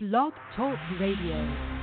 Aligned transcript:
Blog 0.00 0.32
Talk 0.54 0.78
Radio. 1.00 1.77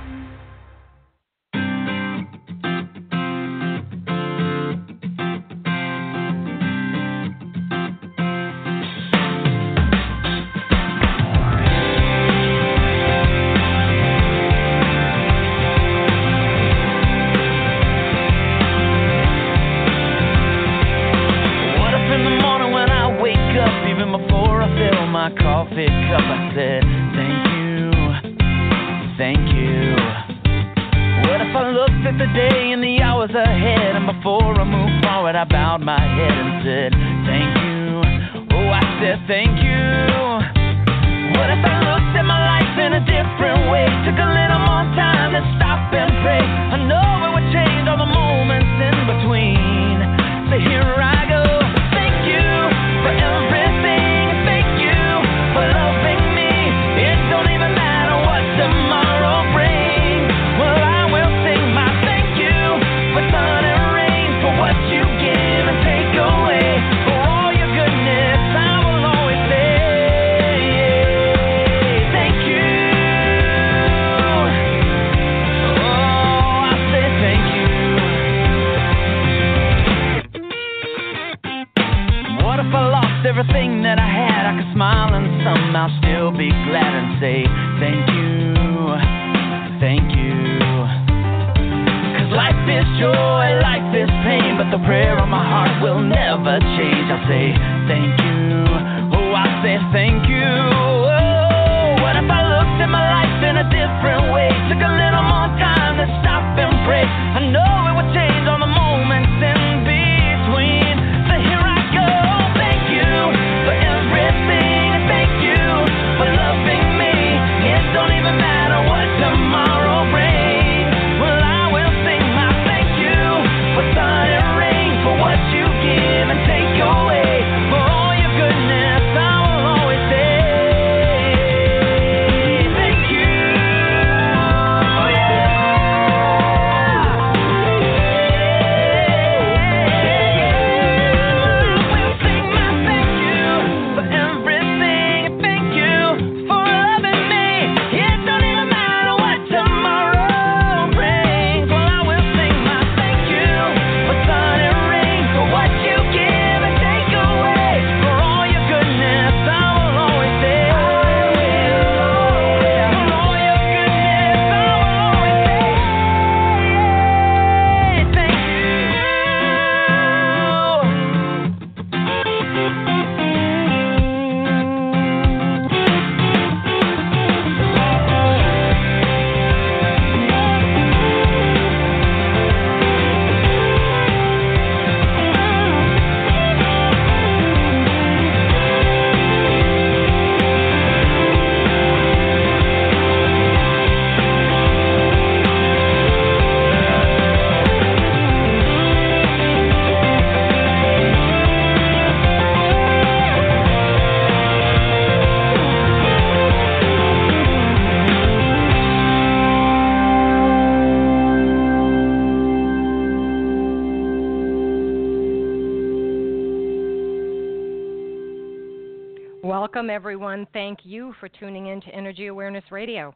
for 221.20 221.28
tuning 221.28 221.66
in 221.66 221.80
to 221.80 221.88
Energy 221.88 222.26
Awareness 222.26 222.64
Radio. 222.70 223.14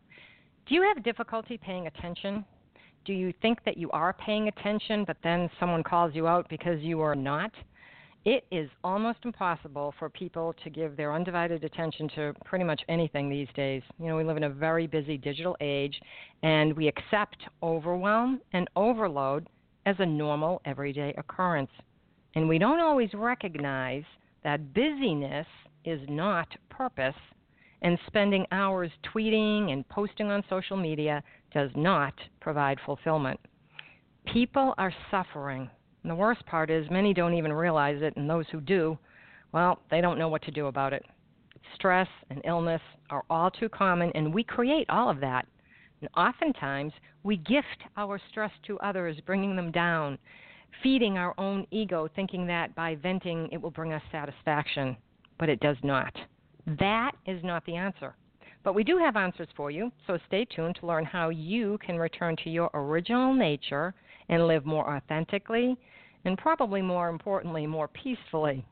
Do 0.66 0.75
you 0.75 0.83
have 0.83 1.03
difficulty 1.05 1.59
paying 1.59 1.87
attention? 1.87 2.44
Do 3.05 3.12
you 3.12 3.33
think 3.41 3.65
that 3.65 3.77
you 3.77 3.91
are 3.91 4.12
paying 4.12 4.49
attention, 4.49 5.05
but 5.05 5.16
then 5.22 5.50
someone 5.59 5.83
calls 5.83 6.15
you 6.15 6.27
out 6.27 6.49
because 6.49 6.81
you 6.81 7.00
are 7.00 7.15
not? 7.15 7.50
It 8.25 8.44
is 8.50 8.69
almost 8.84 9.21
impossible 9.25 9.94
for 9.99 10.11
people 10.11 10.55
to 10.62 10.71
give 10.71 10.97
their 10.97 11.15
undivided 11.15 11.65
attention 11.65 12.09
to 12.16 12.34
pretty 12.44 12.65
much 12.65 12.83
anything 12.88 13.31
these 13.31 13.49
days. 13.56 13.83
You 13.99 14.09
know, 14.09 14.17
we 14.17 14.25
live 14.25 14.37
in 14.37 14.44
a 14.44 14.50
very 14.50 14.87
busy 14.87 15.17
digital 15.17 15.56
age, 15.61 15.99
and 16.43 16.77
we 16.77 16.87
accept 16.88 17.38
overwhelm 17.62 18.41
and 18.53 18.69
overload 18.77 19.49
as 19.87 19.97
a 19.99 20.06
normal, 20.06 20.61
everyday 20.67 21.15
occurrence. 21.17 21.71
And 22.34 22.47
we 22.47 22.59
don't 22.59 22.81
always 22.81 23.09
recognize 23.15 24.05
that 24.44 24.75
busyness 24.75 25.47
is 25.84 26.00
not 26.09 26.49
purpose 26.69 27.15
and 27.83 27.99
spending 28.07 28.47
hours 28.53 28.91
tweeting 29.15 29.73
and 29.73 29.89
posting 29.89 30.31
on 30.31 30.45
social 30.51 30.77
media 30.77 31.23
does 31.53 31.71
not 31.75 32.15
provide 32.41 32.79
fulfillment. 32.85 33.41
People 34.32 34.75
are 34.79 34.93
suffering. 35.11 35.69
And 36.03 36.11
the 36.11 36.17
worst 36.17 36.44
part 36.47 36.71
is, 36.71 36.91
many 36.91 37.12
don't 37.12 37.35
even 37.35 37.53
realize 37.53 38.00
it, 38.03 38.17
and 38.17 38.29
those 38.29 38.47
who 38.50 38.61
do, 38.61 38.99
well, 39.53 39.81
they 39.91 40.00
don't 40.00 40.19
know 40.19 40.29
what 40.29 40.43
to 40.43 40.50
do 40.50 40.67
about 40.67 40.93
it. 40.93 41.05
Stress 41.75 42.09
and 42.31 42.41
illness 42.44 42.81
are 43.11 43.25
all 43.29 43.50
too 43.50 43.69
common, 43.69 44.11
and 44.15 44.33
we 44.33 44.43
create 44.43 44.88
all 44.88 45.11
of 45.11 45.21
that. 45.21 45.47
And 46.00 46.09
oftentimes, 46.17 46.93
we 47.23 47.37
gift 47.37 47.67
our 47.97 48.21
stress 48.31 48.50
to 48.67 48.79
others, 48.81 49.17
bringing 49.26 49.56
them 49.56 49.71
down, 49.71 50.19
feeding 50.83 51.19
our 51.19 51.35
own 51.37 51.67
ego, 51.71 52.09
thinking 52.15 52.47
that 52.47 52.75
by 52.75 52.94
venting 52.97 53.49
it 53.53 53.61
will 53.61 53.71
bring 53.71 53.93
us 53.93 54.03
satisfaction, 54.11 54.97
but 55.38 55.49
it 55.49 55.61
does 55.61 55.76
not. 55.83 56.15
That 56.67 57.12
is 57.27 57.43
not 57.45 57.65
the 57.67 57.77
answer. 57.77 58.15
But 58.62 58.75
we 58.75 58.85
do 58.85 58.99
have 58.99 59.17
answers 59.17 59.49
for 59.57 59.71
you, 59.71 59.91
so 60.07 60.19
stay 60.27 60.45
tuned 60.45 60.77
to 60.77 60.87
learn 60.87 61.05
how 61.05 61.31
you 61.31 61.79
can 61.79 61.99
return 61.99 62.37
to 62.45 62.51
your 62.51 62.71
original 62.75 63.33
nature 63.33 63.95
and 64.29 64.47
live 64.47 64.67
more 64.67 64.97
authentically 64.97 65.77
and 66.25 66.37
probably 66.37 66.83
more 66.83 67.09
importantly, 67.09 67.67
more 67.67 67.89
peacefully. 67.89 68.65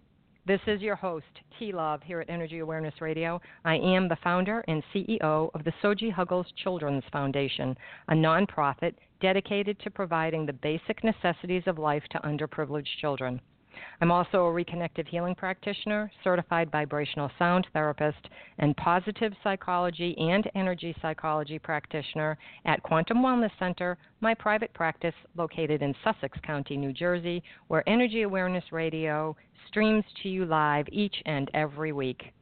This 0.47 0.61
is 0.67 0.81
your 0.81 0.97
host, 0.97 1.27
T 1.59 1.73
Love, 1.73 2.03
here 2.03 2.21
at 2.21 2.31
Energy 2.31 2.61
Awareness 2.61 3.01
Radio. 3.01 3.41
I 3.65 3.77
am 3.77 4.09
the 4.09 4.17
founder 4.25 4.65
and 4.67 4.83
CEO 4.95 5.51
of 5.55 5.65
the 5.65 5.73
Soji 5.83 6.11
Huggles 6.11 6.47
Children's 6.63 7.05
Foundation, 7.13 7.77
a 8.09 8.15
nonprofit 8.15 8.95
dedicated 9.21 9.79
to 9.81 9.91
providing 9.91 10.47
the 10.47 10.53
basic 10.53 11.05
necessities 11.05 11.65
of 11.67 11.79
life 11.79 12.05
to 12.11 12.21
underprivileged 12.21 12.97
children. 13.01 13.41
I'm 14.01 14.11
also 14.11 14.47
a 14.47 14.53
reconnective 14.53 15.07
healing 15.09 15.35
practitioner, 15.35 16.11
certified 16.23 16.71
vibrational 16.71 17.31
sound 17.39 17.67
therapist, 17.73 18.29
and 18.59 18.77
positive 18.77 19.33
psychology 19.43 20.17
and 20.19 20.49
energy 20.55 20.95
psychology 21.03 21.59
practitioner 21.59 22.39
at 22.65 22.83
Quantum 22.83 23.19
Wellness 23.19 23.51
Center, 23.59 23.99
my 24.21 24.35
private 24.35 24.73
practice 24.75 25.15
located 25.37 25.83
in 25.83 25.95
Sussex 26.05 26.39
County, 26.43 26.77
New 26.77 26.93
Jersey, 26.93 27.43
where 27.69 27.89
Energy 27.89 28.23
Awareness 28.23 28.65
Radio 28.73 29.37
streams 29.67 30.05
to 30.23 30.29
you 30.29 30.45
live 30.45 30.87
each 30.91 31.17
and 31.27 31.51
every 31.55 31.93
week. 31.93 32.33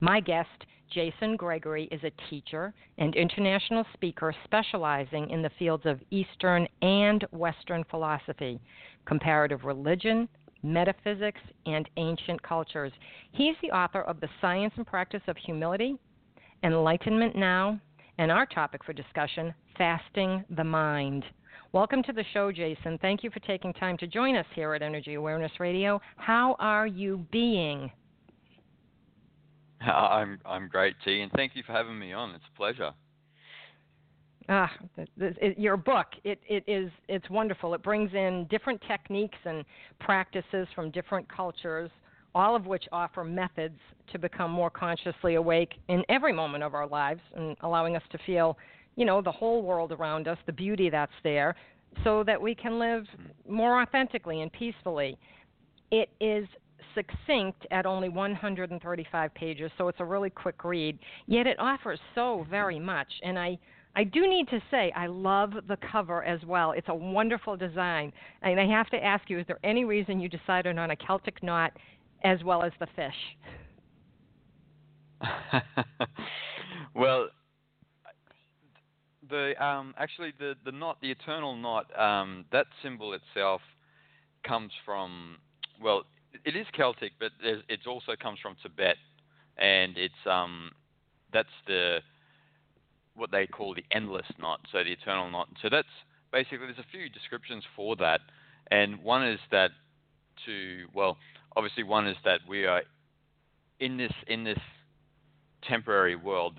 My 0.00 0.20
guest, 0.20 0.48
Jason 0.92 1.36
Gregory, 1.36 1.84
is 1.92 2.02
a 2.04 2.12
teacher 2.28 2.74
and 2.98 3.14
international 3.14 3.84
speaker 3.94 4.34
specializing 4.44 5.30
in 5.30 5.40
the 5.40 5.50
fields 5.58 5.86
of 5.86 6.00
Eastern 6.10 6.66
and 6.82 7.24
Western 7.30 7.84
philosophy, 7.84 8.60
comparative 9.06 9.64
religion, 9.64 10.28
metaphysics, 10.62 11.40
and 11.66 11.88
ancient 11.96 12.42
cultures. 12.42 12.92
He's 13.32 13.54
the 13.62 13.70
author 13.70 14.02
of 14.02 14.20
The 14.20 14.28
Science 14.40 14.72
and 14.76 14.86
Practice 14.86 15.22
of 15.28 15.36
Humility, 15.36 15.96
Enlightenment 16.62 17.36
Now, 17.36 17.80
and 18.18 18.30
our 18.30 18.46
topic 18.46 18.84
for 18.84 18.92
discussion, 18.92 19.54
Fasting 19.76 20.44
the 20.50 20.64
Mind. 20.64 21.24
Welcome 21.72 22.02
to 22.04 22.12
the 22.12 22.24
show, 22.34 22.52
Jason. 22.52 22.98
Thank 22.98 23.24
you 23.24 23.30
for 23.30 23.40
taking 23.40 23.72
time 23.72 23.96
to 23.98 24.06
join 24.06 24.36
us 24.36 24.46
here 24.54 24.74
at 24.74 24.82
Energy 24.82 25.14
Awareness 25.14 25.52
Radio. 25.58 26.00
How 26.16 26.54
are 26.58 26.86
you 26.86 27.26
being? 27.32 27.90
I'm 29.80 30.38
I'm 30.44 30.68
great, 30.68 30.94
T, 31.04 31.22
and 31.22 31.32
thank 31.32 31.56
you 31.56 31.62
for 31.66 31.72
having 31.72 31.98
me 31.98 32.12
on. 32.12 32.34
It's 32.34 32.44
a 32.52 32.56
pleasure. 32.56 32.92
Ah, 34.48 34.70
your 35.56 35.76
book 35.76 36.06
it, 36.24 36.40
it 36.48 36.64
is 36.66 36.90
it's 37.08 37.28
wonderful. 37.30 37.74
It 37.74 37.82
brings 37.82 38.12
in 38.12 38.46
different 38.50 38.82
techniques 38.88 39.38
and 39.44 39.64
practices 40.00 40.66
from 40.74 40.90
different 40.90 41.28
cultures, 41.32 41.90
all 42.34 42.56
of 42.56 42.66
which 42.66 42.84
offer 42.92 43.24
methods 43.24 43.78
to 44.10 44.18
become 44.18 44.50
more 44.50 44.70
consciously 44.70 45.36
awake 45.36 45.74
in 45.88 46.02
every 46.08 46.32
moment 46.32 46.64
of 46.64 46.74
our 46.74 46.86
lives, 46.86 47.20
and 47.36 47.56
allowing 47.60 47.94
us 47.94 48.02
to 48.10 48.18
feel, 48.26 48.58
you 48.96 49.04
know, 49.04 49.22
the 49.22 49.32
whole 49.32 49.62
world 49.62 49.92
around 49.92 50.26
us, 50.26 50.38
the 50.46 50.52
beauty 50.52 50.90
that's 50.90 51.12
there, 51.22 51.54
so 52.02 52.24
that 52.24 52.40
we 52.40 52.54
can 52.54 52.78
live 52.78 53.04
more 53.48 53.80
authentically 53.80 54.40
and 54.40 54.52
peacefully. 54.52 55.16
It 55.90 56.10
is 56.20 56.48
succinct 56.94 57.66
at 57.70 57.86
only 57.86 58.08
135 58.08 59.34
pages, 59.34 59.70
so 59.78 59.88
it's 59.88 60.00
a 60.00 60.04
really 60.04 60.30
quick 60.30 60.64
read. 60.64 60.98
Yet 61.26 61.46
it 61.46 61.58
offers 61.58 62.00
so 62.14 62.46
very 62.50 62.80
much, 62.80 63.08
and 63.22 63.38
I 63.38 63.58
I 63.94 64.04
do 64.04 64.26
need 64.28 64.48
to 64.48 64.60
say 64.70 64.92
I 64.96 65.06
love 65.06 65.52
the 65.68 65.76
cover 65.90 66.24
as 66.24 66.40
well. 66.46 66.72
It's 66.72 66.88
a 66.88 66.94
wonderful 66.94 67.56
design. 67.56 68.12
And 68.40 68.58
I 68.58 68.66
have 68.66 68.88
to 68.90 68.96
ask 68.96 69.28
you, 69.28 69.38
is 69.38 69.46
there 69.46 69.58
any 69.62 69.84
reason 69.84 70.18
you 70.18 70.28
decided 70.28 70.78
on 70.78 70.90
a 70.90 70.96
Celtic 70.96 71.42
knot 71.42 71.72
as 72.24 72.42
well 72.42 72.62
as 72.62 72.72
the 72.80 72.86
fish? 72.96 73.14
well, 76.94 77.28
the 79.28 79.64
um, 79.64 79.94
actually 79.98 80.32
the 80.38 80.54
the 80.64 80.72
knot, 80.72 80.98
the 81.00 81.10
eternal 81.10 81.56
knot, 81.56 81.86
um, 81.98 82.44
that 82.50 82.66
symbol 82.82 83.12
itself 83.14 83.60
comes 84.46 84.72
from 84.84 85.36
well, 85.80 86.04
it 86.44 86.56
is 86.56 86.66
Celtic, 86.76 87.12
but 87.20 87.30
it 87.42 87.80
also 87.86 88.12
comes 88.20 88.38
from 88.40 88.56
Tibet, 88.62 88.96
and 89.58 89.96
it's 89.96 90.14
um, 90.28 90.70
that's 91.32 91.48
the 91.66 91.98
what 93.14 93.30
they 93.30 93.46
call 93.46 93.74
the 93.74 93.84
endless 93.90 94.26
knot, 94.38 94.60
so 94.70 94.78
the 94.78 94.92
eternal 94.92 95.30
knot. 95.30 95.48
So 95.60 95.68
that's 95.70 95.88
basically 96.32 96.66
there's 96.66 96.78
a 96.78 96.90
few 96.90 97.08
descriptions 97.08 97.64
for 97.76 97.96
that, 97.96 98.20
and 98.70 99.02
one 99.02 99.26
is 99.26 99.40
that 99.50 99.70
to 100.46 100.86
well, 100.94 101.18
obviously 101.56 101.82
one 101.82 102.06
is 102.06 102.16
that 102.24 102.40
we 102.48 102.64
are 102.66 102.82
in 103.80 103.96
this 103.96 104.12
in 104.28 104.44
this 104.44 104.58
temporary 105.68 106.16
world. 106.16 106.54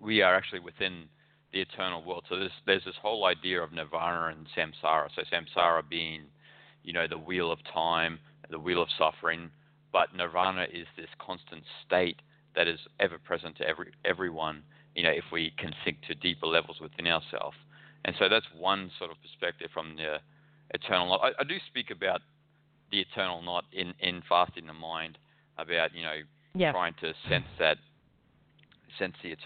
We 0.00 0.22
are 0.22 0.34
actually 0.34 0.60
within 0.60 1.04
the 1.52 1.60
eternal 1.60 2.02
world. 2.04 2.24
So 2.28 2.38
there's 2.38 2.52
there's 2.66 2.84
this 2.84 2.94
whole 3.00 3.24
idea 3.26 3.62
of 3.62 3.72
nirvana 3.72 4.34
and 4.36 4.46
samsara. 4.56 5.08
So 5.14 5.22
samsara 5.32 5.88
being, 5.88 6.22
you 6.82 6.92
know, 6.92 7.06
the 7.08 7.18
wheel 7.18 7.50
of 7.50 7.58
time, 7.72 8.18
the 8.50 8.58
wheel 8.58 8.82
of 8.82 8.88
suffering, 8.98 9.50
but 9.92 10.14
nirvana 10.14 10.66
is 10.72 10.86
this 10.96 11.08
constant 11.18 11.62
state 11.86 12.20
that 12.54 12.68
is 12.68 12.78
ever 13.00 13.18
present 13.18 13.56
to 13.56 13.66
every 13.66 13.92
everyone 14.04 14.62
you 14.94 15.02
know, 15.02 15.10
if 15.10 15.24
we 15.32 15.52
can 15.58 15.72
sink 15.84 15.98
to 16.08 16.14
deeper 16.14 16.46
levels 16.46 16.78
within 16.80 17.06
ourselves. 17.06 17.56
And 18.04 18.14
so 18.18 18.28
that's 18.28 18.46
one 18.56 18.90
sort 18.98 19.10
of 19.10 19.16
perspective 19.22 19.70
from 19.72 19.96
the 19.96 20.18
eternal 20.70 21.08
knot. 21.08 21.20
I, 21.22 21.42
I 21.42 21.44
do 21.44 21.56
speak 21.68 21.90
about 21.90 22.20
the 22.90 23.00
eternal 23.00 23.42
knot 23.42 23.64
in, 23.72 23.94
in 24.00 24.22
fasting 24.28 24.66
the 24.66 24.72
mind, 24.72 25.18
about 25.58 25.94
you 25.94 26.02
know 26.02 26.70
trying 26.72 26.94
to 27.00 27.12
sense 27.28 27.46
that 27.58 27.78
sense 28.98 29.14
the 29.22 29.36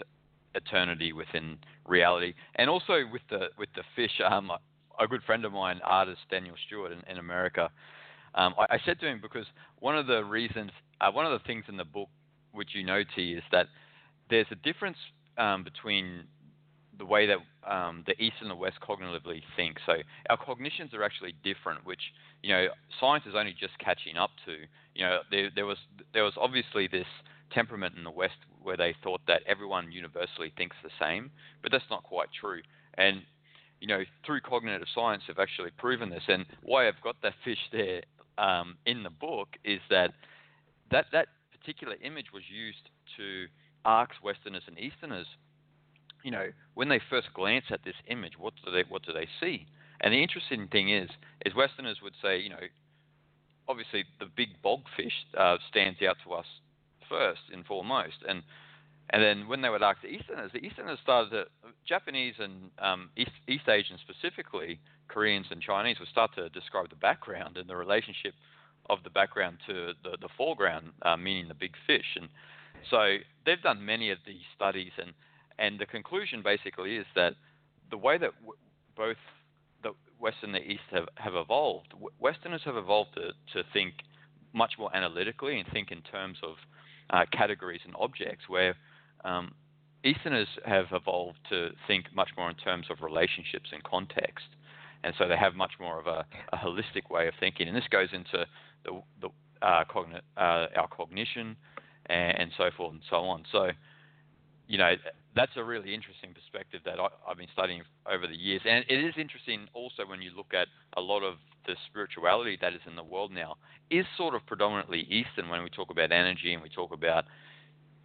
eternity 0.55 1.13
within 1.13 1.57
reality, 1.85 2.33
and 2.55 2.69
also 2.69 3.03
with 3.11 3.21
the 3.29 3.47
with 3.57 3.69
the 3.75 3.83
fish. 3.95 4.21
Um, 4.27 4.51
a 4.99 5.07
good 5.07 5.21
friend 5.27 5.45
of 5.45 5.51
mine, 5.53 5.79
artist 5.83 6.21
Daniel 6.31 6.55
Stewart 6.65 6.91
in, 6.91 7.03
in 7.07 7.19
America, 7.19 7.69
um, 8.33 8.55
I, 8.57 8.75
I, 8.75 8.79
said 8.83 8.99
to 9.01 9.07
him 9.07 9.19
because 9.21 9.45
one 9.79 9.95
of 9.95 10.07
the 10.07 10.23
reasons, 10.23 10.71
uh, 11.01 11.11
one 11.11 11.25
of 11.25 11.39
the 11.39 11.45
things 11.45 11.65
in 11.67 11.77
the 11.77 11.85
book 11.85 12.09
which 12.51 12.69
you 12.73 12.83
know, 12.83 13.03
T, 13.15 13.33
is 13.33 13.43
that 13.51 13.67
there's 14.29 14.47
a 14.51 14.55
difference 14.55 14.97
um, 15.37 15.63
between 15.63 16.23
the 16.97 17.05
way 17.05 17.27
that 17.27 17.37
um, 17.69 18.03
the 18.07 18.19
East 18.21 18.37
and 18.41 18.49
the 18.49 18.55
West 18.55 18.77
cognitively 18.81 19.41
think. 19.55 19.77
So 19.85 19.93
our 20.29 20.37
cognitions 20.37 20.93
are 20.93 21.03
actually 21.03 21.33
different, 21.43 21.85
which 21.85 22.01
you 22.41 22.49
know 22.53 22.67
science 22.99 23.25
is 23.27 23.35
only 23.35 23.55
just 23.59 23.77
catching 23.79 24.17
up 24.17 24.31
to. 24.45 24.53
You 24.95 25.05
know, 25.05 25.19
there, 25.29 25.49
there 25.53 25.65
was 25.65 25.77
there 26.13 26.23
was 26.23 26.33
obviously 26.37 26.87
this 26.87 27.07
temperament 27.53 27.95
in 27.97 28.03
the 28.03 28.11
West 28.11 28.35
where 28.61 28.77
they 28.77 28.95
thought 29.03 29.21
that 29.27 29.41
everyone 29.47 29.91
universally 29.91 30.51
thinks 30.57 30.75
the 30.83 30.89
same, 30.99 31.31
but 31.61 31.71
that's 31.71 31.85
not 31.89 32.03
quite 32.03 32.29
true. 32.39 32.61
And 32.95 33.21
you 33.79 33.87
know, 33.87 34.03
through 34.25 34.41
cognitive 34.41 34.87
science, 34.93 35.23
have 35.27 35.39
actually 35.39 35.69
proven 35.77 36.09
this. 36.09 36.23
And 36.27 36.45
why 36.63 36.87
I've 36.87 37.01
got 37.03 37.15
that 37.21 37.33
fish 37.45 37.59
there 37.71 38.01
um, 38.37 38.77
in 38.85 39.03
the 39.03 39.09
book 39.09 39.49
is 39.63 39.79
that 39.89 40.11
that 40.91 41.05
that 41.11 41.27
particular 41.51 41.95
image 42.03 42.27
was 42.33 42.43
used 42.49 42.89
to 43.17 43.45
ask 43.87 44.11
Westerners 44.23 44.63
and 44.67 44.77
Easterners, 44.77 45.25
you 46.23 46.31
know, 46.31 46.47
when 46.73 46.89
they 46.89 46.99
first 47.09 47.33
glance 47.33 47.65
at 47.71 47.83
this 47.85 47.95
image, 48.07 48.33
what 48.37 48.53
do 48.63 48.71
they 48.71 48.83
what 48.87 49.03
do 49.03 49.13
they 49.13 49.27
see? 49.39 49.65
And 50.01 50.13
the 50.13 50.21
interesting 50.21 50.67
thing 50.67 50.89
is, 50.89 51.09
is 51.45 51.55
Westerners 51.55 51.99
would 52.03 52.13
say, 52.21 52.39
you 52.39 52.49
know, 52.49 52.67
obviously 53.67 54.03
the 54.19 54.27
big 54.35 54.49
bogfish 54.63 55.25
uh, 55.35 55.57
stands 55.69 55.99
out 56.07 56.17
to 56.25 56.33
us 56.33 56.45
first 57.09 57.41
and 57.51 57.65
foremost, 57.65 58.17
and 58.27 58.43
and 59.11 59.23
then 59.23 59.47
when 59.47 59.61
they 59.61 59.69
would 59.69 59.81
ask 59.81 60.01
the 60.01 60.09
Easterners, 60.09 60.51
the 60.51 60.59
Easterners 60.59 60.99
started 61.01 61.29
to 61.31 61.45
Japanese 61.87 62.35
and 62.39 62.69
um, 62.79 63.09
East, 63.15 63.31
East 63.47 63.69
Asians 63.69 64.01
specifically, 64.01 64.81
Koreans 65.07 65.45
and 65.49 65.61
Chinese 65.61 65.97
would 65.99 66.09
start 66.09 66.31
to 66.35 66.49
describe 66.49 66.89
the 66.89 66.97
background 66.97 67.55
and 67.55 67.69
the 67.69 67.75
relationship 67.75 68.33
of 68.89 68.99
the 69.05 69.09
background 69.09 69.57
to 69.65 69.93
the, 70.03 70.17
the 70.19 70.27
foreground, 70.37 70.89
uh, 71.03 71.15
meaning 71.15 71.47
the 71.47 71.53
big 71.53 71.73
fish. 71.85 72.17
And 72.17 72.27
so 72.89 73.17
they've 73.45 73.61
done 73.61 73.85
many 73.85 74.11
of 74.11 74.19
these 74.25 74.43
studies, 74.55 74.91
and 74.97 75.13
and 75.59 75.79
the 75.79 75.85
conclusion 75.85 76.41
basically 76.43 76.97
is 76.97 77.05
that 77.15 77.33
the 77.89 77.97
way 77.97 78.17
that 78.17 78.31
w- 78.41 78.59
both 78.95 79.17
the 79.83 79.91
West 80.19 80.37
and 80.41 80.53
the 80.53 80.61
East 80.61 80.83
have, 80.91 81.07
have 81.15 81.35
evolved, 81.35 81.93
Westerners 82.19 82.61
have 82.65 82.75
evolved 82.77 83.11
to, 83.15 83.31
to 83.53 83.67
think 83.73 83.93
much 84.53 84.73
more 84.79 84.95
analytically 84.95 85.59
and 85.59 85.67
think 85.71 85.91
in 85.91 86.01
terms 86.01 86.37
of 86.43 86.55
uh, 87.09 87.25
categories 87.31 87.81
and 87.85 87.95
objects, 87.99 88.45
where 88.47 88.75
um, 89.23 89.53
Easterners 90.03 90.47
have 90.65 90.87
evolved 90.91 91.39
to 91.49 91.69
think 91.87 92.05
much 92.13 92.29
more 92.37 92.49
in 92.49 92.55
terms 92.55 92.87
of 92.89 93.01
relationships 93.01 93.69
and 93.71 93.83
context. 93.83 94.45
And 95.03 95.13
so 95.17 95.27
they 95.27 95.37
have 95.37 95.55
much 95.55 95.73
more 95.79 95.99
of 95.99 96.07
a, 96.07 96.25
a 96.53 96.57
holistic 96.57 97.09
way 97.09 97.27
of 97.27 97.33
thinking. 97.39 97.67
And 97.67 97.75
this 97.75 97.87
goes 97.89 98.09
into 98.13 98.45
the, 98.83 99.01
the 99.21 99.29
uh, 99.65 99.83
cogni- 99.85 100.21
uh, 100.35 100.67
our 100.75 100.87
cognition, 100.89 101.55
and, 102.09 102.37
and 102.39 102.51
so 102.57 102.69
forth 102.75 102.93
and 102.93 103.01
so 103.09 103.17
on. 103.17 103.43
So, 103.51 103.69
you 104.67 104.77
know, 104.77 104.93
that's 105.35 105.51
a 105.55 105.63
really 105.63 105.93
interesting 105.93 106.33
perspective 106.33 106.81
that 106.85 106.99
I, 106.99 107.07
have 107.27 107.37
been 107.37 107.47
studying 107.53 107.83
over 108.11 108.27
the 108.27 108.35
years. 108.35 108.61
And 108.65 108.83
it 108.89 109.03
is 109.03 109.13
interesting 109.17 109.67
also 109.73 110.05
when 110.07 110.21
you 110.21 110.31
look 110.35 110.53
at 110.53 110.67
a 110.97 111.01
lot 111.01 111.23
of 111.23 111.35
the 111.65 111.75
spirituality 111.89 112.57
that 112.61 112.73
is 112.73 112.81
in 112.87 112.95
the 112.95 113.03
world 113.03 113.31
now 113.31 113.55
is 113.91 114.05
sort 114.17 114.33
of 114.33 114.45
predominantly 114.45 115.01
Eastern 115.01 115.49
when 115.49 115.63
we 115.63 115.69
talk 115.69 115.91
about 115.91 116.11
energy 116.11 116.53
and 116.53 116.63
we 116.63 116.69
talk 116.69 116.93
about, 116.93 117.25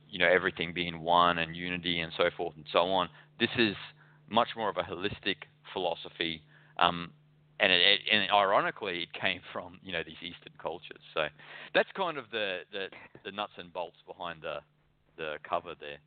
you 0.09 0.19
know, 0.19 0.29
everything 0.29 0.73
being 0.73 1.01
one 1.01 1.39
and 1.39 1.57
unity 1.57 2.01
and 2.01 2.13
so 2.17 2.25
forth 2.37 2.55
and 2.57 2.67
so 2.73 2.81
on. 2.81 3.09
This 3.41 3.51
is 3.57 3.75
much 4.29 4.49
more 4.57 4.69
of 4.69 4.77
a 4.77 4.83
holistic 4.83 5.37
philosophy. 5.73 6.43
Um, 6.79 7.11
and 7.63 7.71
it, 7.71 8.01
and 8.11 8.31
ironically, 8.33 9.05
it 9.05 9.13
came 9.13 9.41
from 9.53 9.79
you 9.83 9.93
know 9.93 10.03
these 10.05 10.17
Eastern 10.21 10.53
cultures. 10.61 11.01
So 11.15 11.27
that's 11.75 11.89
kind 11.97 12.19
of 12.19 12.25
the 12.33 12.61
the, 12.73 12.87
the 13.25 13.31
nuts 13.31 13.53
and 13.57 13.73
bolts 13.73 13.99
behind 14.07 14.43
the 14.43 14.59
the 15.17 15.37
cover 15.49 15.75
there. 15.79 15.99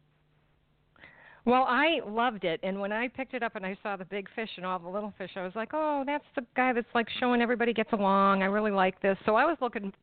Well, 1.46 1.66
I 1.68 2.00
loved 2.08 2.44
it, 2.44 2.60
and 2.64 2.80
when 2.82 2.92
I 2.92 3.08
picked 3.08 3.36
it 3.36 3.44
up 3.44 3.56
and 3.56 3.66
I 3.66 3.78
saw 3.84 3.96
the 3.96 4.06
big 4.06 4.28
fish 4.36 4.50
and 4.58 4.66
all 4.66 4.80
the 4.80 4.90
little 4.90 5.14
fish, 5.18 5.30
I 5.36 5.44
was 5.44 5.54
like, 5.56 5.70
"Oh, 5.74 6.04
that's 6.06 6.26
the 6.36 6.44
guy 6.56 6.74
that's 6.74 6.94
like 6.94 7.08
showing 7.20 7.42
everybody 7.42 7.72
gets 7.72 7.94
along. 7.94 8.44
I 8.44 8.48
really 8.48 8.72
like 8.72 9.02
this." 9.02 9.18
So 9.26 9.36
I 9.36 9.46
was 9.46 9.58
looking 9.62 9.94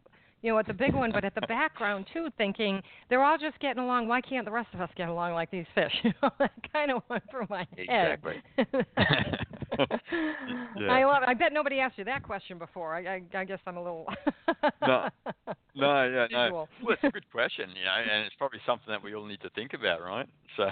you 0.43 0.53
know, 0.53 0.59
at 0.59 0.67
the 0.67 0.75
big 0.75 0.95
one, 0.95 1.13
but 1.13 1.25
at 1.25 1.35
the 1.35 1.41
background 1.43 2.07
too, 2.13 2.29
thinking 2.37 2.83
they're 3.09 3.23
all 3.23 3.39
just 3.39 3.59
getting 3.61 3.83
along. 3.83 4.09
Why 4.09 4.21
can't 4.21 4.45
the 4.45 4.51
rest 4.51 4.69
of 4.75 4.81
us 4.81 4.91
get 4.97 5.09
along 5.09 5.35
like 5.35 5.51
these 5.51 5.67
fish? 5.75 5.93
You 6.03 6.13
know, 6.21 6.31
that 6.41 6.51
kind 6.73 6.91
of 6.91 7.03
went 7.09 7.23
through 7.31 7.47
my 7.49 7.67
head. 7.77 8.19
Exactly. 8.19 8.43
yeah. 10.77 10.91
I 10.91 11.05
love. 11.05 11.23
It. 11.23 11.29
I 11.29 11.35
bet 11.35 11.53
nobody 11.53 11.79
asked 11.79 11.97
you 11.97 12.05
that 12.05 12.25
question 12.25 12.59
before. 12.59 12.95
I, 12.95 13.17
I, 13.17 13.23
I 13.35 13.45
guess 13.45 13.61
I'm 13.67 13.77
a 13.77 13.83
little. 13.83 14.07
no, 14.87 15.09
no, 15.77 16.05
yeah, 16.13 16.27
no. 16.31 16.67
Well, 16.83 16.93
it's 16.93 17.05
a 17.05 17.11
good 17.11 17.31
question, 17.31 17.71
you 17.71 17.85
know, 17.85 18.13
and 18.13 18.27
it's 18.27 18.35
probably 18.37 18.59
something 18.67 18.89
that 18.89 19.03
we 19.03 19.15
all 19.15 19.25
need 19.25 19.41
to 19.43 19.51
think 19.51 19.75
about, 19.75 20.03
right? 20.03 20.29
So. 20.57 20.65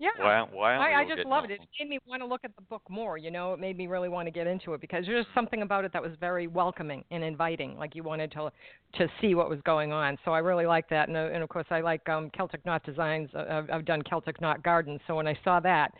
Yeah. 0.00 0.10
Why, 0.16 0.46
why 0.52 0.92
I, 0.92 1.00
I 1.00 1.04
just 1.04 1.26
loved 1.26 1.50
it. 1.50 1.60
It 1.60 1.68
made 1.80 1.88
me 1.88 1.98
want 2.06 2.22
to 2.22 2.26
look 2.26 2.42
at 2.44 2.54
the 2.54 2.62
book 2.62 2.82
more. 2.88 3.18
You 3.18 3.32
know, 3.32 3.52
it 3.52 3.58
made 3.58 3.76
me 3.76 3.88
really 3.88 4.08
want 4.08 4.26
to 4.26 4.30
get 4.30 4.46
into 4.46 4.72
it 4.74 4.80
because 4.80 5.04
there's 5.06 5.26
something 5.34 5.62
about 5.62 5.84
it 5.84 5.92
that 5.92 6.02
was 6.02 6.12
very 6.20 6.46
welcoming 6.46 7.04
and 7.10 7.24
inviting. 7.24 7.76
Like 7.76 7.96
you 7.96 8.04
wanted 8.04 8.30
to 8.32 8.52
to 8.94 9.08
see 9.20 9.34
what 9.34 9.50
was 9.50 9.58
going 9.64 9.92
on. 9.92 10.16
So 10.24 10.32
I 10.32 10.38
really 10.38 10.66
like 10.66 10.88
that. 10.90 11.08
And, 11.08 11.16
uh, 11.16 11.30
and 11.32 11.42
of 11.42 11.48
course, 11.48 11.66
I 11.70 11.80
like 11.80 12.08
um, 12.08 12.30
Celtic 12.30 12.64
Knot 12.64 12.84
Designs. 12.84 13.28
Uh, 13.34 13.44
I've, 13.50 13.70
I've 13.70 13.84
done 13.84 14.02
Celtic 14.02 14.40
Knot 14.40 14.62
Gardens. 14.62 15.00
So 15.06 15.16
when 15.16 15.26
I 15.26 15.36
saw 15.42 15.58
that, 15.60 15.92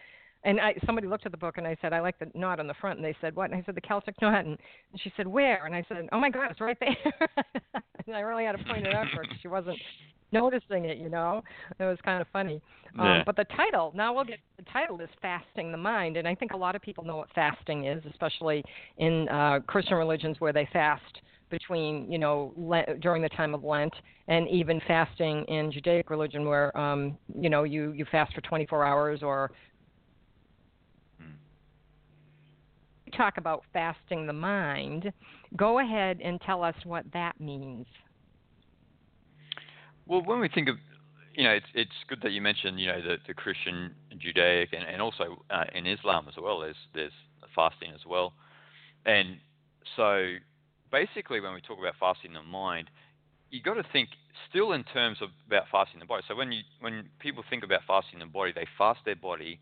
and 0.44 0.60
I, 0.60 0.74
somebody 0.86 1.08
looked 1.08 1.26
at 1.26 1.32
the 1.32 1.38
book 1.38 1.58
and 1.58 1.66
I 1.66 1.76
said, 1.82 1.92
I 1.92 2.00
like 2.00 2.18
the 2.18 2.30
knot 2.34 2.60
on 2.60 2.68
the 2.68 2.74
front. 2.74 2.98
And 2.98 3.04
they 3.04 3.16
said, 3.20 3.34
what? 3.34 3.50
And 3.50 3.60
I 3.60 3.62
said, 3.66 3.74
the 3.74 3.80
Celtic 3.80 4.14
knot. 4.22 4.44
And, 4.44 4.56
and 4.92 5.00
she 5.02 5.12
said, 5.16 5.26
where? 5.26 5.66
And 5.66 5.74
I 5.74 5.84
said, 5.88 6.08
oh 6.12 6.20
my 6.20 6.30
God, 6.30 6.50
it's 6.50 6.60
right 6.60 6.78
there. 6.78 6.96
and 8.06 8.14
I 8.14 8.20
really 8.20 8.44
had 8.44 8.56
to 8.56 8.64
point 8.64 8.86
it 8.86 8.94
out 8.94 9.06
for 9.10 9.16
her 9.16 9.22
because 9.22 9.38
she 9.42 9.48
wasn't 9.48 9.78
noticing 10.32 10.84
it, 10.84 10.98
you 10.98 11.08
know. 11.08 11.42
It 11.78 11.84
was 11.84 11.98
kind 12.04 12.20
of 12.20 12.26
funny. 12.32 12.60
Um, 12.98 13.06
yeah. 13.06 13.22
But 13.24 13.36
the 13.36 13.44
title, 13.56 13.92
now 13.94 14.14
we'll 14.14 14.24
get 14.24 14.38
the 14.56 14.64
title 14.72 15.00
is 15.00 15.08
Fasting 15.20 15.72
the 15.72 15.78
Mind. 15.78 16.16
And 16.16 16.26
I 16.26 16.34
think 16.34 16.52
a 16.52 16.56
lot 16.56 16.74
of 16.74 16.82
people 16.82 17.04
know 17.04 17.16
what 17.16 17.28
fasting 17.34 17.86
is, 17.86 18.02
especially 18.10 18.64
in 18.98 19.28
uh, 19.28 19.60
Christian 19.66 19.96
religions 19.96 20.36
where 20.40 20.52
they 20.52 20.68
fast 20.72 21.20
between, 21.50 22.10
you 22.10 22.18
know, 22.18 22.52
Lent, 22.56 23.00
during 23.00 23.22
the 23.22 23.28
time 23.30 23.54
of 23.54 23.64
Lent, 23.64 23.94
and 24.28 24.46
even 24.48 24.80
fasting 24.86 25.44
in 25.46 25.72
Judaic 25.72 26.10
religion 26.10 26.46
where, 26.46 26.76
um, 26.76 27.16
you 27.38 27.48
know, 27.48 27.64
you, 27.64 27.92
you 27.92 28.04
fast 28.10 28.34
for 28.34 28.42
24 28.42 28.84
hours 28.84 29.22
or 29.22 29.50
talk 33.16 33.38
about 33.38 33.64
fasting 33.72 34.26
the 34.26 34.32
mind, 34.32 35.12
go 35.56 35.80
ahead 35.80 36.20
and 36.22 36.40
tell 36.42 36.62
us 36.62 36.74
what 36.84 37.04
that 37.12 37.40
means. 37.40 37.86
Well, 40.08 40.22
when 40.22 40.40
we 40.40 40.48
think 40.48 40.68
of, 40.68 40.76
you 41.34 41.44
know, 41.44 41.52
it's 41.52 41.66
it's 41.74 41.92
good 42.08 42.20
that 42.22 42.32
you 42.32 42.40
mentioned, 42.40 42.80
you 42.80 42.86
know, 42.86 43.00
the, 43.02 43.18
the 43.26 43.34
Christian, 43.34 43.94
Judaic, 44.18 44.70
and, 44.72 44.84
and 44.84 45.02
also 45.02 45.44
uh, 45.50 45.64
in 45.74 45.86
Islam 45.86 46.26
as 46.28 46.34
well. 46.42 46.60
There's 46.60 46.76
there's 46.94 47.12
fasting 47.54 47.90
as 47.94 48.00
well, 48.06 48.32
and 49.06 49.38
so 49.96 50.34
basically 50.90 51.40
when 51.40 51.54
we 51.54 51.60
talk 51.60 51.78
about 51.78 51.94
fasting 52.00 52.32
the 52.32 52.42
mind, 52.42 52.90
you 53.50 53.62
got 53.62 53.74
to 53.74 53.84
think 53.92 54.10
still 54.50 54.72
in 54.72 54.84
terms 54.84 55.18
of 55.20 55.30
about 55.46 55.64
fasting 55.70 56.00
the 56.00 56.06
body. 56.06 56.24
So 56.28 56.34
when 56.34 56.52
you 56.52 56.62
when 56.80 57.10
people 57.20 57.44
think 57.48 57.64
about 57.64 57.80
fasting 57.86 58.20
the 58.20 58.26
body, 58.26 58.52
they 58.54 58.66
fast 58.78 59.00
their 59.04 59.16
body 59.16 59.60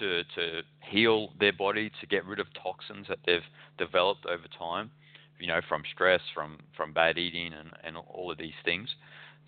to 0.00 0.22
to 0.36 0.62
heal 0.90 1.30
their 1.40 1.52
body, 1.52 1.90
to 2.00 2.06
get 2.06 2.24
rid 2.24 2.40
of 2.40 2.46
toxins 2.62 3.06
that 3.08 3.18
they've 3.26 3.40
developed 3.78 4.26
over 4.26 4.44
time, 4.58 4.90
you 5.38 5.46
know, 5.48 5.60
from 5.68 5.82
stress, 5.92 6.20
from 6.34 6.58
from 6.76 6.92
bad 6.92 7.18
eating, 7.18 7.52
and 7.52 7.70
and 7.84 7.96
all 7.96 8.30
of 8.30 8.38
these 8.38 8.58
things. 8.64 8.88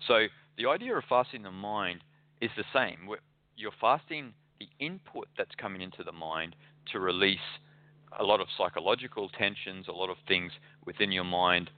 So 0.05 0.27
the 0.57 0.67
idea 0.67 0.95
of 0.95 1.03
fasting 1.07 1.43
the 1.43 1.51
mind 1.51 2.03
is 2.41 2.51
the 2.57 2.65
same. 2.73 3.09
You're 3.55 3.71
fasting 3.79 4.33
the 4.59 4.67
input 4.79 5.27
that's 5.37 5.55
coming 5.57 5.81
into 5.81 6.03
the 6.03 6.11
mind 6.11 6.55
to 6.91 6.99
release 6.99 7.39
a 8.19 8.23
lot 8.23 8.39
of 8.39 8.47
psychological 8.57 9.29
tensions, 9.29 9.87
a 9.87 9.91
lot 9.91 10.09
of 10.09 10.17
things 10.27 10.51
within 10.85 11.11
your 11.11 11.23
mind 11.23 11.69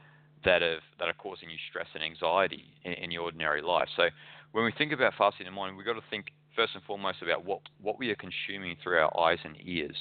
that 0.46 0.62
have 0.62 0.80
that 1.00 1.10
are 1.10 1.14
causing 1.14 1.50
you 1.50 1.58
stress 1.70 1.88
and 1.94 2.04
anxiety 2.04 2.64
in, 2.84 2.94
in 2.94 3.12
your 3.12 3.24
ordinary 3.24 3.62
life. 3.62 3.90
So 3.98 4.10
when 4.52 4.64
we 4.64 4.72
think 4.78 4.94
about 4.94 5.14
fasting 5.18 5.46
the 5.46 5.52
mind, 5.52 5.76
we've 5.76 5.86
got 5.86 5.94
to 5.94 6.04
think 6.10 6.28
first 6.56 6.74
and 6.76 6.84
foremost 6.84 7.22
about 7.22 7.46
what, 7.46 7.62
what 7.82 8.00
we 8.00 8.10
are 8.10 8.16
consuming 8.16 8.76
through 8.82 8.98
our 8.98 9.20
eyes 9.20 9.40
and 9.44 9.56
ears. 9.64 9.96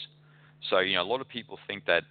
So, 0.71 0.79
you 0.81 0.95
know, 0.95 1.03
a 1.03 1.05
lot 1.05 1.21
of 1.21 1.29
people 1.29 1.59
think 1.67 1.87
that 1.87 2.03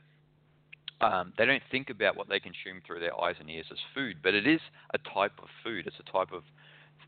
um, 1.02 1.34
they 1.38 1.46
don't 1.46 1.64
think 1.70 1.90
about 1.90 2.16
what 2.16 2.28
they 2.28 2.40
consume 2.40 2.82
through 2.86 3.00
their 3.00 3.20
eyes 3.20 3.36
and 3.40 3.50
ears 3.50 3.66
as 3.72 3.78
food, 3.94 4.18
but 4.24 4.34
it 4.34 4.48
is 4.48 4.62
a 4.94 4.98
type 4.98 5.34
of 5.40 5.48
food. 5.64 5.86
It's 5.86 5.96
a 6.00 6.12
type 6.12 6.30
of 6.32 6.44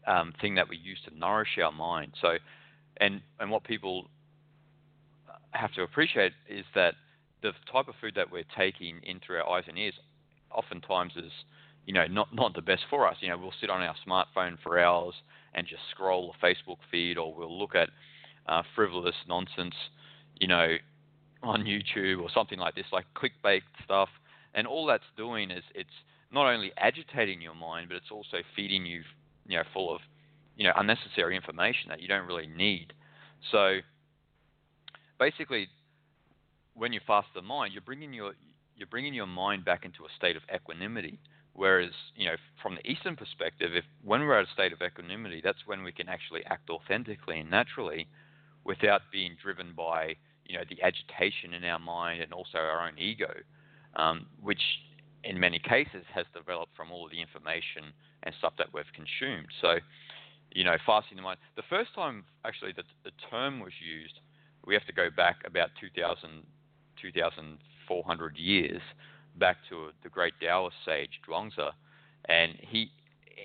um, 0.08 0.34
thing 0.39 0.55
that 0.55 0.69
we 0.69 0.77
use 0.77 1.00
to 1.08 1.17
nourish 1.17 1.58
our 1.63 1.72
mind. 1.72 2.13
So, 2.22 2.38
and 2.98 3.22
and 3.39 3.50
what 3.50 3.63
people 3.63 4.08
have 5.51 5.74
to 5.74 5.84
appreciate 5.84 6.34
is 6.48 6.65
that 6.75 6.93
the 7.41 7.51
type 7.72 7.88
of 7.88 7.96
food 8.00 8.13
that 8.15 8.31
we're 8.31 8.43
taking 8.58 9.00
in 9.03 9.19
through 9.25 9.38
our 9.38 9.50
eyes 9.50 9.63
and 9.67 9.77
ears, 9.77 9.93
oftentimes 10.51 11.13
is 11.15 11.31
you 11.86 11.93
know 11.93 12.05
not 12.08 12.34
not 12.34 12.53
the 12.53 12.62
best 12.62 12.84
for 12.89 13.08
us. 13.08 13.17
You 13.22 13.29
know, 13.29 13.38
we'll 13.38 13.53
sit 13.60 13.69
on 13.69 13.81
our 13.81 13.96
smartphone 14.08 14.58
for 14.62 14.79
hours 14.79 15.15
and 15.53 15.65
just 15.65 15.81
scroll 15.91 16.34
a 16.39 16.46
Facebook 16.46 16.77
feed, 16.91 17.17
or 17.17 17.34
we'll 17.34 17.58
look 17.58 17.75
at 17.75 17.89
uh, 18.48 18.62
frivolous 18.75 19.15
nonsense, 19.27 19.75
you 20.39 20.48
know, 20.48 20.75
on 21.43 21.63
YouTube 21.63 22.22
or 22.22 22.29
something 22.34 22.60
like 22.60 22.75
this, 22.75 22.86
like 22.91 23.05
clickbait 23.15 23.62
stuff. 23.84 24.10
And 24.53 24.67
all 24.67 24.86
that's 24.86 25.03
doing 25.15 25.51
is 25.51 25.63
it's 25.75 25.89
not 26.31 26.48
only 26.51 26.72
agitating 26.77 27.41
your 27.41 27.55
mind, 27.55 27.89
but 27.89 27.96
it's 27.98 28.12
also 28.12 28.38
feeding 28.55 28.86
you, 28.86 29.01
you 29.48 29.58
know, 29.58 29.63
full 29.74 29.93
of, 29.93 30.01
you 30.55 30.65
know, 30.65 30.74
unnecessary 30.75 31.36
information 31.36 31.89
that 31.89 32.01
you 32.01 32.08
don't 32.08 32.27
really 32.27 32.48
need. 32.48 32.93
So 33.51 33.79
basically, 35.19 35.67
when 36.75 36.93
you 36.93 37.00
fast 37.05 37.27
the 37.36 37.41
mind, 37.41 37.74
you're 37.74 37.81
bringing 37.81 38.13
your 38.13 38.34
you're 38.75 38.88
bringing 38.88 39.13
your 39.13 39.27
mind 39.27 39.65
back 39.65 39.84
into 39.84 40.05
a 40.05 40.10
state 40.17 40.38
of 40.38 40.43
equanimity. 40.53 41.19
Whereas, 41.53 41.91
you 42.15 42.25
know, 42.25 42.36
from 42.62 42.75
the 42.75 42.89
Eastern 42.89 43.17
perspective, 43.17 43.72
if 43.75 43.84
when 44.03 44.22
we're 44.22 44.39
at 44.39 44.48
a 44.48 44.53
state 44.53 44.72
of 44.72 44.81
equanimity, 44.81 45.41
that's 45.43 45.65
when 45.65 45.84
we 45.84 45.91
can 45.91 46.08
actually 46.08 46.46
act 46.46 46.69
authentically 46.69 47.39
and 47.41 47.50
naturally, 47.50 48.08
without 48.63 49.01
being 49.12 49.36
driven 49.41 49.74
by, 49.75 50.15
you 50.49 50.57
know, 50.57 50.63
the 50.67 50.81
agitation 50.81 51.53
in 51.53 51.63
our 51.63 51.79
mind 51.79 52.21
and 52.21 52.33
also 52.33 52.57
our 52.57 52.85
own 52.87 52.97
ego, 52.97 53.31
um, 53.95 54.25
which 54.41 54.61
in 55.23 55.39
many 55.39 55.59
cases 55.59 56.03
has 56.13 56.25
developed 56.33 56.75
from 56.75 56.91
all 56.91 57.07
the 57.09 57.21
information 57.21 57.93
and 58.23 58.33
stuff 58.39 58.53
that 58.57 58.67
we've 58.73 58.91
consumed. 58.95 59.47
So, 59.61 59.77
you 60.51 60.63
know, 60.63 60.75
fasting 60.85 61.17
the 61.17 61.21
mind. 61.21 61.37
The 61.55 61.69
first 61.69 61.93
time 61.93 62.25
actually 62.43 62.73
that 62.73 62.85
the 63.03 63.11
term 63.29 63.59
was 63.59 63.73
used, 63.79 64.19
we 64.65 64.73
have 64.73 64.85
to 64.87 64.93
go 64.93 65.09
back 65.15 65.37
about 65.45 65.69
2,000, 65.79 66.43
2,400 66.99 68.37
years 68.37 68.81
back 69.37 69.57
to 69.69 69.89
the 70.03 70.09
great 70.09 70.33
Taoist 70.41 70.75
sage 70.83 71.21
Zhuangzi, 71.27 71.71
and 72.25 72.53
he 72.59 72.91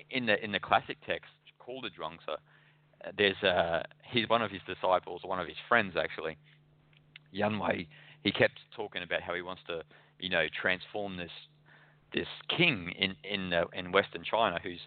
in 0.09 0.25
the 0.25 0.43
in 0.43 0.51
the 0.51 0.59
classic 0.59 0.97
text 1.05 1.29
called 1.59 1.85
the 1.85 1.89
Zhuangzi, 1.89 2.37
there's 3.17 3.41
uh, 3.43 3.83
he's 4.03 4.27
one 4.27 4.41
of 4.41 4.51
his 4.51 4.61
disciples, 4.67 5.21
one 5.23 5.39
of 5.39 5.47
his 5.47 5.55
friends 5.69 5.95
actually, 5.95 6.37
Yan 7.35 7.59
Hui. 7.59 7.85
He 8.23 8.31
kept 8.31 8.59
talking 8.75 9.03
about 9.03 9.21
how 9.21 9.35
he 9.35 9.41
wants 9.41 9.61
to, 9.67 9.83
you 10.19 10.29
know, 10.29 10.45
transform 10.59 11.17
this 11.17 11.31
this 12.13 12.27
king 12.55 12.93
in 12.97 13.15
in 13.23 13.53
uh, 13.53 13.65
in 13.73 13.91
Western 13.91 14.23
China 14.23 14.59
who's, 14.63 14.79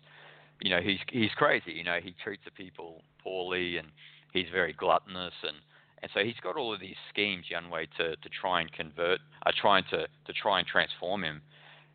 you 0.61 0.71
know, 0.71 0.81
he's 0.81 0.99
he's 1.11 1.31
crazy. 1.37 1.73
You 1.73 1.85
know, 1.85 1.99
he 2.02 2.14
treats 2.25 2.43
the 2.45 2.50
people 2.50 3.02
poorly 3.23 3.76
and 3.76 3.88
he's 4.33 4.47
very 4.52 4.73
gluttonous 4.73 5.35
and 5.43 5.57
and 6.02 6.11
so 6.14 6.21
he's 6.21 6.38
got 6.43 6.57
all 6.57 6.73
of 6.73 6.81
these 6.81 6.97
schemes, 7.11 7.47
Yan 7.50 7.64
Hui, 7.64 7.87
to, 7.99 8.14
to 8.14 8.28
try 8.28 8.61
and 8.61 8.71
convert, 8.73 9.19
uh, 9.45 9.50
trying 9.61 9.83
to, 9.90 10.07
to 10.26 10.33
try 10.33 10.61
and 10.61 10.69
transform 10.69 11.25
him. 11.25 11.43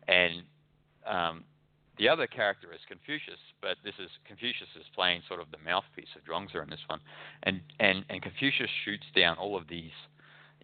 And 0.06 0.42
um, 1.06 1.44
the 1.98 2.08
other 2.08 2.26
character 2.26 2.68
is 2.72 2.80
Confucius, 2.88 3.40
but 3.62 3.76
this 3.84 3.94
is 3.98 4.10
Confucius 4.26 4.68
is 4.78 4.84
playing 4.94 5.22
sort 5.28 5.40
of 5.40 5.46
the 5.50 5.58
mouthpiece 5.64 6.12
of 6.16 6.24
Zhuangzi 6.24 6.62
in 6.62 6.68
this 6.68 6.84
one, 6.86 7.00
and 7.44 7.60
and 7.78 8.04
and 8.10 8.20
Confucius 8.20 8.70
shoots 8.84 9.06
down 9.14 9.36
all 9.38 9.56
of 9.56 9.68
these, 9.68 9.94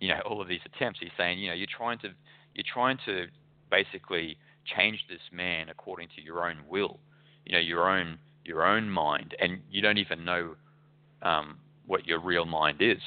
you 0.00 0.08
know, 0.08 0.20
all 0.26 0.40
of 0.40 0.48
these 0.48 0.60
attempts. 0.66 0.98
He's 1.00 1.10
saying, 1.16 1.38
you 1.38 1.48
know, 1.48 1.54
you're 1.54 1.66
trying 1.66 1.98
to 2.00 2.08
you're 2.54 2.64
trying 2.72 2.98
to 3.06 3.26
basically 3.70 4.36
change 4.76 5.04
this 5.08 5.20
man 5.32 5.68
according 5.68 6.08
to 6.16 6.22
your 6.22 6.48
own 6.48 6.58
will, 6.68 6.98
you 7.46 7.52
know, 7.52 7.58
your 7.58 7.88
own 7.88 8.18
your 8.44 8.66
own 8.66 8.90
mind, 8.90 9.36
and 9.40 9.60
you 9.70 9.80
don't 9.80 9.98
even 9.98 10.24
know 10.24 10.54
um, 11.22 11.58
what 11.86 12.06
your 12.06 12.18
real 12.20 12.46
mind 12.46 12.78
is. 12.80 12.98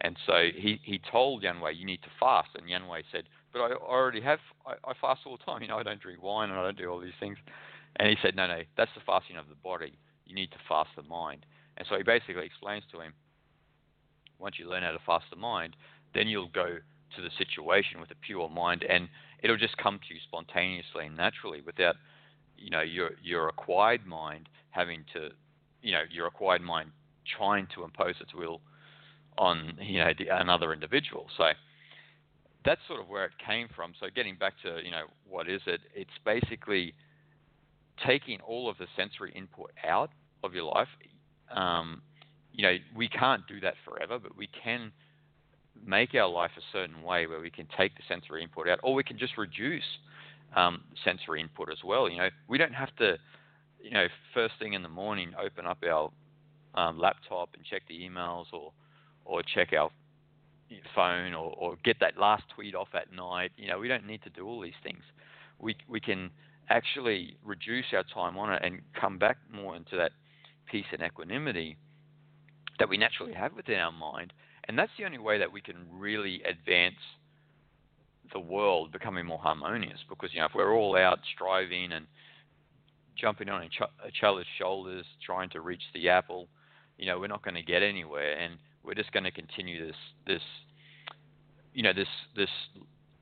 And 0.00 0.16
so 0.26 0.48
he, 0.54 0.78
he 0.82 1.00
told 1.10 1.42
Yan 1.42 1.56
Hui, 1.56 1.72
you 1.72 1.86
need 1.86 2.02
to 2.02 2.10
fast. 2.20 2.50
And 2.54 2.68
Yan 2.68 2.82
Hui 2.82 3.02
said, 3.10 3.24
but 3.52 3.60
I 3.60 3.72
already 3.72 4.20
have, 4.20 4.40
I, 4.66 4.72
I 4.88 4.92
fast 5.00 5.22
all 5.24 5.38
the 5.38 5.44
time. 5.44 5.62
You 5.62 5.68
know, 5.68 5.78
I 5.78 5.82
don't 5.82 6.00
drink 6.00 6.22
wine 6.22 6.50
and 6.50 6.58
I 6.58 6.62
don't 6.62 6.76
do 6.76 6.88
all 6.88 7.00
these 7.00 7.16
things. 7.18 7.38
And 7.96 8.08
he 8.08 8.16
said, 8.20 8.36
no, 8.36 8.46
no, 8.46 8.60
that's 8.76 8.90
the 8.94 9.00
fasting 9.06 9.36
of 9.36 9.48
the 9.48 9.54
body. 9.54 9.96
You 10.26 10.34
need 10.34 10.50
to 10.50 10.58
fast 10.68 10.90
the 10.96 11.02
mind. 11.02 11.46
And 11.78 11.86
so 11.88 11.96
he 11.96 12.02
basically 12.02 12.44
explains 12.44 12.84
to 12.92 13.00
him, 13.00 13.14
once 14.38 14.56
you 14.58 14.68
learn 14.68 14.82
how 14.82 14.90
to 14.90 14.98
fast 15.06 15.24
the 15.30 15.36
mind, 15.36 15.76
then 16.16 16.28
you'll 16.28 16.48
go 16.48 16.78
to 17.16 17.22
the 17.22 17.30
situation 17.38 18.00
with 18.00 18.10
a 18.10 18.14
pure 18.26 18.48
mind, 18.48 18.84
and 18.88 19.08
it'll 19.42 19.56
just 19.56 19.76
come 19.76 19.98
to 20.08 20.14
you 20.14 20.20
spontaneously 20.26 21.06
and 21.06 21.16
naturally 21.16 21.60
without 21.60 21.96
you 22.56 22.70
know 22.70 22.80
your 22.80 23.10
your 23.22 23.48
acquired 23.48 24.06
mind 24.06 24.48
having 24.70 25.04
to 25.12 25.28
you 25.82 25.92
know 25.92 26.02
your 26.10 26.26
acquired 26.26 26.62
mind 26.62 26.90
trying 27.36 27.66
to 27.74 27.84
impose 27.84 28.14
its 28.20 28.34
will 28.34 28.60
on 29.38 29.76
you 29.80 29.98
know 29.98 30.12
the, 30.18 30.26
another 30.28 30.72
individual. 30.72 31.26
So 31.36 31.50
that's 32.64 32.80
sort 32.88 33.00
of 33.00 33.08
where 33.08 33.24
it 33.24 33.32
came 33.44 33.68
from. 33.74 33.92
So 34.00 34.06
getting 34.14 34.36
back 34.36 34.54
to 34.62 34.80
you 34.84 34.90
know 34.90 35.04
what 35.28 35.48
is 35.48 35.60
it? 35.66 35.80
It's 35.94 36.10
basically 36.24 36.94
taking 38.06 38.40
all 38.40 38.68
of 38.68 38.78
the 38.78 38.86
sensory 38.96 39.32
input 39.34 39.70
out 39.86 40.10
of 40.44 40.54
your 40.54 40.64
life. 40.64 40.88
Um, 41.54 42.02
you 42.52 42.62
know 42.62 42.76
we 42.94 43.08
can't 43.08 43.46
do 43.46 43.60
that 43.60 43.74
forever, 43.84 44.18
but 44.18 44.36
we 44.36 44.48
can 44.48 44.92
make 45.84 46.14
our 46.14 46.28
life 46.28 46.50
a 46.56 46.62
certain 46.72 47.02
way 47.02 47.26
where 47.26 47.40
we 47.40 47.50
can 47.50 47.66
take 47.76 47.94
the 47.96 48.02
sensory 48.08 48.42
input 48.42 48.68
out, 48.68 48.80
or 48.82 48.94
we 48.94 49.04
can 49.04 49.18
just 49.18 49.36
reduce 49.36 49.84
um, 50.54 50.82
sensory 51.04 51.40
input 51.40 51.70
as 51.70 51.78
well. 51.84 52.08
You 52.08 52.18
know, 52.18 52.28
we 52.48 52.58
don't 52.58 52.74
have 52.74 52.94
to, 52.96 53.16
you 53.82 53.90
know, 53.90 54.06
first 54.34 54.54
thing 54.58 54.72
in 54.74 54.82
the 54.82 54.88
morning 54.88 55.32
open 55.42 55.66
up 55.66 55.78
our 55.88 56.10
um, 56.74 56.98
laptop 56.98 57.50
and 57.54 57.64
check 57.64 57.82
the 57.88 57.94
emails, 57.94 58.46
or 58.52 58.72
or 59.24 59.42
check 59.42 59.72
our 59.72 59.90
phone, 60.94 61.34
or, 61.34 61.54
or 61.58 61.76
get 61.84 61.98
that 62.00 62.18
last 62.18 62.44
tweet 62.54 62.74
off 62.74 62.88
at 62.94 63.12
night. 63.12 63.52
You 63.56 63.68
know, 63.68 63.78
we 63.78 63.88
don't 63.88 64.06
need 64.06 64.22
to 64.22 64.30
do 64.30 64.46
all 64.46 64.60
these 64.60 64.80
things. 64.82 65.02
We 65.58 65.76
we 65.88 66.00
can 66.00 66.30
actually 66.68 67.36
reduce 67.44 67.86
our 67.92 68.04
time 68.12 68.36
on 68.36 68.52
it 68.52 68.60
and 68.64 68.80
come 69.00 69.18
back 69.18 69.38
more 69.52 69.76
into 69.76 69.96
that 69.96 70.12
peace 70.70 70.86
and 70.92 71.02
equanimity 71.02 71.76
that 72.78 72.88
we 72.88 72.98
naturally 72.98 73.32
have 73.32 73.52
within 73.54 73.78
our 73.78 73.92
mind 73.92 74.32
and 74.68 74.78
that's 74.78 74.90
the 74.98 75.04
only 75.04 75.18
way 75.18 75.38
that 75.38 75.52
we 75.52 75.60
can 75.60 75.86
really 75.92 76.42
advance 76.42 76.96
the 78.32 78.40
world 78.40 78.92
becoming 78.92 79.24
more 79.24 79.38
harmonious. 79.38 79.98
Because 80.08 80.30
you 80.32 80.40
know, 80.40 80.46
if 80.46 80.52
we're 80.54 80.74
all 80.74 80.96
out 80.96 81.20
striving 81.34 81.92
and 81.92 82.06
jumping 83.16 83.48
on 83.48 83.64
each 83.64 84.22
other's 84.22 84.46
shoulders, 84.58 85.06
trying 85.24 85.48
to 85.50 85.60
reach 85.60 85.82
the 85.94 86.08
apple, 86.08 86.48
you 86.98 87.06
know, 87.06 87.18
we're 87.18 87.26
not 87.28 87.44
going 87.44 87.54
to 87.54 87.62
get 87.62 87.82
anywhere, 87.82 88.38
and 88.38 88.54
we're 88.82 88.94
just 88.94 89.12
going 89.12 89.24
to 89.24 89.30
continue 89.30 89.86
this 89.86 89.96
this 90.26 90.42
you 91.74 91.82
know 91.82 91.92
this 91.92 92.08
this 92.34 92.50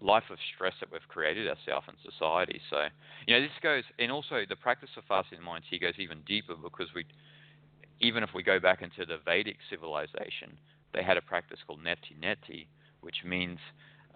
life 0.01 0.25
of 0.31 0.39
stress 0.55 0.75
that 0.81 0.93
we've 0.93 1.09
created 1.09 1.49
ourselves 1.49 1.87
in 1.89 2.11
society. 2.11 2.61
So 2.71 2.87
you 3.27 3.35
know, 3.35 3.41
this 3.41 3.51
goes, 3.63 3.85
and 3.99 4.13
also 4.13 4.43
the 4.49 4.57
practice 4.57 4.91
of 4.97 5.05
fasting 5.09 5.39
the 5.39 5.45
mind 5.45 5.65
here 5.69 5.81
goes 5.81 5.99
even 5.99 6.21
deeper 6.27 6.55
because 6.55 6.89
we 6.95 7.05
even 8.01 8.23
if 8.23 8.31
we 8.35 8.43
go 8.43 8.61
back 8.61 8.83
into 8.83 9.07
the 9.07 9.19
Vedic 9.25 9.57
civilization, 9.71 10.59
they 10.95 11.03
had 11.03 11.17
a 11.17 11.23
practice 11.23 11.59
called 11.67 11.81
neti 11.85 12.19
neti, 12.23 12.67
which 13.01 13.17
means 13.25 13.59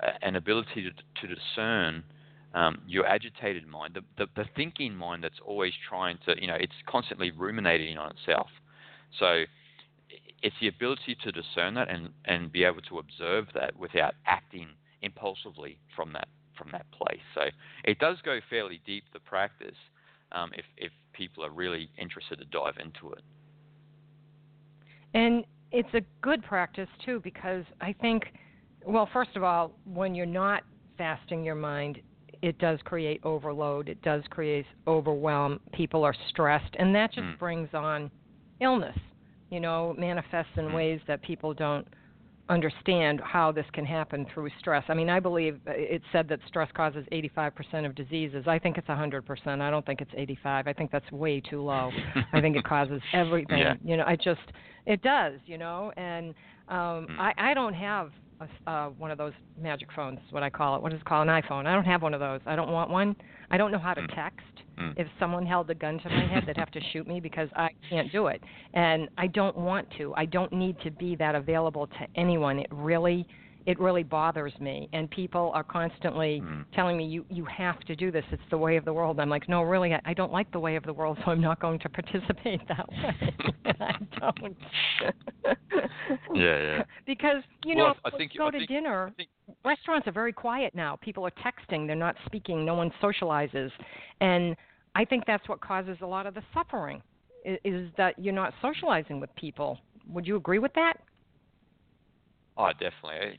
uh, 0.03 0.13
an 0.23 0.37
ability 0.37 0.83
to, 0.83 1.27
to 1.27 1.35
discern 1.35 2.03
um, 2.55 2.81
your 2.87 3.07
agitated 3.07 3.67
mind, 3.67 3.95
the, 3.95 4.03
the, 4.17 4.27
the, 4.35 4.49
thinking 4.57 4.95
mind 4.95 5.23
that's 5.23 5.41
always 5.45 5.73
trying 5.89 6.19
to, 6.25 6.35
you 6.41 6.47
know, 6.47 6.57
it's 6.59 6.73
constantly 6.89 7.31
ruminating 7.31 7.99
on 7.99 8.11
itself. 8.13 8.49
So 9.19 9.45
it's 10.43 10.57
the 10.61 10.69
ability 10.69 11.17
to 11.25 11.33
discern 11.33 11.75
that 11.75 11.91
and, 11.91 12.11
and 12.25 12.51
be 12.51 12.65
able 12.65 12.81
to 12.83 12.99
observe 12.99 13.47
that 13.55 13.77
without 13.79 14.15
acting 14.27 14.69
impulsively 15.03 15.79
from 15.95 16.13
that 16.13 16.29
from 16.57 16.71
that 16.73 16.91
place. 16.91 17.21
So 17.35 17.43
it 17.85 18.01
does 18.01 18.17
go 18.25 18.41
fairly 18.51 18.81
deep 18.85 19.05
the 19.13 19.21
practice 19.21 19.77
um, 20.33 20.51
if 20.55 20.65
if 20.77 20.91
people 21.13 21.45
are 21.45 21.51
really 21.51 21.91
interested 21.99 22.39
to 22.39 22.45
dive 22.47 22.75
into 22.83 23.13
it. 23.13 23.23
And 25.15 25.45
it's 25.73 25.93
a 25.95 26.01
good 26.23 26.43
practice 26.43 26.89
too 27.05 27.21
because 27.23 27.65
I 27.81 27.95
think, 28.01 28.25
well, 28.87 29.09
first 29.13 29.31
of 29.37 29.43
all, 29.43 29.73
when 29.85 30.15
you're 30.15 30.27
not 30.27 30.63
fasting 30.97 31.45
your 31.45 31.55
mind, 31.55 32.01
it 32.43 32.59
does 32.59 32.79
create 32.85 33.21
overload. 33.25 33.89
It 33.89 34.01
does 34.03 34.23
create 34.31 34.67
overwhelm. 34.87 35.61
People 35.73 36.05
are 36.05 36.15
stressed, 36.29 36.75
and 36.79 36.95
that 36.95 37.13
just 37.13 37.27
mm. 37.27 37.39
brings 37.39 37.69
on 37.75 38.11
illness. 38.61 38.97
You 39.51 39.61
know, 39.61 39.95
manifests 39.99 40.53
in 40.57 40.67
mm. 40.67 40.75
ways 40.75 41.01
that 41.09 41.23
people 41.23 41.53
don't 41.55 41.87
understand 42.49 43.21
how 43.21 43.53
this 43.53 43.67
can 43.73 43.85
happen 43.85 44.27
through 44.33 44.51
stress. 44.59 44.85
I 44.89 44.95
mean, 44.95 45.11
I 45.11 45.21
believe 45.21 45.61
it's 45.67 46.05
said 46.13 46.29
that 46.29 46.41
stress 46.47 46.69
causes 46.75 47.07
85% 47.13 47.87
of 47.87 47.95
diseases. 47.95 48.45
I 48.47 48.59
think 48.59 48.79
it's 48.79 48.89
100%. 48.89 49.61
I 49.61 49.71
don't 49.71 49.85
think 49.85 50.01
it's 50.01 50.11
85. 50.17 50.67
I 50.67 50.73
think 50.73 50.91
that's 50.91 51.11
way 51.13 51.41
too 51.41 51.63
low. 51.63 51.91
I 52.33 52.41
think 52.41 52.57
it 52.57 52.65
causes 52.65 53.03
everything. 53.13 53.59
Yeah. 53.59 53.75
You 53.85 53.97
know, 53.97 54.05
I 54.07 54.17
just 54.17 54.41
it 54.87 55.03
does, 55.03 55.35
you 55.47 55.59
know, 55.59 55.93
and 55.97 56.35
um 56.69 57.07
mm. 57.11 57.19
I 57.19 57.33
I 57.37 57.55
don't 57.55 57.75
have 57.75 58.11
a, 58.41 58.71
uh, 58.71 58.89
one 58.91 59.11
of 59.11 59.19
those 59.19 59.33
magic 59.61 59.89
phones, 59.95 60.19
what 60.31 60.43
I 60.43 60.51
call 60.51 60.77
it. 60.77 60.83
What 60.83 60.93
is 60.93 61.01
it 61.01 61.05
called? 61.05 61.29
An 61.29 61.43
iPhone. 61.43 61.67
I 61.67 61.75
don't 61.75 61.85
have 61.85 62.03
one 62.03 62.15
of 62.15 62.21
those. 62.21 62.41
I 62.47 62.57
don't 62.57 62.71
want 62.71 62.91
one. 62.91 63.17
I 63.51 63.57
don't 63.57 63.73
know 63.73 63.79
how 63.79 63.95
to 63.95 64.01
mm. 64.01 64.15
text. 64.15 64.47
Mm. 64.79 64.95
If 64.97 65.07
someone 65.19 65.47
held 65.47 65.71
a 65.71 65.75
gun 65.75 65.99
to 66.01 66.09
my 66.09 66.27
head, 66.27 66.45
they'd 66.47 66.57
have 66.57 66.71
to 66.73 66.81
shoot 66.93 67.07
me 67.07 67.21
because 67.21 67.49
I 67.57 67.71
can't 67.89 68.11
do 68.13 68.29
it. 68.29 68.43
And 68.75 69.09
I 69.19 69.27
don't 69.27 69.57
want 69.57 69.89
to. 69.99 70.15
I 70.17 70.27
don't 70.27 70.53
need 70.53 70.77
to 70.83 70.91
be 70.91 71.17
that 71.17 71.35
available 71.35 71.87
to 71.87 72.07
anyone. 72.17 72.59
It 72.59 72.69
really 72.71 73.27
it 73.67 73.79
really 73.79 74.03
bothers 74.03 74.53
me. 74.61 74.89
And 74.93 75.11
people 75.11 75.51
are 75.55 75.63
constantly 75.63 76.41
mm. 76.43 76.65
telling 76.75 76.97
me 76.97 77.07
you 77.07 77.25
you 77.29 77.45
have 77.45 77.81
to 77.81 77.97
do 77.97 78.11
this. 78.11 78.25
It's 78.31 78.43
the 78.51 78.59
way 78.59 78.77
of 78.77 78.85
the 78.85 78.93
world. 78.93 79.21
I'm 79.21 79.29
like 79.29 79.49
no 79.49 79.63
really 79.63 79.95
I, 79.95 80.01
I 80.07 80.15
don't 80.15 80.33
like 80.33 80.51
the 80.53 80.61
way 80.61 80.77
of 80.77 80.85
the 80.85 80.93
world 80.93 81.19
so 81.25 81.31
i'm 81.31 81.41
not 81.41 81.61
going 81.61 81.79
to 81.81 81.89
participate 81.89 82.61
that 82.69 82.89
way. 82.89 83.35
I 83.81 83.93
don't. 84.19 84.57
Yeah 86.35 86.59
yeah. 86.59 86.83
Because 87.07 87.43
you 87.65 87.77
well, 87.77 87.89
know 87.89 87.95
I 88.05 88.17
think, 88.17 88.33
go 88.37 88.49
I 88.49 88.51
to 88.51 88.59
think, 88.59 88.69
dinner 88.69 89.13
think, 89.17 89.29
restaurants 89.65 90.07
are 90.07 90.13
very 90.13 90.33
quiet 90.33 90.75
now. 90.75 90.97
People 91.03 91.27
are 91.27 91.33
texting. 91.33 91.87
They're 91.87 91.97
not 91.97 92.17
speaking. 92.27 92.65
No 92.65 92.75
one 92.75 92.91
socializes. 93.03 93.71
And 94.21 94.57
i 94.95 95.05
think 95.05 95.25
that's 95.27 95.47
what 95.49 95.61
causes 95.61 95.99
a 96.01 96.07
lot 96.07 96.27
of 96.27 96.35
the 96.35 96.43
suffering 96.55 97.03
is, 97.45 97.59
is 97.65 97.89
that 97.97 98.19
you're 98.19 98.35
not 98.35 98.55
socializing 98.63 99.21
with 99.21 99.35
people. 99.37 99.79
Would 100.09 100.27
you 100.27 100.37
agree 100.37 100.59
with 100.59 100.73
that? 100.75 100.95
Oh, 102.57 102.71
definitely 102.73 103.39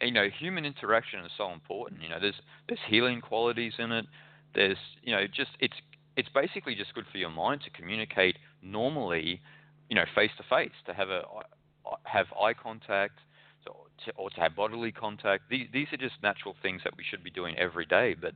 you 0.00 0.12
know, 0.12 0.28
human 0.38 0.64
interaction 0.64 1.20
is 1.20 1.32
so 1.36 1.50
important. 1.50 2.02
You 2.02 2.08
know, 2.08 2.18
there's 2.20 2.40
there's 2.68 2.80
healing 2.88 3.20
qualities 3.20 3.74
in 3.78 3.92
it. 3.92 4.06
There's 4.54 4.78
you 5.02 5.14
know, 5.14 5.26
just 5.26 5.50
it's 5.60 5.74
it's 6.16 6.28
basically 6.34 6.74
just 6.74 6.94
good 6.94 7.04
for 7.10 7.18
your 7.18 7.30
mind 7.30 7.62
to 7.62 7.70
communicate 7.70 8.36
normally, 8.62 9.40
you 9.88 9.96
know, 9.96 10.04
face 10.14 10.30
to 10.36 10.44
face, 10.48 10.74
to 10.86 10.94
have 10.94 11.08
a 11.08 11.22
uh, 11.22 11.90
uh, 11.90 11.96
have 12.04 12.26
eye 12.40 12.54
contact, 12.54 13.18
to, 13.64 14.12
or 14.16 14.30
to 14.30 14.40
have 14.40 14.54
bodily 14.54 14.92
contact. 14.92 15.44
These 15.50 15.68
these 15.72 15.86
are 15.92 15.96
just 15.96 16.14
natural 16.22 16.54
things 16.62 16.82
that 16.84 16.96
we 16.96 17.04
should 17.08 17.24
be 17.24 17.30
doing 17.30 17.56
every 17.58 17.86
day. 17.86 18.14
But 18.20 18.34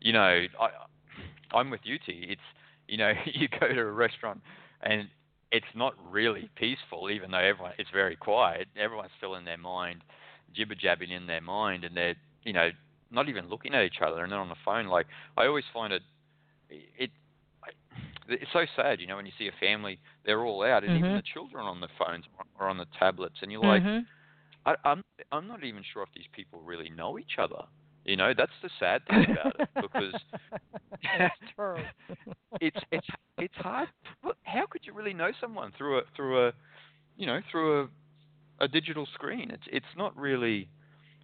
you 0.00 0.12
know, 0.12 0.46
I 0.60 0.68
I'm 1.52 1.70
with 1.70 1.80
you, 1.84 1.98
T. 1.98 2.26
It's 2.28 2.40
you 2.88 2.96
know, 2.96 3.12
you 3.26 3.48
go 3.48 3.68
to 3.68 3.80
a 3.80 3.92
restaurant 3.92 4.40
and 4.82 5.08
it's 5.52 5.66
not 5.74 5.94
really 6.08 6.48
peaceful, 6.56 7.10
even 7.10 7.30
though 7.30 7.38
everyone 7.38 7.72
it's 7.78 7.90
very 7.90 8.16
quiet. 8.16 8.68
Everyone's 8.76 9.10
still 9.18 9.34
in 9.34 9.44
their 9.44 9.58
mind 9.58 10.02
jibber 10.54 10.74
jabbing 10.74 11.10
in 11.10 11.26
their 11.26 11.40
mind, 11.40 11.84
and 11.84 11.96
they're 11.96 12.16
you 12.44 12.52
know 12.52 12.70
not 13.10 13.28
even 13.28 13.48
looking 13.48 13.74
at 13.74 13.82
each 13.82 14.00
other, 14.04 14.22
and 14.22 14.32
they're 14.32 14.38
on 14.38 14.48
the 14.48 14.54
phone. 14.64 14.86
Like 14.86 15.06
I 15.36 15.46
always 15.46 15.64
find 15.72 15.92
it 15.92 16.02
it 16.70 17.10
it's 18.28 18.52
so 18.52 18.64
sad, 18.76 19.00
you 19.00 19.06
know, 19.06 19.16
when 19.16 19.26
you 19.26 19.32
see 19.38 19.48
a 19.48 19.52
family, 19.60 19.98
they're 20.24 20.44
all 20.44 20.62
out, 20.62 20.84
and 20.84 20.92
mm-hmm. 20.92 21.04
even 21.04 21.16
the 21.16 21.22
children 21.34 21.66
on 21.66 21.80
the 21.80 21.88
phones 21.98 22.24
or 22.58 22.68
on 22.68 22.78
the 22.78 22.86
tablets, 22.98 23.36
and 23.42 23.50
you're 23.50 23.62
like, 23.62 23.82
mm-hmm. 23.82 24.04
I, 24.66 24.74
I'm 24.88 25.02
I'm 25.32 25.48
not 25.48 25.64
even 25.64 25.82
sure 25.92 26.02
if 26.02 26.10
these 26.14 26.28
people 26.32 26.60
really 26.60 26.90
know 26.90 27.18
each 27.18 27.38
other. 27.38 27.62
You 28.04 28.16
know, 28.16 28.32
that's 28.36 28.52
the 28.62 28.70
sad 28.78 29.02
thing 29.08 29.26
about 29.30 29.60
it 29.60 29.68
because 29.74 30.14
it's 32.60 32.80
it's 32.90 33.06
it's 33.38 33.54
hard. 33.56 33.88
How 34.44 34.66
could 34.66 34.82
you 34.84 34.92
really 34.92 35.14
know 35.14 35.30
someone 35.40 35.72
through 35.76 35.98
a 35.98 36.02
through 36.16 36.48
a 36.48 36.52
you 37.16 37.26
know 37.26 37.40
through 37.50 37.82
a 37.82 37.88
a 38.60 38.68
digital 38.68 39.06
screen. 39.14 39.50
It's 39.50 39.64
it's 39.66 39.94
not 39.96 40.16
really, 40.16 40.68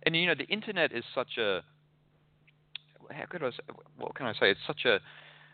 and 0.04 0.16
you 0.16 0.26
know 0.26 0.34
the 0.34 0.46
internet 0.46 0.92
is 0.92 1.04
such 1.14 1.38
a 1.38 1.62
how 3.10 3.24
could 3.28 3.42
I 3.42 3.50
say, 3.50 3.58
what 3.96 4.14
can 4.14 4.26
I 4.26 4.32
say? 4.32 4.50
It's 4.50 4.60
such 4.66 4.84
a 4.84 4.98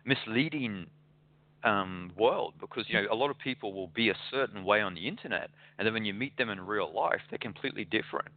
misleading 0.05 0.87
um, 1.64 2.12
world 2.18 2.55
because 2.61 2.85
you 2.88 2.95
know 2.95 3.07
a 3.11 3.14
lot 3.14 3.31
of 3.31 3.38
people 3.38 3.73
will 3.73 3.88
be 3.88 4.09
a 4.09 4.16
certain 4.31 4.64
way 4.64 4.81
on 4.81 4.95
the 4.95 5.07
internet, 5.07 5.51
and 5.79 5.87
then 5.87 5.95
when 5.95 6.05
you 6.05 6.14
meet 6.14 6.37
them 6.37 6.51
in 6.51 6.61
real 6.61 6.92
life, 6.92 7.21
they're 7.31 7.38
completely 7.38 7.85
different. 7.85 8.31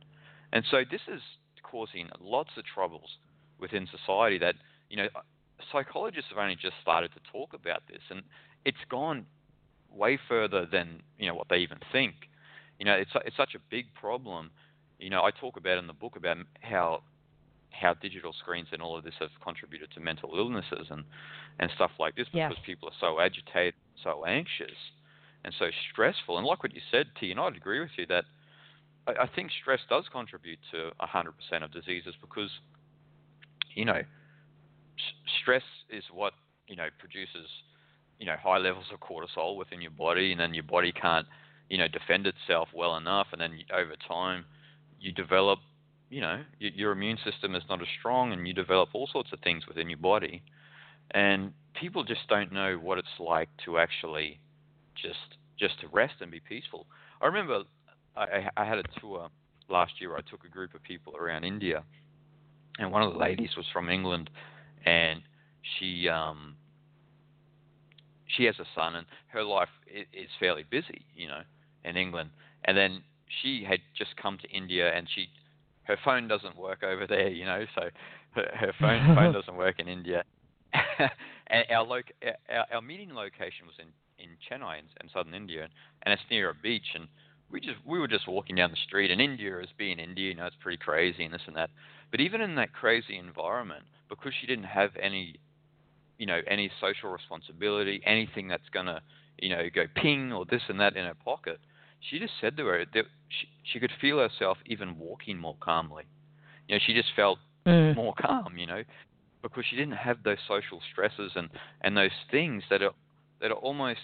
And 0.51 0.63
so 0.69 0.84
this 0.89 1.01
is 1.08 1.21
causing 1.63 2.10
lots 2.19 2.51
of 2.58 2.63
troubles 2.65 3.17
within 3.60 3.88
society. 3.88 4.38
That 4.38 4.55
you 4.89 4.97
know 4.97 5.08
psychologists 5.71 6.29
have 6.29 6.39
only 6.39 6.55
just 6.55 6.75
started 6.81 7.12
to 7.13 7.19
talk 7.31 7.53
about 7.53 7.84
this, 7.88 8.01
and 8.10 8.23
it's 8.65 8.77
gone 8.89 9.25
way 9.91 10.19
further 10.27 10.65
than 10.65 11.01
you 11.17 11.27
know 11.27 11.36
what 11.36 11.47
they 11.49 11.58
even 11.58 11.79
think 11.91 12.15
you 12.79 12.85
know, 12.85 12.93
it's 12.93 13.11
it's 13.25 13.38
such 13.38 13.55
a 13.55 13.59
big 13.69 13.85
problem. 13.93 14.51
You 14.99 15.09
know, 15.09 15.23
I 15.23 15.31
talk 15.31 15.57
about 15.57 15.77
in 15.77 15.88
the 15.88 15.93
book 15.93 16.15
about 16.15 16.38
how 16.61 17.03
how 17.71 17.93
digital 17.93 18.33
screens 18.33 18.67
and 18.71 18.81
all 18.81 18.97
of 18.97 19.03
this 19.03 19.13
have 19.19 19.29
contributed 19.43 19.91
to 19.91 19.99
mental 19.99 20.31
illnesses 20.35 20.88
and 20.89 21.03
and 21.59 21.69
stuff 21.75 21.91
like 21.99 22.15
this 22.15 22.27
because 22.31 22.55
yes. 22.57 22.65
people 22.65 22.89
are 22.89 22.99
so 22.99 23.19
agitated, 23.19 23.75
so 24.03 24.25
anxious, 24.25 24.77
and 25.43 25.53
so 25.57 25.67
stressful. 25.91 26.38
And 26.38 26.45
like 26.45 26.63
what 26.63 26.73
you 26.73 26.81
said, 26.91 27.07
T, 27.19 27.31
and 27.31 27.39
I'd 27.39 27.55
agree 27.55 27.79
with 27.79 27.91
you 27.97 28.05
that 28.07 28.25
I, 29.07 29.23
I 29.23 29.27
think 29.33 29.51
stress 29.61 29.79
does 29.89 30.05
contribute 30.11 30.59
to 30.71 30.91
100% 31.01 31.63
of 31.63 31.71
diseases 31.71 32.13
because, 32.21 32.49
you 33.75 33.85
know, 33.85 34.01
stress 35.41 35.63
is 35.89 36.03
what 36.13 36.33
you 36.67 36.75
know 36.75 36.88
produces, 36.99 37.47
you 38.19 38.25
know, 38.25 38.35
high 38.41 38.57
levels 38.57 38.85
of 38.93 38.99
cortisol 38.99 39.57
within 39.57 39.81
your 39.81 39.91
body, 39.91 40.31
and 40.31 40.39
then 40.39 40.53
your 40.53 40.63
body 40.63 40.91
can't, 40.91 41.27
you 41.69 41.78
know, 41.78 41.88
defend 41.88 42.28
itself 42.28 42.69
well 42.73 42.97
enough, 42.97 43.28
and 43.32 43.41
then 43.41 43.58
over 43.73 43.95
time, 44.08 44.45
you 44.99 45.12
develop, 45.12 45.60
you 46.10 46.21
know, 46.21 46.41
your, 46.60 46.71
your 46.71 46.91
immune 46.91 47.17
system 47.23 47.56
is 47.56 47.63
not 47.69 47.82
as 47.82 47.88
strong, 47.99 48.32
and 48.34 48.47
you 48.47 48.54
develop 48.54 48.89
all 48.93 49.08
sorts 49.12 49.32
of 49.34 49.39
things 49.39 49.67
within 49.67 49.89
your 49.89 49.97
body, 49.97 50.43
and 51.12 51.54
people 51.80 52.04
just 52.04 52.28
don't 52.30 52.51
know 52.51 52.78
what 52.82 52.97
it's 52.97 53.08
like 53.19 53.49
to 53.65 53.78
actually 53.78 54.39
just 54.95 55.38
just 55.58 55.80
to 55.80 55.88
rest 55.88 56.15
and 56.21 56.32
be 56.32 56.39
peaceful. 56.39 56.86
I 57.21 57.28
remember 57.28 57.63
I, 58.15 58.47
I 58.58 58.65
had 58.65 58.78
a 58.78 58.84
tour 58.99 59.30
last 59.69 59.93
year. 59.99 60.15
I 60.15 60.21
took 60.30 60.43
a 60.45 60.49
group 60.49 60.73
of 60.73 60.84
people 60.84 61.15
around 61.15 61.43
India, 61.43 61.84
and 62.80 62.91
one 62.91 63.01
of 63.01 63.13
the 63.13 63.19
ladies 63.19 63.51
was 63.58 63.65
from 63.73 63.89
England, 63.89 64.30
and 64.86 65.21
she 65.80 66.08
um, 66.10 66.56
she 68.28 68.43
has 68.45 68.56
a 68.60 68.65
son, 68.75 68.95
and 68.95 69.06
her 69.28 69.43
life 69.43 69.69
is 69.88 70.30
fairly 70.39 70.63
busy, 70.69 71.06
you 71.15 71.28
know, 71.28 71.41
in 71.85 71.97
England. 71.97 72.29
And 72.65 72.77
then 72.77 73.03
she 73.41 73.65
had 73.67 73.79
just 73.97 74.15
come 74.17 74.37
to 74.41 74.49
India, 74.49 74.91
and 74.93 75.07
she 75.13 75.27
her 75.83 75.97
phone 76.03 76.27
doesn't 76.27 76.57
work 76.57 76.83
over 76.83 77.05
there, 77.07 77.29
you 77.29 77.45
know, 77.45 77.65
so 77.75 77.81
her, 78.31 78.49
her 78.55 78.73
phone 78.79 79.15
phone 79.15 79.33
doesn't 79.39 79.55
work 79.55 79.79
in 79.79 79.87
India. 79.87 80.23
and 81.47 81.63
our, 81.69 81.85
loc- 81.85 82.11
our 82.49 82.65
our 82.73 82.81
meeting 82.81 83.13
location 83.13 83.65
was 83.65 83.75
in 83.79 83.87
in 84.17 84.31
Chennai 84.49 84.79
in, 84.79 84.85
in 85.01 85.09
southern 85.13 85.33
India, 85.33 85.67
and 86.03 86.13
it's 86.13 86.21
near 86.29 86.49
a 86.49 86.53
beach, 86.53 86.95
and 86.95 87.07
we 87.51 87.59
just 87.59 87.77
we 87.85 87.99
were 87.99 88.07
just 88.07 88.27
walking 88.27 88.55
down 88.55 88.71
the 88.71 88.77
street, 88.87 89.11
and 89.11 89.21
India 89.21 89.59
is 89.59 89.69
being 89.77 89.99
India, 89.99 90.29
you 90.29 90.35
know, 90.35 90.45
it's 90.45 90.55
pretty 90.61 90.77
crazy 90.77 91.23
and 91.23 91.33
this 91.33 91.41
and 91.47 91.55
that. 91.55 91.69
But 92.11 92.19
even 92.19 92.41
in 92.41 92.55
that 92.55 92.73
crazy 92.73 93.17
environment, 93.17 93.83
because 94.09 94.33
she 94.39 94.47
didn't 94.47 94.65
have 94.65 94.91
any, 95.01 95.35
you 96.17 96.25
know, 96.25 96.39
any 96.47 96.71
social 96.81 97.11
responsibility, 97.11 98.01
anything 98.05 98.47
that's 98.47 98.69
gonna, 98.73 99.01
you 99.39 99.49
know, 99.49 99.63
go 99.73 99.85
ping 99.95 100.31
or 100.31 100.45
this 100.45 100.61
and 100.69 100.79
that 100.79 100.95
in 100.95 101.05
her 101.05 101.15
pocket, 101.23 101.59
she 102.01 102.19
just 102.19 102.34
said 102.39 102.55
to 102.58 102.65
her 102.67 102.86
that 102.93 103.05
she, 103.29 103.47
she 103.63 103.79
could 103.79 103.91
feel 103.99 104.19
herself 104.19 104.58
even 104.65 104.97
walking 104.97 105.38
more 105.38 105.55
calmly. 105.60 106.03
You 106.67 106.75
know, 106.75 106.79
she 106.86 106.93
just 106.93 107.10
felt 107.15 107.39
Mm. 107.67 107.95
more 107.95 108.13
calm, 108.21 108.58
you 108.58 108.67
know, 108.67 108.84
because 109.41 109.65
she 109.67 109.75
didn't 109.75 109.95
have 109.95 110.21
those 110.23 110.38
social 110.47 110.79
stresses 110.91 111.31
and 111.36 111.49
and 111.81 111.97
those 111.97 112.12
things 112.29 112.63
that 112.69 112.84
are 112.84 112.91
that 113.41 113.51
are 113.51 113.55
almost 113.55 114.01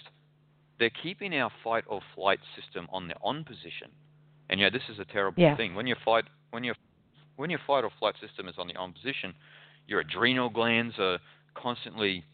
they're 0.78 0.90
keeping 1.02 1.32
our 1.36 1.50
fight 1.62 1.84
or 1.86 2.00
flight 2.14 2.40
system 2.56 2.88
on 2.92 3.06
the 3.06 3.14
on 3.22 3.44
position. 3.44 3.90
And 4.50 4.58
you 4.58 4.66
know, 4.66 4.70
this 4.70 4.88
is 4.88 4.98
a 4.98 5.04
terrible 5.04 5.42
Yeah. 5.42 5.56
thing. 5.56 5.74
When 5.76 5.86
your 5.86 5.96
fight 6.04 6.24
when 6.50 6.64
your 6.64 6.74
when 7.36 7.50
your 7.50 7.60
fight 7.66 7.84
or 7.84 7.90
flight 7.98 8.14
system 8.20 8.48
is 8.48 8.56
on 8.58 8.66
the 8.66 8.76
on 8.76 8.92
position, 8.92 9.32
your 9.86 10.00
adrenal 10.00 10.48
glands 10.50 10.98
are 10.98 11.18
constantly, 11.54 12.24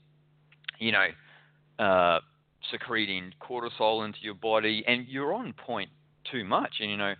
you 0.79 0.92
know, 0.92 1.09
uh, 1.79 2.21
secreting 2.71 3.33
cortisol 3.40 4.05
into 4.05 4.18
your 4.23 4.35
body, 4.35 4.85
and 4.87 5.07
you're 5.07 5.33
on 5.33 5.53
point 5.53 5.90
too 6.31 6.44
much. 6.44 6.77
And 6.81 6.90
you 6.90 6.97
know, 6.97 7.14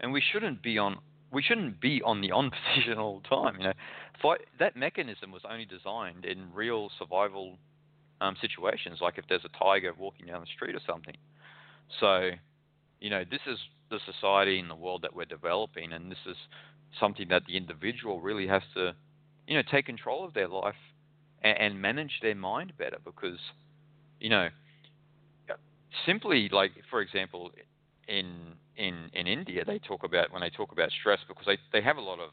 and 0.00 0.12
we 0.12 0.22
shouldn't 0.32 0.62
be 0.62 0.78
on 0.78 0.98
we 1.32 1.42
shouldn't 1.42 1.80
be 1.80 2.02
on 2.04 2.20
the 2.20 2.30
on 2.30 2.50
position 2.74 2.98
all 2.98 3.20
the 3.20 3.28
time. 3.28 3.56
You 3.58 3.64
know, 3.64 3.72
fight, 4.20 4.40
that 4.58 4.76
mechanism 4.76 5.32
was 5.32 5.42
only 5.50 5.64
designed 5.64 6.24
in 6.24 6.52
real 6.52 6.90
survival 6.98 7.58
um, 8.20 8.36
situations, 8.40 8.98
like 9.00 9.18
if 9.18 9.24
there's 9.28 9.44
a 9.44 9.58
tiger 9.58 9.92
walking 9.98 10.26
down 10.26 10.40
the 10.40 10.46
street 10.54 10.74
or 10.74 10.80
something. 10.86 11.16
So, 12.00 12.30
you 13.00 13.10
know, 13.10 13.24
this 13.28 13.40
is 13.46 13.58
the 13.90 13.98
society 14.06 14.58
and 14.58 14.70
the 14.70 14.76
world 14.76 15.02
that 15.02 15.14
we're 15.14 15.24
developing, 15.24 15.92
and 15.92 16.10
this 16.10 16.18
is 16.26 16.36
something 17.00 17.28
that 17.28 17.42
the 17.46 17.56
individual 17.56 18.20
really 18.20 18.46
has 18.46 18.62
to, 18.74 18.94
you 19.46 19.56
know, 19.56 19.62
take 19.70 19.86
control 19.86 20.24
of 20.24 20.34
their 20.34 20.48
life 20.48 20.76
and, 21.42 21.58
and 21.58 21.82
manage 21.82 22.20
their 22.22 22.34
mind 22.34 22.72
better 22.78 22.98
because, 23.04 23.38
you 24.20 24.28
know, 24.28 24.48
simply 26.06 26.48
like 26.50 26.72
for 26.90 27.00
example, 27.00 27.50
in 28.08 28.54
in 28.76 29.10
in 29.12 29.26
India 29.26 29.64
they 29.64 29.78
talk 29.78 30.04
about 30.04 30.32
when 30.32 30.40
they 30.40 30.50
talk 30.50 30.72
about 30.72 30.90
stress 31.00 31.20
because 31.28 31.46
they 31.46 31.58
they 31.72 31.82
have 31.82 31.96
a 31.96 32.00
lot 32.00 32.18
of 32.18 32.30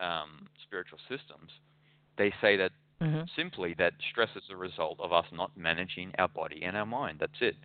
um, 0.00 0.48
spiritual 0.62 0.98
systems. 1.08 1.50
They 2.18 2.32
say 2.40 2.56
that 2.56 2.72
hmm 3.00 3.22
simply 3.36 3.74
that 3.74 3.92
stress 4.10 4.30
is 4.36 4.44
a 4.50 4.56
result 4.56 4.98
of 5.00 5.12
us 5.12 5.26
not 5.32 5.50
managing 5.56 6.12
our 6.18 6.28
body 6.28 6.62
and 6.64 6.76
our 6.76 6.86
mind. 6.86 7.18
That's 7.20 7.40
it. 7.40 7.56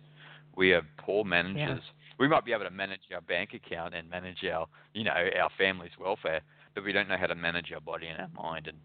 We 0.56 0.72
are 0.72 0.82
poor 0.98 1.24
managers. 1.24 1.80
We 2.18 2.28
might 2.28 2.44
be 2.44 2.52
able 2.52 2.64
to 2.64 2.70
manage 2.70 3.00
our 3.14 3.22
bank 3.22 3.54
account 3.54 3.94
and 3.94 4.10
manage 4.10 4.44
our, 4.44 4.66
you 4.92 5.04
know, 5.04 5.12
our 5.12 5.48
family's 5.56 5.92
welfare, 5.98 6.42
but 6.74 6.84
we 6.84 6.92
don't 6.92 7.08
know 7.08 7.16
how 7.16 7.26
to 7.26 7.34
manage 7.34 7.72
our 7.72 7.80
body 7.80 8.08
and 8.08 8.20
our 8.20 8.28
mind. 8.34 8.66
And 8.66 8.76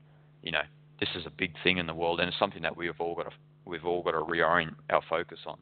you 0.41 0.51
know, 0.51 0.61
this 0.99 1.09
is 1.15 1.25
a 1.25 1.29
big 1.29 1.51
thing 1.63 1.77
in 1.77 1.87
the 1.87 1.93
world, 1.93 2.19
and 2.19 2.29
it's 2.29 2.39
something 2.39 2.61
that 2.61 2.77
we've 2.77 2.99
all 2.99 3.15
got 3.15 3.23
to 3.23 3.31
we've 3.65 3.85
all 3.85 4.01
got 4.01 4.11
to 4.11 4.19
reorient 4.19 4.75
our 4.89 5.01
focus 5.09 5.39
on. 5.45 5.57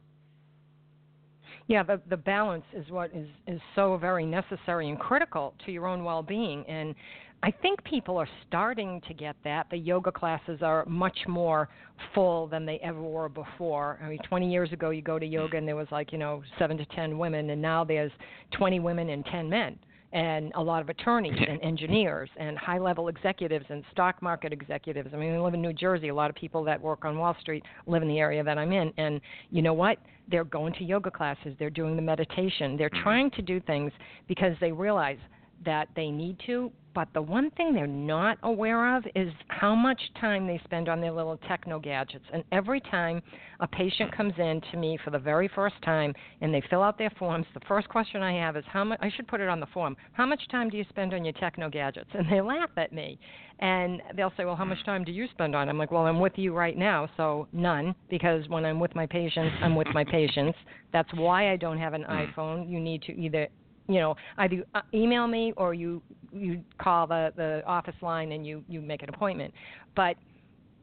Yeah, 1.68 1.82
the 1.82 2.00
the 2.08 2.16
balance 2.16 2.64
is 2.72 2.88
what 2.90 3.10
is 3.14 3.28
is 3.46 3.60
so 3.74 3.96
very 3.96 4.24
necessary 4.24 4.88
and 4.88 4.98
critical 4.98 5.54
to 5.64 5.72
your 5.72 5.86
own 5.86 6.04
well-being 6.04 6.64
and 6.68 6.94
I 7.42 7.50
think 7.50 7.84
people 7.84 8.16
are 8.16 8.28
starting 8.48 9.00
to 9.06 9.14
get 9.14 9.36
that. 9.44 9.66
The 9.70 9.76
yoga 9.76 10.10
classes 10.10 10.62
are 10.62 10.84
much 10.86 11.18
more 11.28 11.68
full 12.14 12.46
than 12.46 12.64
they 12.64 12.78
ever 12.78 13.00
were 13.00 13.28
before. 13.28 14.00
I 14.02 14.08
mean, 14.08 14.18
20 14.26 14.50
years 14.50 14.72
ago, 14.72 14.90
you 14.90 15.02
go 15.02 15.18
to 15.18 15.26
yoga 15.26 15.56
and 15.56 15.68
there 15.68 15.76
was 15.76 15.86
like, 15.90 16.12
you 16.12 16.18
know, 16.18 16.42
7 16.58 16.76
to 16.78 16.84
10 16.86 17.18
women, 17.18 17.50
and 17.50 17.60
now 17.60 17.84
there's 17.84 18.12
20 18.52 18.80
women 18.80 19.10
and 19.10 19.24
10 19.26 19.48
men, 19.50 19.78
and 20.12 20.52
a 20.54 20.62
lot 20.62 20.82
of 20.82 20.88
attorneys 20.88 21.38
and 21.48 21.60
engineers 21.62 22.30
and 22.36 22.56
high 22.56 22.78
level 22.78 23.08
executives 23.08 23.66
and 23.68 23.84
stock 23.92 24.22
market 24.22 24.52
executives. 24.52 25.10
I 25.12 25.16
mean, 25.16 25.32
we 25.32 25.38
live 25.38 25.54
in 25.54 25.62
New 25.62 25.72
Jersey. 25.72 26.08
A 26.08 26.14
lot 26.14 26.30
of 26.30 26.36
people 26.36 26.64
that 26.64 26.80
work 26.80 27.04
on 27.04 27.18
Wall 27.18 27.36
Street 27.40 27.64
live 27.86 28.02
in 28.02 28.08
the 28.08 28.18
area 28.18 28.42
that 28.42 28.58
I'm 28.58 28.72
in. 28.72 28.92
And 28.96 29.20
you 29.50 29.62
know 29.62 29.74
what? 29.74 29.98
They're 30.28 30.44
going 30.44 30.72
to 30.74 30.84
yoga 30.84 31.10
classes, 31.10 31.54
they're 31.58 31.70
doing 31.70 31.94
the 31.94 32.02
meditation, 32.02 32.76
they're 32.76 32.90
mm-hmm. 32.90 33.02
trying 33.02 33.30
to 33.32 33.42
do 33.42 33.60
things 33.60 33.92
because 34.26 34.56
they 34.60 34.72
realize 34.72 35.18
that 35.64 35.88
they 35.94 36.10
need 36.10 36.36
to, 36.46 36.70
but 36.96 37.08
the 37.12 37.20
one 37.20 37.50
thing 37.50 37.74
they're 37.74 37.86
not 37.86 38.38
aware 38.42 38.96
of 38.96 39.04
is 39.14 39.30
how 39.48 39.74
much 39.74 40.00
time 40.18 40.46
they 40.46 40.58
spend 40.64 40.88
on 40.88 40.98
their 40.98 41.12
little 41.12 41.36
techno 41.46 41.78
gadgets. 41.78 42.24
And 42.32 42.42
every 42.52 42.80
time 42.80 43.22
a 43.60 43.66
patient 43.66 44.16
comes 44.16 44.32
in 44.38 44.62
to 44.72 44.78
me 44.78 44.98
for 45.04 45.10
the 45.10 45.18
very 45.18 45.46
first 45.54 45.74
time 45.84 46.14
and 46.40 46.54
they 46.54 46.62
fill 46.70 46.82
out 46.82 46.96
their 46.96 47.12
forms, 47.18 47.44
the 47.52 47.60
first 47.68 47.86
question 47.90 48.22
I 48.22 48.32
have 48.40 48.56
is 48.56 48.64
how 48.66 48.82
much 48.82 48.98
I 49.02 49.10
should 49.14 49.28
put 49.28 49.42
it 49.42 49.48
on 49.50 49.60
the 49.60 49.66
form. 49.66 49.94
How 50.14 50.24
much 50.24 50.40
time 50.50 50.70
do 50.70 50.78
you 50.78 50.86
spend 50.88 51.12
on 51.12 51.22
your 51.22 51.34
techno 51.34 51.68
gadgets? 51.68 52.08
And 52.14 52.32
they 52.32 52.40
laugh 52.40 52.70
at 52.78 52.94
me. 52.94 53.18
And 53.58 54.02
they'll 54.14 54.32
say, 54.36 54.46
"Well, 54.46 54.56
how 54.56 54.64
much 54.64 54.82
time 54.84 55.04
do 55.04 55.12
you 55.12 55.28
spend 55.28 55.54
on?" 55.54 55.68
I'm 55.68 55.78
like, 55.78 55.90
"Well, 55.90 56.06
I'm 56.06 56.20
with 56.20 56.36
you 56.36 56.54
right 56.54 56.76
now, 56.76 57.08
so 57.16 57.46
none 57.52 57.94
because 58.08 58.46
when 58.48 58.64
I'm 58.64 58.80
with 58.80 58.94
my 58.94 59.06
patients, 59.06 59.54
I'm 59.62 59.76
with 59.76 59.88
my 59.94 60.04
patients. 60.04 60.58
That's 60.92 61.12
why 61.14 61.52
I 61.52 61.56
don't 61.56 61.78
have 61.78 61.94
an 61.94 62.04
mm. 62.04 62.34
iPhone. 62.34 62.70
You 62.70 62.80
need 62.80 63.02
to 63.02 63.12
either 63.18 63.48
you 63.88 64.00
know 64.00 64.16
either 64.38 64.64
uh, 64.74 64.82
email 64.94 65.26
me 65.26 65.52
or 65.56 65.74
you 65.74 66.02
you 66.32 66.62
call 66.78 67.06
the 67.06 67.32
the 67.36 67.62
office 67.66 67.94
line 68.02 68.32
and 68.32 68.46
you 68.46 68.64
you 68.68 68.80
make 68.80 69.02
an 69.02 69.08
appointment. 69.08 69.52
But 69.94 70.16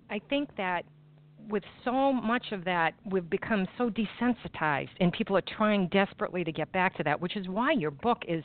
i 0.10 0.20
think 0.30 0.50
that 0.58 0.84
with 1.50 1.64
so 1.84 2.14
much 2.14 2.46
of 2.52 2.64
that 2.64 2.94
we've 3.06 3.30
become 3.30 3.68
so 3.78 3.90
desensitized 3.90 4.90
and 5.00 5.12
people 5.12 5.36
are 5.36 5.44
trying 5.58 5.88
desperately 5.90 6.44
to 6.44 6.52
get 6.52 6.72
back 6.72 6.96
to 6.96 7.04
that 7.04 7.20
which 7.20 7.36
is 7.36 7.48
why 7.48 7.72
your 7.72 7.92
book 7.92 8.20
is 8.28 8.44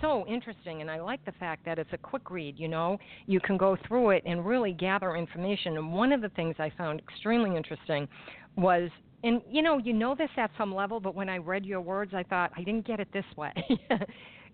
so 0.00 0.24
interesting. 0.26 0.80
And 0.80 0.90
i 0.90 1.00
like 1.00 1.24
the 1.24 1.32
fact 1.32 1.64
that 1.64 1.78
it's 1.78 1.92
a 1.92 1.98
quick 1.98 2.30
read 2.30 2.58
you 2.58 2.68
know? 2.68 2.98
You 3.26 3.40
can 3.40 3.56
go 3.56 3.76
through 3.86 4.10
it 4.10 4.22
and 4.26 4.44
really 4.44 4.72
gather 4.72 5.16
information. 5.16 5.76
And 5.76 5.92
one 5.92 6.12
of 6.12 6.20
the 6.20 6.28
things 6.30 6.56
i 6.58 6.70
found 6.76 7.00
extremely 7.00 7.56
interesting 7.56 8.08
was 8.56 8.90
and 9.22 9.42
you 9.50 9.62
know 9.62 9.78
you 9.78 9.92
know 9.92 10.14
this 10.14 10.30
at 10.36 10.50
some 10.58 10.74
level 10.74 11.00
but 11.00 11.14
when 11.14 11.28
i 11.28 11.36
read 11.38 11.64
your 11.64 11.80
words 11.80 12.12
i 12.14 12.22
thought 12.22 12.50
i 12.56 12.62
didn't 12.62 12.86
get 12.86 13.00
it 13.00 13.08
this 13.12 13.24
way. 13.36 13.52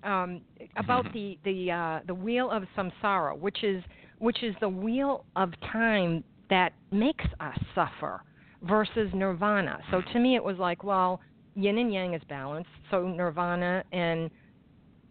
Um, 0.04 0.40
about 0.76 1.04
the 1.12 1.38
the 1.44 1.70
uh, 1.70 2.00
the 2.08 2.14
wheel 2.14 2.50
of 2.50 2.64
samsara 2.76 3.38
which 3.38 3.62
is 3.62 3.84
which 4.18 4.42
is 4.42 4.52
the 4.60 4.68
wheel 4.68 5.24
of 5.36 5.52
time 5.70 6.24
that 6.50 6.72
makes 6.90 7.24
us 7.38 7.56
suffer 7.72 8.20
versus 8.62 9.10
nirvana. 9.14 9.78
So 9.92 10.02
to 10.12 10.18
me 10.18 10.34
it 10.34 10.42
was 10.42 10.58
like 10.58 10.82
well 10.82 11.20
yin 11.54 11.78
and 11.78 11.92
yang 11.92 12.14
is 12.14 12.22
balanced 12.28 12.70
so 12.90 13.06
nirvana 13.06 13.84
and 13.92 14.28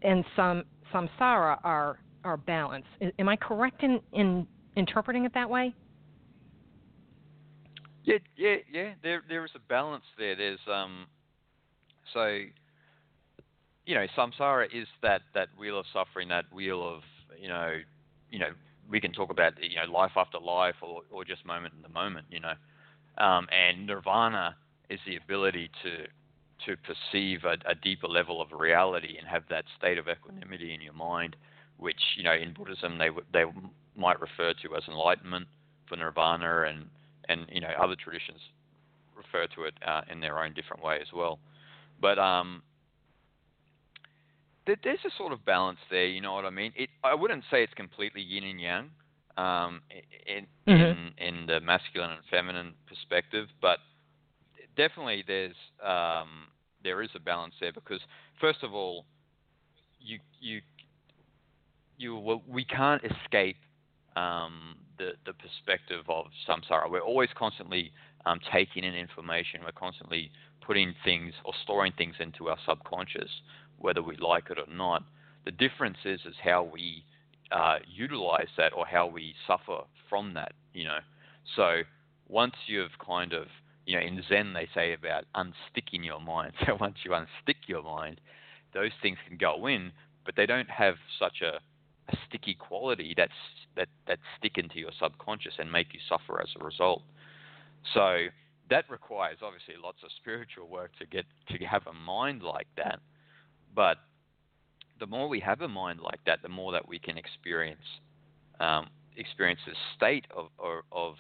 and 0.02 0.26
some 0.36 0.64
samsara 0.94 1.58
are 1.64 2.00
are 2.26 2.36
balanced. 2.36 2.90
Am 3.18 3.30
i 3.30 3.38
correct 3.38 3.84
in 3.84 4.02
in 4.12 4.46
interpreting 4.76 5.24
it 5.24 5.34
that 5.34 5.50
way 5.50 5.74
Yeah, 8.04 8.18
yeah, 8.36 8.56
yeah. 8.72 8.94
There, 9.04 9.22
there 9.28 9.46
is 9.46 9.52
a 9.56 9.60
balance 9.60 10.04
there. 10.18 10.36
There's 10.36 10.60
um, 10.68 11.06
so 12.14 12.40
you 13.86 13.96
know, 13.96 14.06
samsara 14.18 14.66
is 14.74 14.88
that 15.02 15.22
that 15.34 15.50
wheel 15.58 15.80
of 15.80 15.86
suffering, 15.94 16.30
that 16.30 16.46
wheel 16.54 16.88
of 16.88 17.02
you 17.40 17.48
know, 17.48 17.78
you 18.30 18.40
know, 18.40 18.50
we 18.90 19.00
can 19.00 19.12
talk 19.12 19.30
about 19.30 19.54
you 19.62 19.76
know 19.76 19.92
life 19.92 20.12
after 20.16 20.40
life 20.40 20.76
or 20.82 21.02
or 21.12 21.26
just 21.26 21.46
moment 21.46 21.74
in 21.76 21.82
the 21.82 21.90
moment, 21.90 22.26
you 22.30 22.40
know, 22.40 22.54
um, 23.24 23.48
and 23.52 23.88
nirvana 23.88 24.56
is 24.90 25.00
the 25.06 25.16
ability 25.16 25.70
to 25.84 26.08
to 26.66 26.78
perceive 26.78 27.44
a, 27.44 27.58
a, 27.70 27.74
deeper 27.74 28.08
level 28.08 28.40
of 28.40 28.52
reality 28.52 29.18
and 29.18 29.28
have 29.28 29.42
that 29.50 29.66
state 29.76 29.98
of 29.98 30.08
equanimity 30.08 30.76
in 30.76 30.82
your 30.82 30.94
mind, 30.94 31.36
which 31.78 32.00
you 32.18 32.24
know 32.24 32.34
in 32.34 32.54
Buddhism 32.54 32.98
they 32.98 33.10
they 33.34 33.46
might 33.96 34.20
refer 34.20 34.54
to 34.62 34.76
as 34.76 34.84
enlightenment 34.88 35.48
for 35.88 35.96
nirvana, 35.96 36.64
and 36.64 36.86
and 37.30 37.46
you 37.52 37.62
know 37.62 37.70
other 37.80 37.96
traditions 37.96 38.40
refer 39.16 39.48
to 39.56 39.64
it 39.64 39.74
uh, 39.88 40.02
in 40.12 40.20
their 40.20 40.40
own 40.40 40.54
different 40.54 40.84
way 40.84 40.98
as 41.02 41.08
well. 41.14 41.40
But 42.02 42.18
um, 42.18 42.64
there, 44.66 44.78
there's 44.84 45.00
a 45.06 45.12
sort 45.18 45.34
of 45.34 45.46
balance 45.46 45.80
there. 45.90 46.08
You 46.08 46.22
know 46.22 46.34
what 46.34 46.46
I 46.46 46.50
mean? 46.50 46.74
It, 46.76 46.90
I 47.04 47.14
wouldn't 47.14 47.44
say 47.52 47.64
it's 47.64 47.74
completely 47.74 48.22
yin 48.22 48.44
and 48.44 48.60
yang 48.60 48.90
um, 49.38 49.82
in, 50.28 50.48
mm-hmm. 50.68 50.74
in 50.74 51.12
in 51.18 51.46
the 51.46 51.60
masculine 51.60 52.12
and 52.12 52.22
feminine 52.30 52.74
perspective, 52.88 53.48
but 53.62 53.80
definitely 54.76 55.24
there's 55.26 55.56
um, 55.84 56.48
there 56.84 57.02
is 57.02 57.10
a 57.16 57.20
balance 57.20 57.54
there 57.60 57.74
because 57.74 58.02
first 58.40 58.64
of 58.64 58.74
all, 58.74 59.06
you 60.00 60.20
you 60.40 60.62
you 61.98 62.18
well, 62.18 62.42
we 62.48 62.66
can't 62.66 63.02
escape 63.04 63.58
um, 64.16 64.76
the 65.02 65.12
the 65.26 65.34
perspective 65.34 66.06
of 66.08 66.26
samsara. 66.48 66.90
We're 66.90 67.00
always 67.00 67.30
constantly 67.36 67.92
um, 68.26 68.40
taking 68.54 68.84
in 68.84 68.94
information. 68.94 69.62
We're 69.66 69.72
constantly 69.72 70.32
putting 70.66 70.94
things 71.04 71.34
or 71.44 71.54
storing 71.64 71.94
things 71.98 72.16
into 72.20 72.50
our 72.50 72.58
subconscious, 72.68 73.30
whether 73.80 74.04
we 74.04 74.16
like 74.18 74.46
it 74.52 74.58
or 74.60 74.72
not. 74.74 75.04
The 75.46 75.52
difference 75.52 75.98
is 76.06 76.22
is 76.26 76.36
how 76.44 76.64
we 76.64 77.04
uh, 77.52 77.80
utilize 77.88 78.52
that 78.58 78.74
or 78.74 78.86
how 78.86 79.08
we 79.08 79.34
suffer 79.48 79.80
from 80.10 80.34
that. 80.36 80.54
You 80.74 80.86
know, 80.86 81.00
so 81.56 81.82
once 82.28 82.54
you've 82.68 82.98
kind 83.04 83.34
of 83.34 83.48
you 83.86 84.00
know, 84.00 84.06
in 84.06 84.24
Zen 84.30 84.54
they 84.54 84.68
say 84.74 84.94
about 84.94 85.26
unsticking 85.36 86.06
your 86.06 86.22
mind. 86.22 86.54
So 86.66 86.78
once 86.80 86.98
you 87.04 87.12
unstick 87.12 87.68
your 87.68 87.84
mind, 87.84 88.22
those 88.74 88.92
things 89.02 89.18
can 89.28 89.38
go 89.38 89.68
in, 89.68 89.92
but 90.26 90.36
they 90.36 90.46
don't 90.46 90.70
have 90.70 90.96
such 91.20 91.42
a, 91.42 91.60
a 92.10 92.18
sticky 92.28 92.56
quality 92.56 93.14
that's 93.16 93.32
that 93.76 93.88
that 94.08 94.20
stick 94.38 94.58
into 94.58 94.80
your 94.80 94.92
subconscious 95.00 95.54
and 95.60 95.72
make 95.72 95.94
you 95.94 96.00
suffer 96.10 96.42
as 96.42 96.50
a 96.60 96.64
result. 96.64 97.04
So 97.94 98.28
that 98.70 98.86
requires 98.90 99.38
obviously 99.42 99.76
lots 99.82 99.98
of 100.04 100.10
spiritual 100.18 100.68
work 100.68 100.92
to 101.00 101.06
get 101.06 101.26
to 101.50 101.66
have 101.66 101.86
a 101.88 101.94
mind 101.94 102.42
like 102.42 102.68
that. 102.78 103.00
But 103.76 103.98
the 105.00 105.08
more 105.08 105.28
we 105.28 105.40
have 105.40 105.62
a 105.62 105.68
mind 105.68 106.00
like 106.00 106.20
that, 106.26 106.42
the 106.42 106.50
more 106.50 106.72
that 106.72 106.88
we 106.88 107.00
can 107.00 107.18
experience 107.18 107.86
um, 108.60 108.88
experience 109.18 109.60
a 109.68 109.76
state 109.96 110.26
of, 110.36 110.50
of, 110.60 110.84
of 110.92 111.16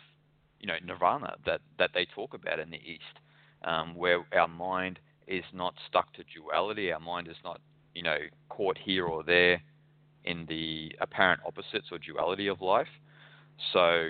you 0.59 0.67
know 0.67 0.75
nirvana 0.85 1.35
that 1.45 1.61
that 1.77 1.91
they 1.93 2.05
talk 2.05 2.33
about 2.33 2.59
in 2.59 2.69
the 2.69 2.77
East, 2.77 3.19
um, 3.63 3.95
where 3.95 4.25
our 4.33 4.47
mind 4.47 4.99
is 5.27 5.43
not 5.53 5.73
stuck 5.87 6.11
to 6.13 6.23
duality. 6.35 6.91
Our 6.91 6.99
mind 6.99 7.27
is 7.27 7.37
not 7.43 7.61
you 7.93 8.03
know 8.03 8.17
caught 8.49 8.77
here 8.77 9.05
or 9.05 9.23
there 9.23 9.61
in 10.25 10.45
the 10.47 10.95
apparent 10.99 11.41
opposites 11.45 11.87
or 11.91 11.97
duality 11.97 12.47
of 12.47 12.61
life. 12.61 12.87
So 13.73 14.09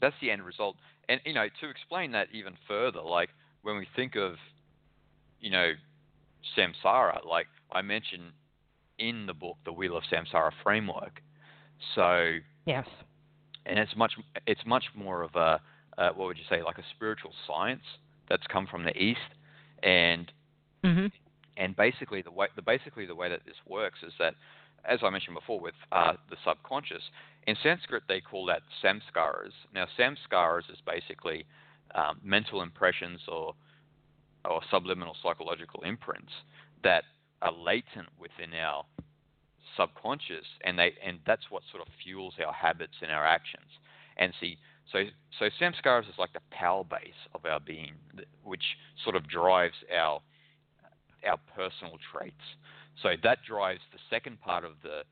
that's 0.00 0.14
the 0.20 0.30
end 0.30 0.44
result. 0.44 0.76
And 1.08 1.20
you 1.24 1.34
know 1.34 1.46
to 1.60 1.68
explain 1.68 2.12
that 2.12 2.28
even 2.32 2.54
further, 2.66 3.00
like 3.00 3.30
when 3.62 3.76
we 3.76 3.86
think 3.94 4.16
of 4.16 4.34
you 5.40 5.50
know 5.50 5.72
samsara, 6.56 7.24
like 7.26 7.46
I 7.72 7.82
mentioned 7.82 8.32
in 8.98 9.26
the 9.26 9.34
book, 9.34 9.56
the 9.64 9.72
Wheel 9.72 9.96
of 9.96 10.04
Samsara 10.12 10.50
framework. 10.62 11.20
So 11.94 12.38
yes, 12.66 12.86
and 13.66 13.78
it's 13.78 13.94
much 13.96 14.12
it's 14.46 14.64
much 14.66 14.84
more 14.94 15.22
of 15.22 15.34
a 15.34 15.60
uh, 15.98 16.10
what 16.14 16.26
would 16.26 16.38
you 16.38 16.44
say 16.48 16.62
like 16.62 16.78
a 16.78 16.84
spiritual 16.94 17.32
science 17.46 17.82
that's 18.28 18.46
come 18.46 18.66
from 18.66 18.84
the 18.84 18.96
east 18.96 19.20
and 19.82 20.32
mm-hmm. 20.82 21.06
and 21.56 21.76
basically 21.76 22.22
the 22.22 22.30
way 22.30 22.46
the 22.56 22.62
basically 22.62 23.06
the 23.06 23.14
way 23.14 23.28
that 23.28 23.40
this 23.46 23.56
works 23.66 23.98
is 24.06 24.12
that 24.18 24.34
as 24.88 25.00
I 25.02 25.10
mentioned 25.10 25.34
before 25.34 25.60
with 25.60 25.74
uh, 25.92 26.14
the 26.30 26.36
subconscious 26.44 27.02
in 27.46 27.56
Sanskrit 27.62 28.04
they 28.08 28.20
call 28.20 28.46
that 28.46 28.62
samskaras 28.82 29.52
now 29.74 29.86
samskaras 29.98 30.70
is 30.70 30.78
basically 30.86 31.46
um, 31.94 32.20
mental 32.22 32.62
impressions 32.62 33.20
or 33.28 33.54
or 34.44 34.60
subliminal 34.70 35.16
psychological 35.22 35.82
imprints 35.82 36.32
that 36.82 37.04
are 37.42 37.52
latent 37.52 38.08
within 38.18 38.52
our 38.54 38.84
subconscious, 39.76 40.46
and 40.64 40.78
they 40.78 40.94
and 41.04 41.18
that's 41.26 41.50
what 41.50 41.62
sort 41.70 41.82
of 41.86 41.92
fuels 42.02 42.34
our 42.44 42.52
habits 42.52 42.94
and 43.02 43.10
our 43.10 43.26
actions. 43.26 43.70
And 44.16 44.32
see, 44.40 44.58
so 44.92 45.04
so 45.38 45.48
samskaras 45.60 46.08
is 46.08 46.18
like 46.18 46.32
the 46.32 46.40
power 46.50 46.84
base 46.84 47.20
of 47.34 47.44
our 47.44 47.60
being, 47.60 47.94
which 48.42 48.64
sort 49.02 49.16
of 49.16 49.28
drives 49.28 49.74
our 49.94 50.20
our 51.26 51.38
personal 51.54 51.98
traits. 52.12 52.44
So 53.02 53.10
that 53.22 53.38
drives 53.46 53.80
the 53.92 53.98
second 54.10 54.40
part 54.40 54.64
of 54.64 54.72
the 54.82 55.02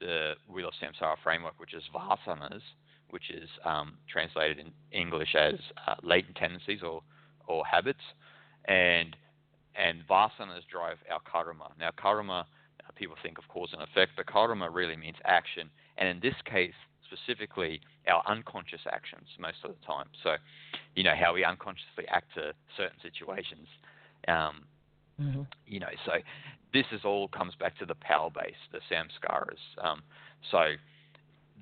the 0.00 0.32
Wheel 0.48 0.68
of 0.68 0.74
Samsara 0.82 1.16
framework, 1.22 1.60
which 1.60 1.74
is 1.74 1.82
vasanas, 1.94 2.62
which 3.10 3.30
is 3.30 3.48
um, 3.66 3.98
translated 4.08 4.58
in 4.58 4.72
English 4.92 5.34
as 5.34 5.56
uh, 5.86 5.96
latent 6.02 6.36
tendencies 6.36 6.82
or 6.82 7.02
or 7.46 7.64
habits, 7.66 8.00
and 8.66 9.16
and 9.74 10.02
vasanas 10.08 10.66
drive 10.70 10.98
our 11.10 11.20
karma. 11.30 11.70
Now 11.78 11.90
karma 11.96 12.46
people 12.96 13.16
think 13.22 13.38
of 13.38 13.48
cause 13.48 13.70
and 13.72 13.82
effect, 13.82 14.12
but 14.16 14.26
karma 14.26 14.68
really 14.70 14.96
means 14.96 15.16
action. 15.24 15.70
And 15.98 16.08
in 16.08 16.20
this 16.20 16.34
case, 16.44 16.74
specifically, 17.06 17.80
our 18.06 18.22
unconscious 18.26 18.80
actions 18.90 19.28
most 19.38 19.58
of 19.64 19.70
the 19.70 19.86
time. 19.86 20.06
So, 20.22 20.36
you 20.94 21.02
know, 21.02 21.14
how 21.18 21.34
we 21.34 21.44
unconsciously 21.44 22.06
act 22.08 22.34
to 22.34 22.52
certain 22.76 22.98
situations. 23.02 23.66
Um, 24.28 24.64
mm-hmm. 25.20 25.42
You 25.66 25.80
know, 25.80 25.90
so 26.04 26.12
this 26.72 26.86
is 26.92 27.00
all 27.04 27.28
comes 27.28 27.54
back 27.58 27.78
to 27.78 27.86
the 27.86 27.94
power 27.96 28.30
base, 28.30 28.54
the 28.72 28.80
samskaras. 28.90 29.58
Um, 29.82 30.02
so, 30.50 30.74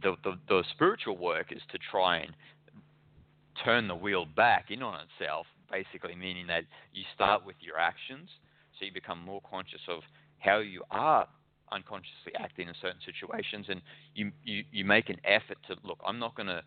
the, 0.02 0.14
the, 0.22 0.38
the 0.48 0.64
spiritual 0.72 1.16
work 1.16 1.50
is 1.50 1.62
to 1.72 1.78
try 1.90 2.18
and 2.18 2.32
turn 3.64 3.88
the 3.88 3.94
wheel 3.94 4.26
back 4.36 4.66
in 4.70 4.82
on 4.82 5.00
itself, 5.00 5.46
basically 5.70 6.14
meaning 6.14 6.46
that 6.46 6.64
you 6.92 7.02
start 7.14 7.44
with 7.44 7.56
your 7.60 7.78
actions, 7.78 8.28
so 8.78 8.84
you 8.84 8.92
become 8.92 9.22
more 9.24 9.40
conscious 9.48 9.80
of 9.88 10.00
how 10.38 10.58
you 10.58 10.82
are 10.90 11.26
unconsciously 11.72 12.32
acting 12.38 12.68
in 12.68 12.74
certain 12.80 13.00
situations, 13.04 13.66
and 13.68 13.82
you 14.14 14.30
you, 14.44 14.64
you 14.72 14.84
make 14.84 15.10
an 15.10 15.18
effort 15.24 15.58
to 15.66 15.76
look. 15.82 15.98
I'm 16.06 16.18
not 16.18 16.34
going 16.34 16.46
to 16.46 16.62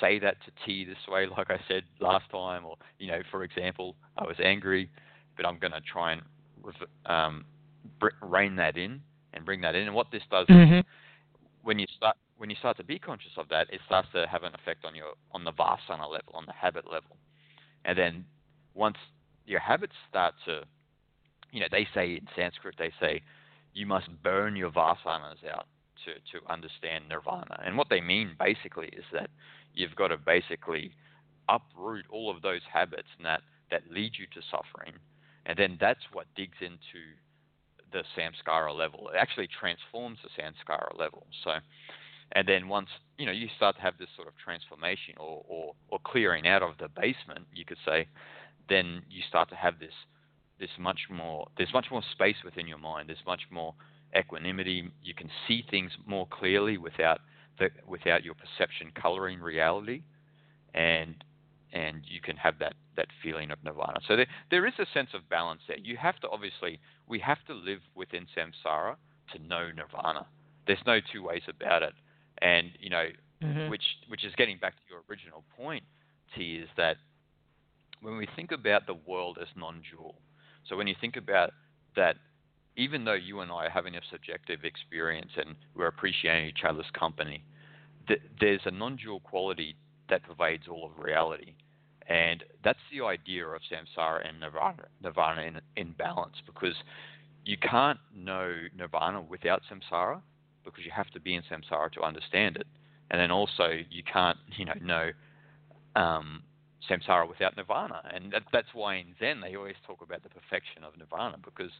say 0.00 0.18
that 0.18 0.36
to 0.44 0.52
T 0.64 0.84
this 0.84 0.96
way, 1.08 1.26
like 1.36 1.50
I 1.50 1.58
said 1.68 1.84
last 2.00 2.30
time, 2.30 2.64
or 2.64 2.76
you 2.98 3.08
know, 3.08 3.20
for 3.30 3.42
example, 3.42 3.96
I 4.16 4.24
was 4.24 4.36
angry, 4.42 4.90
but 5.36 5.46
I'm 5.46 5.58
going 5.58 5.72
to 5.72 5.80
try 5.80 6.12
and 6.12 6.22
um, 7.06 7.44
rein 8.22 8.56
that 8.56 8.76
in 8.76 9.00
and 9.32 9.44
bring 9.44 9.60
that 9.62 9.74
in. 9.74 9.86
And 9.86 9.94
what 9.94 10.10
this 10.10 10.22
does 10.30 10.46
mm-hmm. 10.46 10.74
is, 10.74 10.84
when 11.62 11.78
you 11.78 11.86
start 11.96 12.16
when 12.36 12.50
you 12.50 12.56
start 12.56 12.76
to 12.76 12.84
be 12.84 13.00
conscious 13.00 13.32
of 13.36 13.48
that, 13.48 13.66
it 13.72 13.80
starts 13.84 14.08
to 14.14 14.26
have 14.28 14.44
an 14.44 14.54
effect 14.54 14.84
on 14.84 14.94
your 14.94 15.14
on 15.32 15.44
the 15.44 15.52
vasana 15.52 16.08
level, 16.10 16.34
on 16.34 16.46
the 16.46 16.52
habit 16.52 16.84
level, 16.84 17.16
and 17.84 17.98
then 17.98 18.24
once 18.74 18.96
your 19.46 19.60
habits 19.60 19.94
start 20.08 20.34
to 20.44 20.62
you 21.52 21.60
know, 21.60 21.66
they 21.70 21.86
say 21.94 22.14
in 22.14 22.28
Sanskrit, 22.36 22.76
they 22.78 22.92
say 23.00 23.22
you 23.74 23.86
must 23.86 24.08
burn 24.22 24.56
your 24.56 24.70
vasanas 24.70 25.44
out 25.50 25.66
to, 26.04 26.14
to 26.32 26.52
understand 26.52 27.04
nirvana. 27.08 27.60
And 27.64 27.76
what 27.76 27.88
they 27.88 28.00
mean 28.00 28.32
basically 28.38 28.88
is 28.88 29.04
that 29.12 29.30
you've 29.74 29.96
got 29.96 30.08
to 30.08 30.16
basically 30.16 30.92
uproot 31.48 32.04
all 32.10 32.30
of 32.34 32.42
those 32.42 32.60
habits 32.72 33.08
and 33.16 33.26
that, 33.26 33.42
that 33.70 33.82
lead 33.90 34.12
you 34.18 34.26
to 34.34 34.46
suffering. 34.50 34.94
And 35.46 35.58
then 35.58 35.78
that's 35.80 36.04
what 36.12 36.26
digs 36.36 36.58
into 36.60 37.02
the 37.92 38.02
samskara 38.16 38.74
level. 38.74 39.08
It 39.12 39.16
actually 39.18 39.48
transforms 39.48 40.18
the 40.22 40.42
samskara 40.42 40.98
level. 40.98 41.26
So, 41.44 41.52
and 42.32 42.46
then 42.46 42.68
once 42.68 42.88
you 43.16 43.26
know 43.26 43.32
you 43.32 43.48
start 43.56 43.76
to 43.76 43.82
have 43.82 43.98
this 43.98 44.08
sort 44.16 44.28
of 44.28 44.34
transformation 44.42 45.14
or, 45.18 45.44
or, 45.48 45.72
or 45.88 45.98
clearing 46.04 46.46
out 46.46 46.62
of 46.62 46.78
the 46.78 46.88
basement, 46.88 47.46
you 47.54 47.64
could 47.64 47.78
say, 47.84 48.06
then 48.68 49.02
you 49.08 49.22
start 49.28 49.48
to 49.50 49.56
have 49.56 49.78
this 49.78 49.94
there's 50.58 50.70
much 50.78 51.00
more 51.10 51.46
there's 51.56 51.72
much 51.72 51.86
more 51.90 52.02
space 52.12 52.36
within 52.44 52.66
your 52.66 52.78
mind. 52.78 53.08
There's 53.08 53.24
much 53.26 53.42
more 53.50 53.74
equanimity. 54.18 54.90
You 55.02 55.14
can 55.14 55.30
see 55.46 55.64
things 55.70 55.92
more 56.06 56.26
clearly 56.30 56.78
without 56.78 57.20
the, 57.58 57.70
without 57.86 58.24
your 58.24 58.34
perception 58.34 58.90
coloring 59.00 59.40
reality, 59.40 60.02
and 60.74 61.14
and 61.78 62.02
you 62.06 62.20
can 62.20 62.36
have 62.36 62.58
that 62.58 62.74
that 62.96 63.06
feeling 63.22 63.50
of 63.50 63.58
nirvana. 63.62 64.00
So 64.06 64.16
there 64.16 64.26
there 64.50 64.66
is 64.66 64.74
a 64.78 64.86
sense 64.92 65.10
of 65.14 65.28
balance 65.28 65.62
there. 65.68 65.78
You 65.78 65.96
have 65.96 66.18
to 66.20 66.28
obviously 66.28 66.80
we 67.06 67.18
have 67.20 67.38
to 67.46 67.54
live 67.54 67.80
within 67.94 68.26
samsara 68.36 68.96
to 69.32 69.38
know 69.46 69.70
nirvana. 69.70 70.26
There's 70.66 70.84
no 70.86 70.98
two 71.12 71.22
ways 71.22 71.42
about 71.48 71.82
it. 71.82 71.94
And 72.42 72.70
you 72.80 72.90
know, 72.90 73.06
mm-hmm. 73.42 73.70
which 73.70 73.84
which 74.08 74.24
is 74.24 74.32
getting 74.36 74.58
back 74.58 74.74
to 74.74 74.82
your 74.90 75.00
original 75.08 75.44
point, 75.56 75.84
T, 76.34 76.56
is 76.56 76.68
that 76.76 76.96
when 78.00 78.16
we 78.16 78.26
think 78.34 78.50
about 78.52 78.86
the 78.86 78.98
world 79.06 79.38
as 79.40 79.48
non-dual, 79.56 80.16
so 80.68 80.76
when 80.76 80.86
you 80.86 80.94
think 81.00 81.16
about 81.16 81.50
that, 81.96 82.16
even 82.76 83.04
though 83.04 83.14
you 83.14 83.40
and 83.40 83.50
I 83.50 83.66
are 83.66 83.70
having 83.70 83.96
a 83.96 84.00
subjective 84.10 84.64
experience 84.64 85.30
and 85.36 85.56
we're 85.74 85.88
appreciating 85.88 86.48
each 86.48 86.64
other's 86.68 86.90
company, 86.96 87.44
th- 88.06 88.22
there's 88.40 88.60
a 88.66 88.70
non-dual 88.70 89.20
quality 89.20 89.74
that 90.10 90.22
pervades 90.22 90.68
all 90.68 90.86
of 90.86 91.04
reality. 91.04 91.54
And 92.08 92.42
that's 92.64 92.78
the 92.90 93.04
idea 93.04 93.46
of 93.46 93.60
samsara 93.70 94.26
and 94.26 94.40
nirvana, 94.40 94.84
nirvana 95.02 95.42
in, 95.42 95.60
in 95.76 95.92
balance 95.92 96.36
because 96.46 96.74
you 97.44 97.56
can't 97.58 97.98
know 98.14 98.54
nirvana 98.76 99.20
without 99.20 99.62
samsara 99.70 100.20
because 100.64 100.84
you 100.84 100.90
have 100.90 101.10
to 101.10 101.20
be 101.20 101.34
in 101.34 101.42
samsara 101.42 101.92
to 101.92 102.02
understand 102.02 102.56
it. 102.56 102.66
And 103.10 103.20
then 103.20 103.30
also 103.30 103.80
you 103.90 104.02
can't, 104.10 104.38
you 104.56 104.64
know, 104.64 104.72
know 104.82 105.10
um, 105.96 106.42
samsara 106.90 107.28
without 107.28 107.56
nirvana. 107.56 108.02
And 108.14 108.32
that, 108.32 108.44
that's 108.52 108.68
why 108.72 108.96
in 108.96 109.14
Zen 109.20 109.42
they 109.42 109.54
always 109.54 109.76
talk 109.86 110.00
about 110.02 110.22
the 110.22 110.30
perfection 110.30 110.84
of 110.84 110.96
nirvana 110.96 111.36
because 111.44 111.72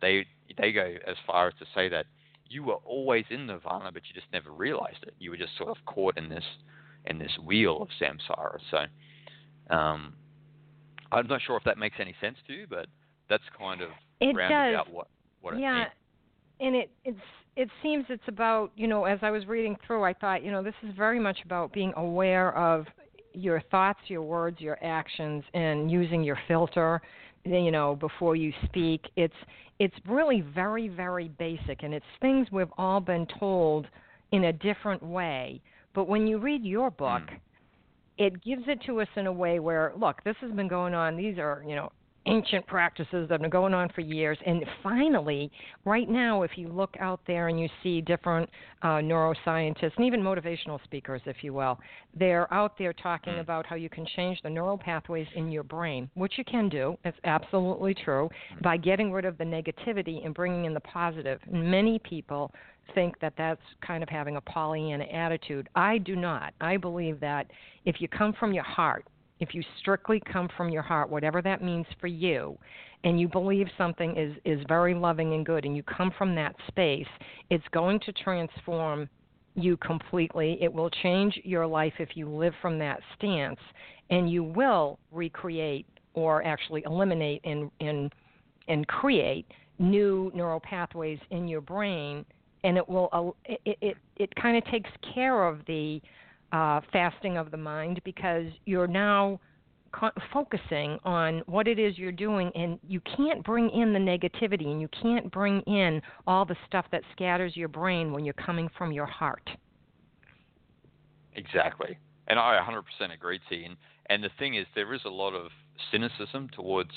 they 0.00 0.26
they 0.58 0.72
go 0.72 0.94
as 1.06 1.16
far 1.26 1.48
as 1.48 1.54
to 1.58 1.66
say 1.74 1.88
that 1.90 2.06
you 2.48 2.62
were 2.62 2.78
always 2.84 3.24
in 3.28 3.46
nirvana, 3.46 3.90
but 3.92 4.02
you 4.08 4.14
just 4.14 4.32
never 4.32 4.50
realized 4.50 5.02
it. 5.02 5.14
You 5.18 5.30
were 5.30 5.36
just 5.36 5.56
sort 5.58 5.70
of 5.70 5.76
caught 5.84 6.16
in 6.16 6.28
this 6.28 6.44
in 7.06 7.18
this 7.18 7.32
wheel 7.44 7.82
of 7.82 7.88
samsara. 8.00 8.58
So 8.70 8.84
um, 9.70 10.14
I'm 11.12 11.26
not 11.26 11.40
sure 11.46 11.56
if 11.56 11.64
that 11.64 11.78
makes 11.78 11.96
any 12.00 12.14
sense 12.20 12.36
to 12.46 12.52
you, 12.52 12.66
but 12.68 12.86
that's 13.28 13.42
kind 13.58 13.80
of 13.82 13.90
it 14.20 14.34
roundabout 14.34 14.86
does. 14.86 14.94
what 14.94 15.08
what 15.40 15.58
yeah, 15.58 15.82
it 15.82 15.88
and 16.60 16.74
it 16.74 16.90
it's 17.04 17.18
it 17.56 17.68
seems 17.82 18.04
it's 18.08 18.28
about 18.28 18.70
you 18.76 18.86
know 18.86 19.04
as 19.04 19.18
I 19.22 19.30
was 19.30 19.46
reading 19.46 19.76
through, 19.86 20.04
I 20.04 20.12
thought 20.12 20.42
you 20.42 20.50
know 20.50 20.62
this 20.62 20.74
is 20.82 20.94
very 20.96 21.18
much 21.18 21.38
about 21.44 21.72
being 21.72 21.92
aware 21.96 22.56
of 22.56 22.86
your 23.32 23.60
thoughts, 23.70 23.98
your 24.06 24.22
words, 24.22 24.60
your 24.60 24.82
actions, 24.82 25.44
and 25.54 25.90
using 25.90 26.22
your 26.22 26.38
filter. 26.48 27.00
You 27.44 27.70
know 27.70 27.94
before 27.94 28.34
you 28.34 28.52
speak. 28.64 29.02
It's 29.16 29.34
it's 29.78 29.94
really 30.08 30.40
very 30.40 30.88
very 30.88 31.28
basic, 31.28 31.82
and 31.82 31.94
it's 31.94 32.06
things 32.20 32.48
we've 32.50 32.72
all 32.76 33.00
been 33.00 33.26
told 33.38 33.86
in 34.32 34.44
a 34.44 34.52
different 34.52 35.02
way. 35.02 35.60
But 35.94 36.08
when 36.08 36.26
you 36.26 36.38
read 36.38 36.64
your 36.64 36.90
book, 36.90 37.22
Mm. 37.22 37.38
It 38.18 38.42
gives 38.44 38.62
it 38.66 38.80
to 38.86 39.00
us 39.00 39.08
in 39.16 39.26
a 39.26 39.32
way 39.32 39.58
where 39.60 39.92
look, 39.96 40.22
this 40.24 40.36
has 40.40 40.50
been 40.52 40.68
going 40.68 40.94
on. 40.94 41.16
These 41.16 41.38
are 41.38 41.64
you 41.66 41.74
know 41.74 41.90
ancient 42.28 42.66
practices 42.66 43.28
that 43.28 43.34
have 43.34 43.40
been 43.40 43.48
going 43.50 43.72
on 43.72 43.88
for 43.94 44.00
years. 44.00 44.36
And 44.44 44.64
finally, 44.82 45.48
right 45.84 46.08
now, 46.10 46.42
if 46.42 46.50
you 46.56 46.66
look 46.66 46.96
out 46.98 47.20
there 47.24 47.46
and 47.46 47.60
you 47.60 47.68
see 47.84 48.00
different 48.00 48.50
uh, 48.82 48.98
neuroscientists 48.98 49.92
and 49.96 50.04
even 50.04 50.20
motivational 50.20 50.82
speakers, 50.82 51.20
if 51.26 51.36
you 51.42 51.54
will, 51.54 51.78
they're 52.18 52.52
out 52.52 52.76
there 52.78 52.92
talking 52.92 53.34
Mm. 53.34 53.40
about 53.40 53.64
how 53.64 53.76
you 53.76 53.88
can 53.88 54.04
change 54.16 54.42
the 54.42 54.50
neural 54.50 54.76
pathways 54.76 55.28
in 55.36 55.52
your 55.52 55.62
brain, 55.62 56.10
which 56.14 56.36
you 56.36 56.44
can 56.44 56.68
do. 56.68 56.96
It's 57.04 57.16
absolutely 57.22 57.94
true 57.94 58.28
by 58.60 58.76
getting 58.76 59.12
rid 59.12 59.24
of 59.24 59.38
the 59.38 59.44
negativity 59.44 60.24
and 60.24 60.34
bringing 60.34 60.64
in 60.64 60.74
the 60.74 60.80
positive. 60.80 61.38
And 61.52 61.70
many 61.70 62.00
people 62.00 62.52
think 62.94 63.18
that 63.20 63.34
that's 63.36 63.60
kind 63.86 64.02
of 64.02 64.08
having 64.08 64.36
a 64.36 64.40
Pollyanna 64.40 65.04
attitude. 65.04 65.68
I 65.74 65.98
do 65.98 66.16
not. 66.16 66.54
I 66.60 66.76
believe 66.76 67.20
that 67.20 67.50
if 67.84 68.00
you 68.00 68.08
come 68.08 68.32
from 68.38 68.52
your 68.52 68.64
heart, 68.64 69.06
if 69.40 69.54
you 69.54 69.62
strictly 69.78 70.20
come 70.32 70.48
from 70.56 70.70
your 70.70 70.82
heart, 70.82 71.10
whatever 71.10 71.42
that 71.42 71.62
means 71.62 71.86
for 72.00 72.06
you, 72.06 72.56
and 73.04 73.20
you 73.20 73.28
believe 73.28 73.66
something 73.76 74.16
is, 74.16 74.36
is 74.44 74.64
very 74.68 74.94
loving 74.94 75.34
and 75.34 75.44
good, 75.44 75.64
and 75.64 75.76
you 75.76 75.82
come 75.82 76.10
from 76.16 76.34
that 76.34 76.54
space, 76.68 77.06
it's 77.50 77.64
going 77.72 78.00
to 78.00 78.12
transform 78.12 79.08
you 79.54 79.76
completely. 79.76 80.58
It 80.60 80.72
will 80.72 80.90
change 80.90 81.38
your 81.44 81.66
life 81.66 81.94
if 81.98 82.10
you 82.16 82.28
live 82.28 82.54
from 82.62 82.78
that 82.78 83.00
stance, 83.16 83.60
and 84.10 84.30
you 84.30 84.42
will 84.42 84.98
recreate 85.12 85.86
or 86.14 86.42
actually 86.44 86.82
eliminate 86.86 87.42
and, 87.44 87.70
and, 87.80 88.12
and 88.68 88.86
create 88.88 89.46
new 89.78 90.32
neural 90.34 90.60
pathways 90.60 91.18
in 91.30 91.46
your 91.46 91.60
brain. 91.60 92.24
And 92.64 92.76
it 92.76 92.88
will 92.88 93.36
it 93.44 93.60
it, 93.64 93.96
it 94.16 94.34
kind 94.36 94.56
of 94.56 94.64
takes 94.70 94.90
care 95.14 95.46
of 95.46 95.60
the 95.66 96.00
uh, 96.52 96.80
fasting 96.92 97.36
of 97.36 97.50
the 97.50 97.56
mind 97.56 98.00
because 98.04 98.46
you're 98.64 98.86
now 98.86 99.40
co- 99.92 100.10
focusing 100.32 100.98
on 101.04 101.42
what 101.46 101.68
it 101.68 101.78
is 101.78 101.98
you're 101.98 102.12
doing, 102.12 102.50
and 102.54 102.78
you 102.86 103.00
can't 103.16 103.44
bring 103.44 103.70
in 103.70 103.92
the 103.92 103.98
negativity 103.98 104.66
and 104.66 104.80
you 104.80 104.88
can't 105.02 105.30
bring 105.30 105.60
in 105.62 106.00
all 106.26 106.44
the 106.44 106.56
stuff 106.66 106.86
that 106.92 107.02
scatters 107.12 107.56
your 107.56 107.68
brain 107.68 108.12
when 108.12 108.24
you're 108.24 108.34
coming 108.34 108.68
from 108.76 108.92
your 108.92 109.06
heart. 109.06 109.48
Exactly. 111.34 111.98
And 112.28 112.38
I 112.38 112.58
100% 112.58 113.14
agree, 113.14 113.40
T. 113.48 113.64
And, 113.64 113.76
and 114.06 114.22
the 114.22 114.30
thing 114.38 114.54
is, 114.54 114.66
there 114.74 114.92
is 114.94 115.00
a 115.04 115.10
lot 115.10 115.34
of 115.34 115.50
cynicism 115.92 116.48
towards 116.54 116.90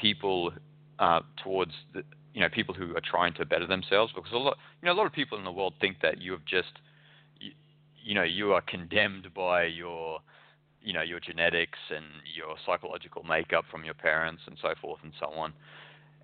people, 0.00 0.52
uh, 0.98 1.20
towards 1.44 1.72
the, 1.94 2.02
you 2.34 2.40
know 2.40 2.48
people 2.48 2.74
who 2.74 2.94
are 2.96 3.00
trying 3.00 3.34
to 3.34 3.44
better 3.44 3.66
themselves, 3.66 4.12
because 4.14 4.32
a 4.32 4.36
lot, 4.36 4.56
you 4.82 4.86
know, 4.86 4.92
a 4.92 4.98
lot 4.98 5.06
of 5.06 5.12
people 5.12 5.38
in 5.38 5.44
the 5.44 5.52
world 5.52 5.74
think 5.80 5.98
that 6.02 6.20
you 6.20 6.32
have 6.32 6.44
just, 6.44 6.72
you, 7.40 7.52
you 8.02 8.14
know, 8.14 8.22
you 8.22 8.52
are 8.52 8.60
condemned 8.62 9.32
by 9.34 9.64
your, 9.64 10.20
you 10.80 10.92
know, 10.92 11.02
your 11.02 11.20
genetics 11.20 11.78
and 11.90 12.06
your 12.34 12.56
psychological 12.64 13.22
makeup 13.24 13.64
from 13.70 13.84
your 13.84 13.94
parents 13.94 14.42
and 14.46 14.56
so 14.60 14.74
forth 14.80 15.00
and 15.02 15.12
so 15.18 15.26
on. 15.26 15.52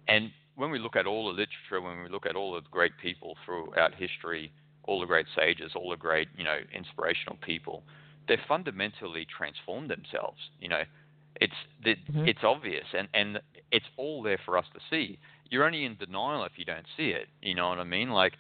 And 0.09 0.33
when 0.55 0.71
we 0.71 0.79
look 0.79 0.97
at 0.97 1.07
all 1.07 1.27
the 1.27 1.33
literature, 1.33 1.81
when 1.81 2.03
we 2.03 2.09
look 2.09 2.27
at 2.27 2.37
all 2.37 2.55
the 2.55 2.61
great 2.71 2.97
people 2.99 3.37
throughout 3.45 3.95
history, 3.95 4.53
all 4.85 5.01
the 5.01 5.07
great 5.07 5.27
sages, 5.35 5.73
all 5.75 5.91
the 5.91 5.97
great, 5.97 6.29
you 6.37 6.45
know, 6.45 6.59
inspirational 6.73 7.37
people, 7.43 7.85
they've 8.29 8.39
fundamentally 8.49 9.27
transformed 9.27 9.91
themselves. 9.91 10.39
You 10.61 10.69
know, 10.69 10.83
it's 11.41 11.55
the, 11.83 11.97
Mhm. 12.11 12.27
it's 12.27 12.45
obvious 12.45 12.87
and 12.95 13.09
and 13.15 13.41
it's 13.73 13.87
all 13.97 14.23
there 14.23 14.39
for 14.45 14.57
us 14.57 14.67
to 14.75 14.81
see. 14.91 15.19
You're 15.55 15.65
only 15.67 15.85
in 15.85 15.95
denial 15.95 16.43
if 16.43 16.59
you 16.59 16.65
don't 16.65 16.85
see 16.97 17.11
it. 17.11 17.29
You 17.41 17.55
know 17.55 17.69
what 17.69 17.79
I 17.79 17.85
mean? 17.85 18.11
Like, 18.11 18.33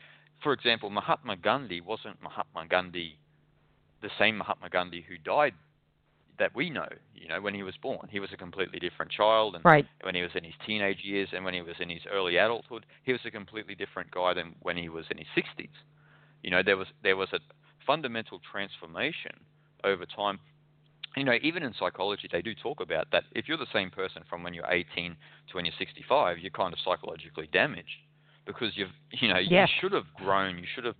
for 0.42 0.52
example, 0.52 0.90
Mahatma 0.90 1.36
Gandhi 1.36 1.80
wasn't 1.80 2.20
Mahatma 2.20 2.66
Gandhi 2.68 3.20
the 4.02 4.10
same 4.18 4.36
Mahatma 4.38 4.68
Gandhi 4.68 5.06
who 5.08 5.16
died 5.18 5.54
that 6.40 6.52
we 6.56 6.70
know. 6.70 6.88
You 7.14 7.28
know, 7.28 7.40
when 7.40 7.54
he 7.54 7.62
was 7.62 7.76
born, 7.76 8.08
he 8.10 8.18
was 8.18 8.30
a 8.32 8.36
completely 8.36 8.80
different 8.80 9.12
child, 9.12 9.54
and 9.54 9.64
Right. 9.64 9.86
when 10.02 10.16
he 10.16 10.22
was 10.22 10.32
in 10.34 10.42
his 10.42 10.54
teenage 10.66 11.04
years 11.04 11.28
and 11.32 11.44
when 11.44 11.54
he 11.54 11.62
was 11.62 11.76
in 11.78 11.88
his 11.88 12.04
early 12.10 12.36
adulthood, 12.36 12.84
he 13.04 13.12
was 13.12 13.24
a 13.24 13.30
completely 13.30 13.76
different 13.76 14.10
guy 14.10 14.34
than 14.34 14.56
when 14.62 14.76
he 14.76 14.88
was 14.88 15.06
in 15.08 15.18
his 15.18 15.28
60s. 15.36 15.70
You 16.42 16.50
know, 16.50 16.64
there 16.64 16.76
was 16.76 16.88
there 17.04 17.16
was 17.16 17.32
a 17.32 17.38
fundamental 17.86 18.40
transformation 18.40 19.36
over 19.84 20.04
time. 20.04 20.40
You 21.16 21.24
know, 21.24 21.34
even 21.42 21.62
in 21.62 21.72
psychology, 21.78 22.28
they 22.30 22.42
do 22.42 22.54
talk 22.54 22.80
about 22.80 23.06
that. 23.12 23.24
If 23.32 23.46
you're 23.48 23.56
the 23.58 23.66
same 23.72 23.90
person 23.90 24.22
from 24.28 24.42
when 24.42 24.52
you're 24.52 24.66
18 24.66 25.16
to 25.48 25.54
when 25.56 25.64
you're 25.64 25.74
65, 25.78 26.38
you're 26.38 26.50
kind 26.50 26.72
of 26.72 26.78
psychologically 26.84 27.48
damaged 27.52 27.88
because 28.46 28.72
you've, 28.74 28.90
you 29.10 29.28
know, 29.28 29.38
Yes. 29.38 29.68
you 29.70 29.80
should 29.80 29.92
have 29.92 30.12
grown. 30.16 30.58
You 30.58 30.66
should 30.74 30.84
have, 30.84 30.96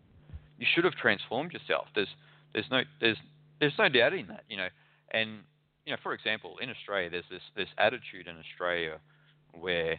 you 0.59 0.67
should 0.75 0.85
have 0.85 0.95
transformed 0.95 1.53
yourself. 1.53 1.87
There's, 1.95 2.09
there's 2.53 2.67
no, 2.71 2.83
there's, 3.01 3.17
there's 3.59 3.75
no 3.79 3.89
doubting 3.89 4.27
that. 4.29 4.45
You 4.49 4.57
know, 4.59 4.69
and 5.11 5.41
you 5.85 5.93
know, 5.93 5.99
for 6.03 6.15
example, 6.15 6.57
in 6.63 6.71
Australia, 6.71 7.11
there's 7.11 7.25
this 7.31 7.43
this 7.57 7.69
attitude 7.79 8.27
in 8.27 8.37
Australia 8.39 8.99
where 9.53 9.99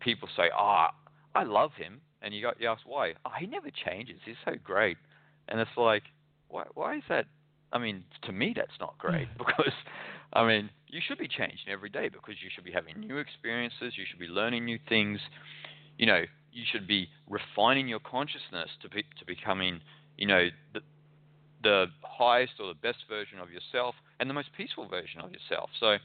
people 0.00 0.28
say, 0.36 0.50
"Ah, 0.56 0.92
I 1.34 1.44
love 1.44 1.72
him," 1.74 2.00
and 2.22 2.34
you 2.34 2.42
got 2.42 2.60
you 2.60 2.68
ask 2.68 2.82
why? 2.84 3.14
Oh, 3.24 3.30
he 3.38 3.46
never 3.46 3.68
changes. 3.70 4.16
He's 4.24 4.36
so 4.44 4.52
great, 4.62 4.96
and 5.48 5.60
it's 5.60 5.70
like, 5.76 6.02
why? 6.48 6.64
Why 6.74 6.96
is 6.96 7.02
that? 7.08 7.26
I 7.72 7.78
mean, 7.78 8.04
to 8.24 8.32
me, 8.32 8.52
that's 8.54 8.78
not 8.80 8.98
great 8.98 9.28
because, 9.38 9.72
I 10.32 10.46
mean, 10.46 10.70
you 10.88 11.00
should 11.06 11.18
be 11.18 11.28
changing 11.28 11.68
every 11.70 11.88
day 11.88 12.08
because 12.08 12.34
you 12.42 12.50
should 12.54 12.64
be 12.64 12.72
having 12.72 13.00
new 13.00 13.18
experiences. 13.18 13.94
You 13.96 14.04
should 14.08 14.18
be 14.18 14.26
learning 14.26 14.64
new 14.64 14.78
things. 14.88 15.20
You 15.98 16.06
know, 16.06 16.22
you 16.52 16.64
should 16.70 16.86
be 16.86 17.08
refining 17.28 17.88
your 17.88 18.00
consciousness 18.00 18.68
to 18.82 18.88
be 18.88 19.02
to 19.18 19.24
becoming, 19.26 19.80
you 20.16 20.26
know, 20.26 20.48
the 20.74 20.80
the 21.62 21.86
highest 22.02 22.54
or 22.60 22.68
the 22.68 22.80
best 22.80 22.98
version 23.08 23.38
of 23.38 23.50
yourself 23.50 23.94
and 24.18 24.28
the 24.28 24.34
most 24.34 24.48
peaceful 24.56 24.88
version 24.88 25.20
of 25.20 25.30
yourself. 25.30 25.70
So, 25.78 25.96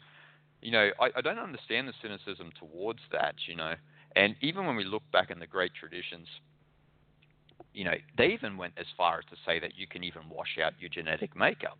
you 0.62 0.72
know, 0.72 0.90
I, 1.00 1.10
I 1.16 1.22
don't 1.22 1.40
understand 1.40 1.88
the 1.88 1.94
cynicism 2.02 2.52
towards 2.60 3.00
that, 3.12 3.36
you 3.48 3.56
know. 3.56 3.74
And 4.16 4.36
even 4.42 4.66
when 4.66 4.76
we 4.76 4.84
look 4.84 5.04
back 5.12 5.32
in 5.32 5.40
the 5.40 5.48
great 5.48 5.72
traditions, 5.74 6.28
you 7.78 7.84
know, 7.84 7.94
they 8.18 8.28
even 8.28 8.58
went 8.58 8.74
as 8.78 8.88
far 8.98 9.20
as 9.20 9.26
to 9.26 9.36
say 9.46 9.60
that 9.60 9.78
you 9.78 9.86
can 9.86 10.04
even 10.04 10.24
wash 10.32 10.58
out 10.64 10.74
your 10.80 10.90
genetic 10.90 11.36
makeup. 11.36 11.78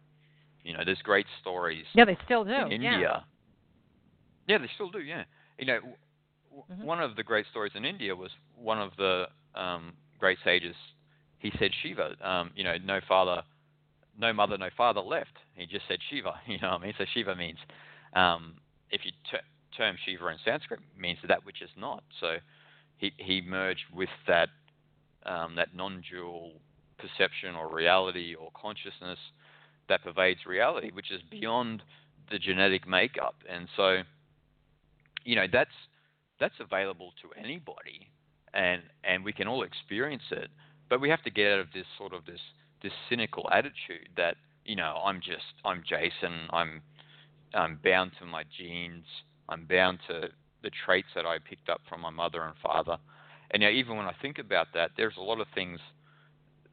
You 0.64 0.74
know, 0.78 0.84
there's 0.86 1.02
great 1.02 1.26
stories 1.42 1.86
Yeah, 1.94 2.06
they 2.06 2.18
still 2.24 2.44
do. 2.44 2.52
in 2.52 2.82
yeah. 2.84 2.94
India. 2.94 3.26
Yeah, 4.48 4.60
they 4.60 4.70
still 4.76 4.92
do. 4.92 5.00
Yeah, 5.00 5.24
you 5.58 5.66
know, 5.66 5.80
Mhm. 6.70 6.84
one 6.84 7.02
of 7.02 7.16
the 7.16 7.24
great 7.24 7.48
stories 7.48 7.74
in 7.76 7.84
India 7.84 8.16
was 8.16 8.32
one 8.56 8.80
of 8.80 8.96
the 8.98 9.28
um, 9.56 9.98
great 10.20 10.38
sages. 10.44 10.76
He 11.40 11.52
said 11.58 11.74
Shiva. 11.82 12.16
Um, 12.22 12.52
you 12.56 12.64
know, 12.64 12.78
no 12.78 13.02
father, 13.02 13.44
no 14.18 14.32
mother, 14.34 14.56
no 14.58 14.70
father 14.78 15.02
left. 15.02 15.36
He 15.56 15.66
just 15.66 15.88
said 15.88 16.00
Shiva. 16.10 16.40
You 16.46 16.60
know 16.60 16.70
what 16.74 16.82
I 16.82 16.86
mean? 16.86 16.94
So 16.98 17.06
Shiva 17.06 17.36
means, 17.36 17.58
um, 18.14 18.58
if 18.92 19.04
you 19.04 19.12
ter- 19.32 19.42
term 19.76 19.98
Shiva 20.06 20.28
in 20.28 20.38
Sanskrit, 20.46 20.80
means 20.96 21.18
that 21.28 21.44
which 21.44 21.62
is 21.64 21.72
not. 21.76 22.04
So 22.20 22.38
he 22.98 23.14
he 23.18 23.42
merged 23.42 23.86
with 23.92 24.10
that 24.28 24.50
um, 25.28 25.56
that 25.56 25.76
non-dual 25.76 26.54
perception 26.98 27.56
or 27.56 27.74
reality 27.74 28.36
or 28.36 28.50
consciousness 28.60 29.20
that 29.90 30.04
pervades 30.04 30.46
reality, 30.46 30.92
which 30.92 31.12
is 31.12 31.22
beyond 31.30 31.84
the 32.32 32.40
genetic 32.40 32.88
makeup. 32.88 33.36
And 33.50 33.68
so, 33.76 34.00
you 35.24 35.36
know, 35.36 35.46
that's 35.52 35.72
that's 36.40 36.56
available 36.60 37.14
to 37.22 37.40
anybody, 37.40 38.10
and 38.54 38.82
and 39.04 39.24
we 39.24 39.34
can 39.34 39.48
all 39.48 39.64
experience 39.64 40.24
it. 40.32 40.50
But 40.90 41.02
we 41.02 41.10
have 41.10 41.24
to 41.24 41.32
get 41.32 41.52
out 41.52 41.60
of 41.60 41.68
this 41.74 41.86
sort 41.98 42.14
of 42.14 42.26
this 42.26 42.40
this 42.82 42.92
cynical 43.10 43.50
attitude 43.52 44.10
that 44.18 44.36
you 44.66 44.76
know 44.76 45.02
I'm 45.06 45.20
just 45.20 45.54
I'm 45.66 45.84
Jason 45.88 46.48
I'm 46.52 46.82
I'm 47.54 47.80
bound 47.84 48.12
to 48.20 48.26
my 48.26 48.44
genes. 48.58 49.06
I'm 49.50 49.66
bound 49.66 50.00
to 50.10 50.30
the 50.64 50.72
traits 50.86 51.08
that 51.16 51.26
I 51.26 51.38
picked 51.40 51.70
up 51.70 51.82
from 51.88 52.02
my 52.02 52.10
mother 52.10 52.44
and 52.44 52.54
father. 52.62 52.98
And 53.52 53.62
now, 53.62 53.70
even 53.70 53.96
when 53.96 54.06
I 54.06 54.14
think 54.22 54.40
about 54.40 54.68
that, 54.74 54.92
there's 54.98 55.16
a 55.18 55.22
lot 55.22 55.40
of 55.40 55.48
things 55.56 55.80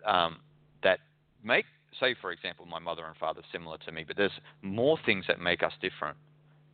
um, 0.05 0.39
that 0.83 0.99
make, 1.43 1.66
say, 2.01 2.14
for 2.20 2.33
example, 2.33 2.66
my 2.66 2.79
mother 2.81 3.05
and 3.07 3.16
father 3.16 3.43
similar 3.53 3.79
to 3.79 3.93
me, 3.93 4.05
but 4.07 4.16
there's 4.16 4.33
more 4.62 4.99
things 5.07 5.25
that 5.29 5.41
make 5.41 5.62
us 5.62 5.72
different. 5.81 6.16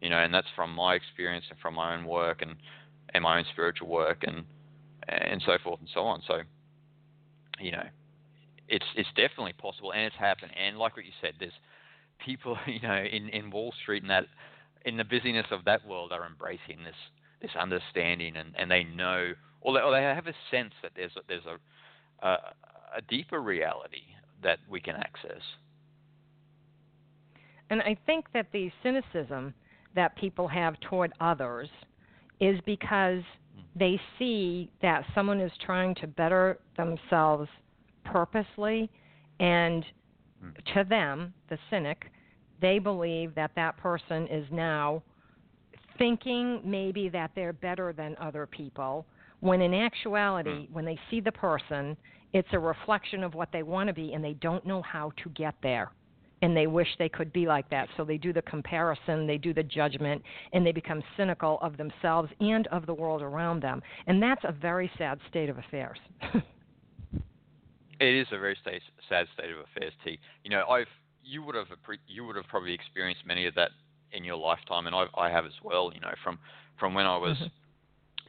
You 0.00 0.08
know, 0.08 0.18
and 0.18 0.32
that's 0.32 0.46
from 0.56 0.74
my 0.74 0.94
experience 0.94 1.44
and 1.50 1.58
from 1.58 1.74
my 1.74 1.94
own 1.94 2.06
work 2.06 2.40
and 2.40 2.56
and 3.12 3.22
my 3.22 3.38
own 3.38 3.44
spiritual 3.52 3.88
work 3.88 4.24
and 4.26 4.44
and 5.08 5.42
so 5.44 5.58
forth 5.62 5.80
and 5.80 5.88
so 5.92 6.00
on. 6.02 6.22
So, 6.26 6.40
you 7.58 7.72
know, 7.72 7.84
it's 8.68 8.86
it's 8.96 9.08
definitely 9.10 9.52
possible 9.52 9.92
and 9.92 10.02
it's 10.02 10.16
happened. 10.16 10.52
And 10.58 10.78
like 10.78 10.96
what 10.96 11.04
you 11.04 11.12
said, 11.20 11.34
there's 11.38 11.52
people, 12.24 12.56
you 12.66 12.80
know, 12.80 12.96
in 12.96 13.28
in 13.28 13.50
Wall 13.50 13.74
Street 13.82 14.02
and 14.02 14.10
that 14.10 14.24
in 14.86 14.96
the 14.96 15.04
busyness 15.04 15.46
of 15.50 15.64
that 15.66 15.86
world 15.86 16.12
are 16.12 16.26
embracing 16.26 16.82
this 16.84 16.96
this 17.42 17.50
understanding 17.58 18.36
and 18.36 18.54
and 18.58 18.70
they 18.70 18.84
know 18.84 19.32
or 19.60 19.74
they, 19.74 19.80
or 19.80 19.92
they 19.92 20.02
have 20.02 20.26
a 20.26 20.34
sense 20.50 20.72
that 20.82 20.92
there's 20.96 21.12
a, 21.16 21.20
there's 21.28 21.46
a, 21.46 22.26
a 22.26 22.36
a 22.96 23.00
deeper 23.08 23.40
reality 23.40 24.02
that 24.42 24.58
we 24.68 24.80
can 24.80 24.96
access. 24.96 25.42
And 27.70 27.80
I 27.82 27.96
think 28.04 28.26
that 28.34 28.46
the 28.52 28.70
cynicism 28.82 29.54
that 29.94 30.16
people 30.16 30.48
have 30.48 30.78
toward 30.80 31.12
others 31.20 31.68
is 32.40 32.58
because 32.66 33.22
they 33.76 34.00
see 34.18 34.70
that 34.82 35.04
someone 35.14 35.40
is 35.40 35.52
trying 35.64 35.94
to 35.96 36.06
better 36.08 36.58
themselves 36.76 37.48
purposely, 38.04 38.90
and 39.38 39.84
Hmm. 40.40 40.50
to 40.74 40.84
them, 40.84 41.34
the 41.48 41.58
cynic, 41.68 42.10
they 42.60 42.78
believe 42.78 43.34
that 43.34 43.54
that 43.54 43.76
person 43.76 44.26
is 44.28 44.50
now 44.50 45.02
thinking 45.98 46.60
maybe 46.64 47.08
that 47.10 47.30
they're 47.34 47.52
better 47.52 47.92
than 47.92 48.16
other 48.18 48.46
people, 48.46 49.06
when 49.40 49.60
in 49.60 49.74
actuality, 49.74 50.66
Hmm. 50.66 50.72
when 50.74 50.84
they 50.84 50.98
see 51.10 51.20
the 51.20 51.32
person, 51.32 51.96
it's 52.32 52.52
a 52.52 52.58
reflection 52.58 53.24
of 53.24 53.34
what 53.34 53.50
they 53.52 53.62
want 53.62 53.88
to 53.88 53.92
be, 53.92 54.14
and 54.14 54.22
they 54.24 54.34
don't 54.34 54.64
know 54.64 54.82
how 54.82 55.10
to 55.16 55.28
get 55.30 55.54
there 55.62 55.90
and 56.42 56.56
they 56.56 56.66
wish 56.66 56.88
they 56.98 57.08
could 57.08 57.32
be 57.32 57.46
like 57.46 57.68
that. 57.70 57.88
So 57.96 58.04
they 58.04 58.16
do 58.16 58.32
the 58.32 58.42
comparison, 58.42 59.26
they 59.26 59.38
do 59.38 59.52
the 59.52 59.62
judgment, 59.62 60.22
and 60.52 60.64
they 60.64 60.72
become 60.72 61.02
cynical 61.16 61.58
of 61.60 61.76
themselves 61.76 62.30
and 62.40 62.66
of 62.68 62.86
the 62.86 62.94
world 62.94 63.22
around 63.22 63.60
them. 63.62 63.82
And 64.06 64.22
that's 64.22 64.42
a 64.44 64.52
very 64.52 64.90
sad 64.96 65.18
state 65.28 65.48
of 65.48 65.58
affairs. 65.58 65.98
It 68.00 68.14
is 68.14 68.26
a 68.32 68.38
very 68.38 68.56
sad 68.64 69.26
state 69.34 69.50
of 69.50 69.58
affairs, 69.58 69.92
T. 70.02 70.18
You 70.42 70.50
know, 70.50 70.64
I've 70.70 70.88
you 71.22 71.42
would 71.42 71.54
have 71.54 71.66
you 72.06 72.24
would 72.24 72.34
have 72.34 72.46
probably 72.48 72.72
experienced 72.72 73.26
many 73.26 73.44
of 73.44 73.54
that 73.56 73.72
in 74.12 74.24
your 74.24 74.36
lifetime, 74.36 74.86
and 74.86 74.96
I, 74.96 75.04
I 75.14 75.28
have 75.28 75.44
as 75.44 75.52
well. 75.62 75.92
You 75.92 76.00
know, 76.00 76.14
from 76.24 76.38
from 76.78 76.94
when 76.94 77.04
I 77.04 77.18
was 77.18 77.36
Mhm. 77.36 77.50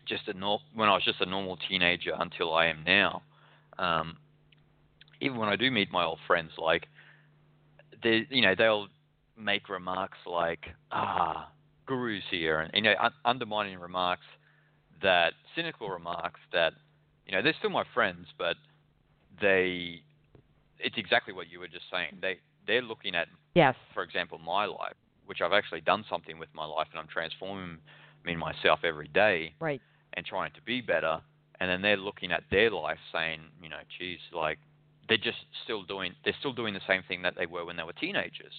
Just 0.06 0.28
a 0.28 0.34
nor- 0.34 0.62
when 0.74 0.90
I 0.90 0.94
was 0.94 1.04
just 1.04 1.22
a 1.22 1.26
normal 1.26 1.58
teenager 1.70 2.14
until 2.18 2.54
I 2.54 2.68
am 2.68 2.84
now. 2.86 3.24
Um, 3.78 4.18
even 5.20 5.38
when 5.38 5.50
I 5.50 5.56
do 5.56 5.70
meet 5.70 5.92
my 5.92 6.04
old 6.04 6.20
friends, 6.28 6.52
like 6.58 6.88
they, 8.04 8.26
you 8.30 8.42
know, 8.42 8.56
they'll 8.58 8.88
make 9.38 9.70
remarks 9.70 10.18
like, 10.26 10.66
"Ah, 10.92 11.52
gurus 11.86 12.24
here," 12.30 12.60
and 12.60 12.72
you 12.74 12.82
know, 12.82 12.96
un- 13.00 13.14
undermining 13.26 13.80
remarks 13.80 14.26
that 15.02 15.34
cynical 15.56 15.90
remarks 15.90 16.40
that, 16.52 16.74
you 17.26 17.32
know, 17.32 17.42
they're 17.42 17.56
still 17.58 17.70
my 17.70 17.84
friends, 17.94 18.28
but 18.38 18.56
they, 19.40 20.04
it's 20.80 20.98
exactly 20.98 21.34
what 21.34 21.50
you 21.50 21.60
were 21.60 21.68
just 21.68 21.90
saying. 21.92 22.18
They 22.22 22.40
they're 22.68 22.82
looking 22.82 23.16
at 23.16 23.28
yes. 23.56 23.76
for 23.94 24.04
example, 24.04 24.38
my 24.38 24.66
life, 24.66 24.96
which 25.26 25.42
I've 25.42 25.54
actually 25.54 25.82
done 25.82 26.06
something 26.10 26.38
with 26.38 26.50
my 26.54 26.66
life 26.66 26.88
and 26.92 27.00
I'm 27.00 27.08
transforming 27.08 27.80
me 28.24 28.36
myself 28.36 28.80
every 28.84 29.08
day 29.08 29.56
Right. 29.60 29.82
And 30.14 30.26
trying 30.26 30.52
to 30.54 30.62
be 30.62 30.82
better. 30.82 31.22
And 31.60 31.70
then 31.70 31.82
they're 31.82 31.98
looking 31.98 32.32
at 32.32 32.44
their 32.50 32.72
life 32.72 32.98
saying, 33.12 33.42
you 33.62 33.70
know, 33.70 33.82
geez, 33.98 34.20
like 34.34 34.58
they're 35.08 35.18
just 35.18 35.46
still 35.64 35.84
doing, 35.84 36.14
they're 36.24 36.36
still 36.40 36.54
doing 36.54 36.74
the 36.74 36.82
same 36.88 37.04
thing 37.08 37.22
that 37.22 37.36
they 37.38 37.46
were 37.46 37.66
when 37.66 37.76
they 37.78 37.84
were 37.84 37.94
teenagers. 37.94 38.54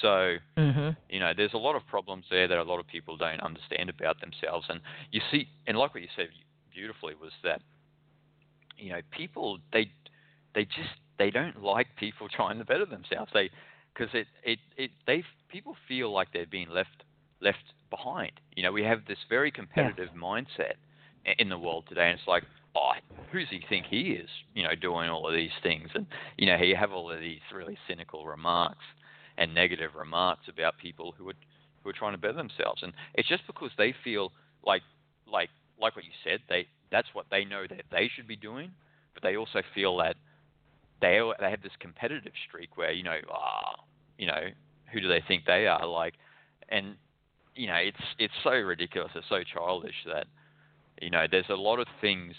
So, 0.00 0.38
Mhm. 0.56 0.96
you 1.08 1.18
know, 1.20 1.32
there's 1.34 1.54
a 1.54 1.58
lot 1.58 1.76
of 1.76 1.86
problems 1.86 2.26
there 2.30 2.46
that 2.48 2.58
a 2.58 2.62
lot 2.62 2.78
of 2.78 2.86
people 2.86 3.16
don't 3.16 3.40
understand 3.40 3.90
about 3.90 4.20
themselves. 4.20 4.66
And 4.68 4.80
you 5.10 5.20
see, 5.30 5.48
and 5.66 5.76
like 5.76 5.94
what 5.94 6.02
you 6.02 6.08
said 6.16 6.28
beautifully 6.72 7.14
was 7.14 7.32
that, 7.42 7.60
you 8.76 8.90
know, 8.90 9.00
people 9.10 9.58
they 9.72 9.90
they 10.54 10.64
just 10.64 10.94
they 11.18 11.30
don't 11.30 11.62
like 11.62 11.88
people 11.96 12.28
trying 12.36 12.58
to 12.58 12.64
better 12.64 12.86
themselves. 12.86 13.30
They 13.32 13.50
because 13.92 14.14
it 14.14 14.26
it 14.44 14.58
it 14.76 14.90
they 15.06 15.24
people 15.48 15.76
feel 15.88 16.12
like 16.12 16.32
they're 16.32 16.46
being 16.46 16.68
left 16.70 17.04
left 17.40 17.74
behind. 17.92 18.32
You 18.56 18.62
know, 18.64 18.72
we 18.72 18.82
have 18.82 19.00
this 19.06 19.18
very 19.28 19.52
competitive 19.52 20.08
mindset 20.16 20.74
in 21.38 21.48
the 21.48 21.58
world 21.58 21.84
today, 21.88 22.10
and 22.10 22.18
it's 22.18 22.26
like, 22.26 22.42
oh, 22.74 22.92
who's 23.30 23.46
he 23.50 23.60
think 23.68 23.86
he 23.86 24.12
is? 24.12 24.28
You 24.54 24.64
know, 24.64 24.74
doing 24.74 25.10
all 25.10 25.28
of 25.28 25.34
these 25.34 25.54
things, 25.62 25.88
and 25.94 26.06
you 26.36 26.46
know, 26.46 26.56
you 26.56 26.74
have 26.74 26.92
all 26.92 27.12
of 27.12 27.20
these 27.20 27.40
really 27.54 27.78
cynical 27.86 28.26
remarks 28.26 28.84
and 29.38 29.54
negative 29.54 29.92
remarks 29.94 30.48
about 30.48 30.78
people 30.78 31.14
who 31.16 31.28
are 31.28 31.34
who 31.82 31.90
are 31.90 31.94
trying 31.94 32.12
to 32.12 32.18
better 32.18 32.34
themselves, 32.34 32.82
and 32.82 32.92
it's 33.14 33.28
just 33.28 33.46
because 33.46 33.70
they 33.76 33.94
feel 34.02 34.32
like 34.64 34.82
like 35.30 35.50
like 35.80 35.94
what 35.94 36.04
you 36.04 36.12
said, 36.24 36.40
they 36.48 36.66
that's 36.90 37.08
what 37.12 37.26
they 37.30 37.44
know 37.44 37.64
that 37.68 37.82
they 37.90 38.10
should 38.14 38.26
be 38.26 38.36
doing, 38.36 38.70
but 39.14 39.22
they 39.22 39.36
also 39.36 39.62
feel 39.74 39.96
that 39.98 40.16
they 41.00 41.20
they 41.40 41.50
have 41.50 41.62
this 41.62 41.72
competitive 41.78 42.32
streak 42.48 42.76
where 42.76 42.92
you 42.92 43.02
know 43.02 43.18
ah 43.30 43.74
you 44.18 44.26
know 44.26 44.48
who 44.92 45.00
do 45.00 45.08
they 45.08 45.22
think 45.26 45.44
they 45.46 45.66
are 45.66 45.86
like, 45.86 46.14
and 46.68 46.96
you 47.54 47.66
know 47.66 47.74
it's 47.76 48.02
it's 48.18 48.34
so 48.42 48.50
ridiculous, 48.50 49.10
it's 49.14 49.28
so 49.28 49.42
childish 49.42 49.94
that 50.06 50.26
you 51.00 51.10
know 51.10 51.26
there's 51.30 51.48
a 51.50 51.54
lot 51.54 51.78
of 51.78 51.86
things 52.00 52.34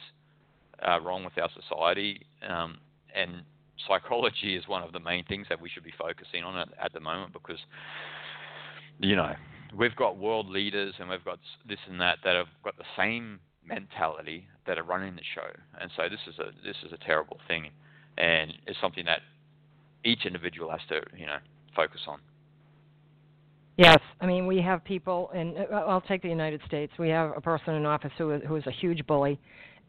uh, 0.88 1.00
wrong 1.02 1.24
with 1.24 1.38
our 1.38 1.50
society, 1.62 2.26
um, 2.48 2.78
and 3.16 3.44
psychology 3.88 4.56
is 4.56 4.68
one 4.68 4.84
of 4.84 4.92
the 4.92 5.00
main 5.00 5.24
things 5.26 5.48
that 5.50 5.60
we 5.60 5.70
should 5.70 5.84
be 5.84 5.94
focusing 5.98 6.44
on 6.44 6.58
at, 6.58 6.70
at 6.84 6.94
the 6.94 7.00
moment 7.00 7.34
because 7.34 7.60
you 9.00 9.16
know 9.16 9.34
we've 9.76 9.96
got 9.96 10.18
world 10.18 10.50
leaders 10.50 10.94
and 11.00 11.10
we've 11.10 11.26
got 11.26 11.40
this 11.68 11.80
and 11.90 12.00
that 12.00 12.18
that 12.24 12.36
have 12.36 12.48
got 12.64 12.78
the 12.78 12.84
same 12.98 13.40
mentality 13.66 14.48
that 14.68 14.78
are 14.78 14.84
running 14.84 15.16
the 15.16 15.22
show, 15.36 15.50
and 15.80 15.92
so 15.96 16.04
this 16.10 16.20
is 16.28 16.40
a 16.40 16.52
this 16.66 16.78
is 16.86 16.92
a 16.92 17.06
terrible 17.06 17.40
thing, 17.48 17.70
and 18.18 18.54
it's 18.68 18.80
something 18.82 19.06
that 19.06 19.20
each 20.04 20.26
individual 20.26 20.70
has 20.72 20.82
to 20.90 21.02
you 21.18 21.26
know 21.26 21.38
focus 21.76 22.02
on. 22.08 22.20
Yes, 23.78 23.98
I 24.22 24.26
mean 24.28 24.46
we 24.46 24.62
have 24.62 24.84
people, 24.84 25.32
and 25.34 25.58
uh, 25.58 25.76
I'll 25.76 26.02
take 26.02 26.22
the 26.22 26.30
United 26.30 26.62
States. 26.68 26.94
We 27.00 27.10
have 27.10 27.36
a 27.36 27.42
person 27.42 27.74
in 27.76 27.86
office 27.86 28.12
who 28.18 28.32
is, 28.32 28.42
who 28.48 28.56
is 28.56 28.66
a 28.68 28.72
huge 28.72 29.06
bully, 29.08 29.40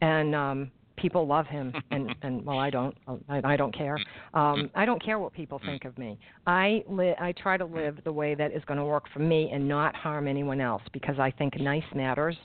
and 0.01 0.33
um, 0.33 0.71
people 0.97 1.27
love 1.27 1.45
him. 1.45 1.73
And 1.91 2.13
and 2.23 2.45
well, 2.45 2.57
I 2.57 2.69
don't. 2.69 2.97
I, 3.29 3.41
I 3.43 3.55
don't 3.55 3.73
care. 3.73 3.97
Um, 4.33 4.69
I 4.75 4.85
don't 4.85 5.03
care 5.03 5.19
what 5.19 5.33
people 5.33 5.61
think 5.65 5.85
of 5.85 5.97
me. 5.97 6.17
I 6.47 6.83
li- 6.89 7.15
I 7.19 7.31
try 7.33 7.57
to 7.57 7.65
live 7.65 7.99
the 8.03 8.11
way 8.11 8.35
that 8.35 8.51
is 8.51 8.63
going 8.65 8.79
to 8.79 8.85
work 8.85 9.05
for 9.13 9.19
me 9.19 9.49
and 9.53 9.67
not 9.67 9.95
harm 9.95 10.27
anyone 10.27 10.59
else 10.59 10.81
because 10.91 11.19
I 11.19 11.31
think 11.31 11.59
nice 11.59 11.83
matters, 11.93 12.35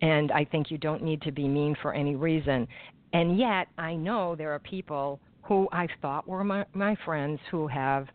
and 0.00 0.30
I 0.32 0.44
think 0.44 0.70
you 0.70 0.78
don't 0.78 1.02
need 1.02 1.20
to 1.22 1.32
be 1.32 1.48
mean 1.48 1.76
for 1.82 1.92
any 1.92 2.14
reason. 2.14 2.66
And 3.12 3.38
yet, 3.38 3.66
I 3.78 3.94
know 3.94 4.34
there 4.36 4.52
are 4.52 4.58
people 4.60 5.20
who 5.42 5.68
I 5.72 5.86
thought 6.00 6.26
were 6.26 6.42
my, 6.42 6.64
my 6.72 6.96
friends 7.04 7.38
who 7.50 7.66
have 7.68 8.06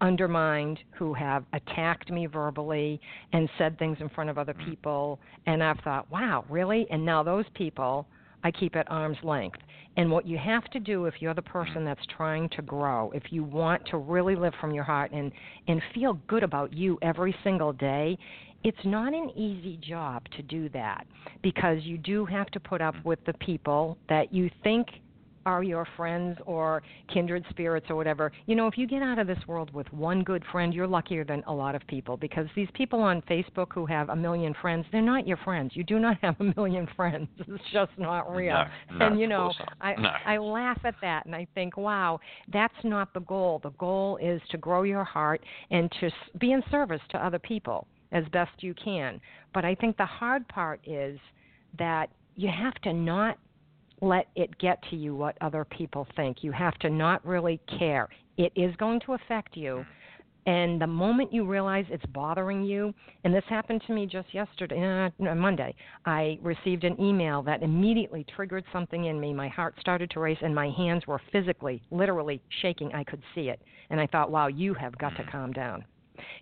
undermined, 0.00 0.78
who 0.92 1.12
have 1.14 1.44
attacked 1.52 2.10
me 2.10 2.26
verbally 2.26 3.00
and 3.32 3.48
said 3.58 3.78
things 3.78 3.98
in 4.00 4.08
front 4.08 4.30
of 4.30 4.38
other 4.38 4.54
mm. 4.54 4.64
people. 4.64 5.20
And 5.46 5.62
I've 5.62 5.80
thought, 5.80 6.10
wow, 6.10 6.44
really? 6.48 6.86
And 6.90 7.04
now 7.04 7.22
those 7.22 7.44
people 7.54 8.06
I 8.42 8.50
keep 8.50 8.76
at 8.76 8.90
arm's 8.90 9.18
length. 9.22 9.58
And 9.96 10.10
what 10.10 10.26
you 10.26 10.38
have 10.38 10.64
to 10.70 10.80
do 10.80 11.06
if 11.06 11.14
you're 11.20 11.34
the 11.34 11.42
mm. 11.42 11.52
person 11.52 11.84
that's 11.84 12.00
trying 12.16 12.48
to 12.50 12.62
grow, 12.62 13.10
if 13.14 13.24
you 13.30 13.44
want 13.44 13.84
to 13.86 13.98
really 13.98 14.36
live 14.36 14.54
from 14.60 14.72
your 14.72 14.84
heart 14.84 15.10
and, 15.12 15.32
and 15.68 15.82
feel 15.94 16.14
good 16.26 16.42
about 16.42 16.72
you 16.72 16.98
every 17.02 17.34
single 17.44 17.72
day, 17.72 18.16
it's 18.62 18.78
not 18.84 19.14
an 19.14 19.30
easy 19.36 19.78
job 19.78 20.22
to 20.36 20.42
do 20.42 20.68
that 20.70 21.06
because 21.42 21.78
you 21.82 21.96
do 21.96 22.26
have 22.26 22.46
to 22.48 22.60
put 22.60 22.80
up 22.80 22.94
mm. 22.94 23.04
with 23.04 23.24
the 23.26 23.34
people 23.34 23.98
that 24.08 24.32
you 24.32 24.50
think 24.62 24.88
are 25.46 25.62
your 25.62 25.86
friends 25.96 26.38
or 26.46 26.82
kindred 27.12 27.44
spirits 27.50 27.86
or 27.88 27.96
whatever. 27.96 28.30
You 28.46 28.54
know, 28.56 28.66
if 28.66 28.76
you 28.76 28.86
get 28.86 29.02
out 29.02 29.18
of 29.18 29.26
this 29.26 29.38
world 29.46 29.72
with 29.72 29.90
one 29.92 30.22
good 30.22 30.44
friend, 30.52 30.72
you're 30.74 30.86
luckier 30.86 31.24
than 31.24 31.42
a 31.46 31.52
lot 31.52 31.74
of 31.74 31.86
people 31.86 32.16
because 32.16 32.46
these 32.54 32.68
people 32.74 33.00
on 33.00 33.22
Facebook 33.22 33.68
who 33.72 33.86
have 33.86 34.08
a 34.10 34.16
million 34.16 34.54
friends, 34.60 34.84
they're 34.92 35.00
not 35.02 35.26
your 35.26 35.38
friends. 35.38 35.72
You 35.74 35.84
do 35.84 35.98
not 35.98 36.18
have 36.22 36.36
a 36.40 36.44
million 36.56 36.86
friends. 36.96 37.28
It's 37.48 37.64
just 37.72 37.90
not 37.98 38.30
real. 38.34 38.54
No, 38.90 38.96
no, 38.98 39.06
and 39.06 39.20
you 39.20 39.26
know. 39.26 39.52
I 39.80 39.94
No. 39.94 40.10
I 40.26 40.36
laugh 40.38 40.80
at 40.84 40.94
that 41.02 41.26
and 41.26 41.34
I 41.34 41.46
think, 41.54 41.76
wow, 41.76 42.20
that's 42.52 42.74
not 42.84 43.12
the 43.14 43.20
goal. 43.20 43.60
The 43.62 43.70
goal 43.70 44.18
is 44.18 44.40
to 44.50 44.58
grow 44.58 44.82
your 44.82 45.04
heart 45.04 45.42
and 45.70 45.90
to 46.00 46.06
s- 46.06 46.12
be 46.38 46.52
in 46.52 46.62
service 46.70 47.00
to 47.10 47.24
other 47.24 47.38
people 47.38 47.86
as 48.12 48.24
best 48.32 48.50
you 48.60 48.74
can. 48.74 49.20
But 49.54 49.64
I 49.64 49.74
think 49.74 49.96
the 49.96 50.06
hard 50.06 50.46
part 50.48 50.80
is 50.86 51.18
that 51.78 52.10
you 52.36 52.48
have 52.48 52.74
to 52.82 52.92
not 52.92 53.38
let 54.00 54.28
it 54.36 54.58
get 54.58 54.82
to 54.90 54.96
you 54.96 55.14
what 55.14 55.36
other 55.40 55.64
people 55.64 56.06
think. 56.16 56.42
You 56.42 56.52
have 56.52 56.78
to 56.80 56.90
not 56.90 57.24
really 57.26 57.60
care. 57.78 58.08
It 58.36 58.52
is 58.56 58.74
going 58.76 59.00
to 59.00 59.12
affect 59.14 59.56
you, 59.56 59.76
mm-hmm. 59.76 59.90
And 60.46 60.80
the 60.80 60.86
moment 60.86 61.32
you 61.32 61.44
realize 61.44 61.84
it's 61.90 62.04
bothering 62.06 62.64
you, 62.64 62.94
and 63.24 63.34
this 63.34 63.44
happened 63.48 63.82
to 63.86 63.92
me 63.92 64.06
just 64.06 64.32
yesterday, 64.32 65.06
uh, 65.06 65.10
no, 65.18 65.34
Monday, 65.34 65.74
I 66.06 66.38
received 66.42 66.84
an 66.84 66.98
email 67.00 67.42
that 67.42 67.62
immediately 67.62 68.24
triggered 68.34 68.64
something 68.72 69.04
in 69.04 69.20
me. 69.20 69.34
My 69.34 69.48
heart 69.48 69.74
started 69.80 70.10
to 70.10 70.20
race, 70.20 70.38
and 70.40 70.54
my 70.54 70.70
hands 70.70 71.06
were 71.06 71.20
physically, 71.30 71.82
literally 71.90 72.40
shaking. 72.62 72.92
I 72.94 73.04
could 73.04 73.22
see 73.34 73.48
it. 73.50 73.60
And 73.90 74.00
I 74.00 74.06
thought, 74.06 74.30
wow, 74.30 74.46
you 74.46 74.72
have 74.74 74.96
got 74.96 75.10
to 75.10 75.22
mm-hmm. 75.22 75.30
calm 75.30 75.52
down. 75.52 75.84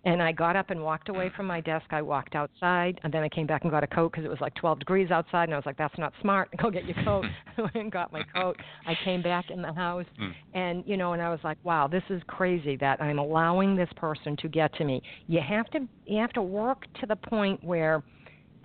And 0.05 0.23
I 0.23 0.33
got 0.33 0.57
up 0.57 0.71
and 0.71 0.83
walked 0.83 1.09
away 1.09 1.31
from 1.37 1.47
my 1.47 1.61
desk. 1.61 1.87
I 1.91 2.03
walked 2.03 2.35
outside, 2.35 3.01
and 3.03 3.13
then 3.13 3.23
I 3.23 3.29
came 3.29 3.47
back 3.47 3.63
and 3.63 3.71
got 3.71 3.83
a 3.85 3.87
coat 3.87 4.13
because 4.13 4.25
it 4.25 4.29
was 4.29 4.41
like 4.41 4.55
12 4.55 4.79
degrees 4.81 5.11
outside. 5.11 5.45
And 5.45 5.55
I 5.55 5.57
was 5.57 5.67
like, 5.67 5.77
"That's 5.77 5.97
not 5.99 6.13
smart. 6.21 6.49
Go 6.63 6.71
get 6.71 6.85
your 6.85 7.03
coat." 7.05 7.25
I 7.57 7.63
went 7.63 7.75
and 7.75 7.93
got 7.93 8.13
my 8.13 8.23
coat. 8.35 8.57
I 8.87 8.95
came 9.05 9.23
back 9.23 9.51
in 9.51 9.63
the 9.63 9.73
house, 9.73 10.07
Mm. 10.21 10.33
and 10.55 10.85
you 10.87 10.97
know, 10.97 11.13
and 11.13 11.23
I 11.23 11.31
was 11.31 11.41
like, 11.45 11.59
"Wow, 11.65 11.89
this 11.89 12.03
is 12.11 12.23
crazy 12.27 12.77
that 12.77 13.01
I'm 13.01 13.19
allowing 13.19 13.77
this 13.77 13.91
person 13.97 14.37
to 14.39 14.49
get 14.49 14.75
to 14.75 14.85
me." 14.85 15.03
You 15.27 15.41
have 15.41 15.69
to, 15.71 15.81
you 16.07 16.19
have 16.21 16.33
to 16.35 16.43
work 16.43 16.85
to 17.01 17.07
the 17.07 17.17
point 17.17 17.63
where 17.63 18.03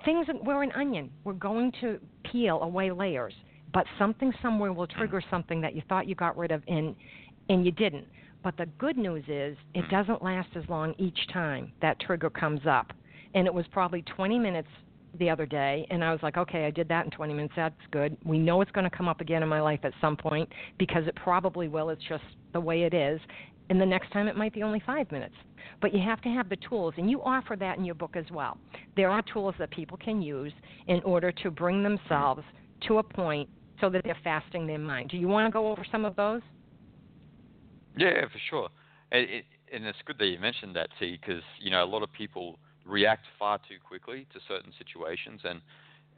things. 0.06 0.28
We're 0.44 0.64
an 0.64 0.72
onion. 0.74 1.12
We're 1.24 1.34
going 1.34 1.72
to 1.82 2.00
peel 2.32 2.62
away 2.62 2.92
layers, 2.92 3.34
but 3.74 3.86
something 3.98 4.34
somewhere 4.42 4.74
will 4.74 4.88
trigger 4.88 5.22
something 5.30 5.62
that 5.62 5.76
you 5.76 5.82
thought 5.90 6.08
you 6.08 6.16
got 6.16 6.38
rid 6.38 6.52
of, 6.52 6.62
and 6.68 6.96
and 7.50 7.66
you 7.66 7.72
didn't. 7.72 8.08
But 8.44 8.58
the 8.58 8.66
good 8.78 8.98
news 8.98 9.24
is 9.28 9.58
it 9.74 9.86
Mm. 9.86 9.90
doesn't 9.90 10.22
last 10.22 10.50
as 10.56 10.68
long 10.70 10.94
each 10.98 11.28
time 11.28 11.72
that 11.80 12.00
trigger 12.00 12.30
comes 12.30 12.68
up. 12.68 12.94
And 13.34 13.48
it 13.48 13.54
was 13.54 13.66
probably 13.68 14.02
20 14.04 14.38
minutes 14.38 14.70
the 15.18 15.30
other 15.30 15.46
day, 15.46 15.86
and 15.92 16.04
I 16.04 16.12
was 16.12 16.22
like, 16.24 16.38
okay, 16.38 16.66
I 16.66 16.72
did 16.72 16.88
that 16.90 17.06
in 17.06 17.12
20 17.12 17.34
minutes. 17.34 17.54
That's 17.56 17.76
good. 17.92 18.18
We 18.26 18.40
know 18.40 18.62
it's 18.62 18.72
going 18.72 18.90
to 18.90 18.96
come 18.96 19.08
up 19.08 19.22
again 19.22 19.44
in 19.44 19.50
my 19.50 19.62
life 19.62 19.80
at 19.84 19.94
some 20.02 20.18
point 20.18 20.52
because 20.78 21.08
it 21.08 21.16
probably 21.16 21.68
will. 21.68 21.90
It's 21.90 22.04
just 22.04 22.24
the 22.52 22.60
way 22.60 22.84
it 22.84 22.94
is. 22.94 23.20
And 23.70 23.80
the 23.80 23.86
next 23.86 24.12
time 24.12 24.28
it 24.28 24.36
might 24.36 24.54
be 24.54 24.64
only 24.64 24.80
five 24.82 25.10
minutes. 25.12 25.36
But 25.82 25.94
you 25.94 26.02
have 26.02 26.20
to 26.22 26.30
have 26.30 26.50
the 26.50 26.58
tools, 26.58 26.96
and 26.98 27.10
you 27.10 27.22
offer 27.24 27.56
that 27.56 27.78
in 27.78 27.86
your 27.86 27.96
book 27.96 28.16
as 28.16 28.30
well. 28.32 28.58
There 28.96 29.10
are 29.10 29.22
tools 29.22 29.56
that 29.60 29.70
people 29.72 29.98
can 29.98 30.22
use 30.22 30.54
in 30.88 31.02
order 31.04 31.32
to 31.32 31.52
bring 31.52 31.82
themselves 31.84 32.44
to 32.88 32.98
a 32.98 33.04
point 33.04 33.50
so 33.80 33.90
that 33.90 34.04
they're 34.04 34.18
fasting 34.24 34.68
their 34.68 34.80
mind. 34.80 35.10
Do 35.12 35.18
you 35.18 35.28
want 35.28 35.48
to 35.48 35.52
go 35.52 35.72
over 35.72 35.86
some 35.92 36.06
of 36.06 36.16
those? 36.16 36.42
Yeah, 37.98 38.22
for 38.26 38.40
sure. 38.50 38.70
It, 39.12 39.30
it, 39.30 39.46
and 39.74 39.86
it's 39.86 39.98
good 40.06 40.18
that 40.20 40.26
you 40.26 40.40
mentioned 40.40 40.76
that, 40.76 40.90
T, 41.00 41.18
because 41.20 41.44
you 41.60 41.72
know 41.72 41.84
a 41.84 41.86
lot 41.86 42.04
of 42.04 42.12
people 42.12 42.58
react 42.86 43.26
far 43.40 43.58
too 43.60 43.78
quickly 43.86 44.28
to 44.34 44.40
certain 44.48 44.72
situations, 44.78 45.42
and 45.44 45.62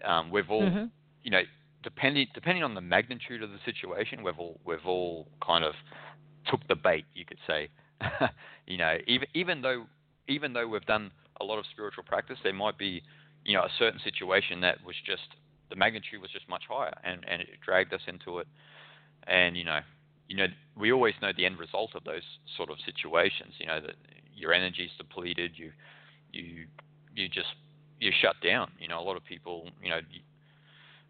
um, 0.03 0.31
we've 0.31 0.49
all, 0.49 0.63
Mhm. 0.63 0.89
you 1.23 1.31
know, 1.31 1.41
depending 1.83 2.27
depending 2.33 2.63
on 2.63 2.73
the 2.73 2.81
magnitude 2.81 3.43
of 3.43 3.51
the 3.51 3.59
situation, 3.65 4.23
we've 4.23 4.39
all 4.39 4.59
we've 4.65 4.85
all 4.85 5.27
kind 5.45 5.63
of 5.63 5.73
took 6.47 6.65
the 6.67 6.75
bait, 6.75 7.05
you 7.13 7.25
could 7.25 7.39
say. 7.47 7.69
you 8.67 8.77
know, 8.77 8.97
even 9.07 9.27
even 9.33 9.61
though 9.61 9.85
even 10.27 10.53
though 10.53 10.67
we've 10.67 10.85
done 10.85 11.11
a 11.41 11.43
lot 11.43 11.59
of 11.59 11.65
spiritual 11.71 12.03
practice, 12.03 12.37
there 12.43 12.53
might 12.53 12.77
be, 12.77 13.01
you 13.43 13.53
know, 13.53 13.63
a 13.63 13.69
certain 13.77 13.99
situation 14.03 14.61
that 14.61 14.83
was 14.85 14.95
just 15.05 15.27
the 15.69 15.75
magnitude 15.75 16.21
was 16.21 16.31
just 16.31 16.47
much 16.49 16.63
higher, 16.69 16.93
and 17.03 17.23
and 17.27 17.41
it 17.41 17.49
dragged 17.63 17.93
us 17.93 18.01
into 18.07 18.39
it, 18.39 18.47
and 19.27 19.55
you 19.57 19.63
know, 19.63 19.79
you 20.27 20.35
know, 20.37 20.47
we 20.75 20.91
always 20.91 21.13
know 21.21 21.31
the 21.35 21.45
end 21.45 21.59
result 21.59 21.91
of 21.95 22.03
those 22.03 22.23
sort 22.57 22.69
of 22.69 22.77
situations. 22.85 23.53
You 23.59 23.67
know 23.67 23.79
that 23.81 23.95
your 24.35 24.53
energy's 24.53 24.91
depleted, 24.97 25.51
you 25.55 25.71
you 26.31 26.65
you 27.15 27.29
just 27.29 27.55
you 27.99 28.11
shut 28.21 28.35
down. 28.43 28.71
You 28.79 28.87
know, 28.87 28.99
a 28.99 29.05
lot 29.05 29.15
of 29.17 29.23
people, 29.23 29.69
you 29.81 29.89
know, 29.89 29.99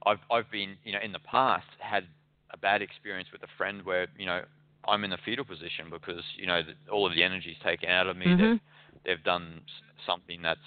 I've 0.06 0.20
I've 0.32 0.50
been, 0.52 0.78
you 0.84 0.94
know, 0.94 1.00
in 1.04 1.12
the 1.12 1.20
past 1.20 1.66
had 1.80 2.06
a 2.52 2.58
bad 2.58 2.82
experience 2.82 3.30
with 3.32 3.44
a 3.44 3.48
friend 3.58 3.84
where 3.84 4.08
you 4.18 4.26
know 4.26 4.42
I'm 4.88 5.04
in 5.04 5.10
the 5.10 5.18
fetal 5.26 5.46
position 5.46 5.90
because 5.90 6.24
you 6.38 6.46
know 6.48 6.62
that 6.62 6.92
all 6.92 7.06
of 7.06 7.14
the 7.16 7.24
energy's 7.24 7.58
taken 7.64 7.90
out 7.90 8.08
of 8.08 8.18
me. 8.18 8.26
Mhm. 8.28 8.38
They've, 8.38 8.60
they've 9.04 9.24
done 9.24 9.62
something 10.06 10.42
that's 10.42 10.60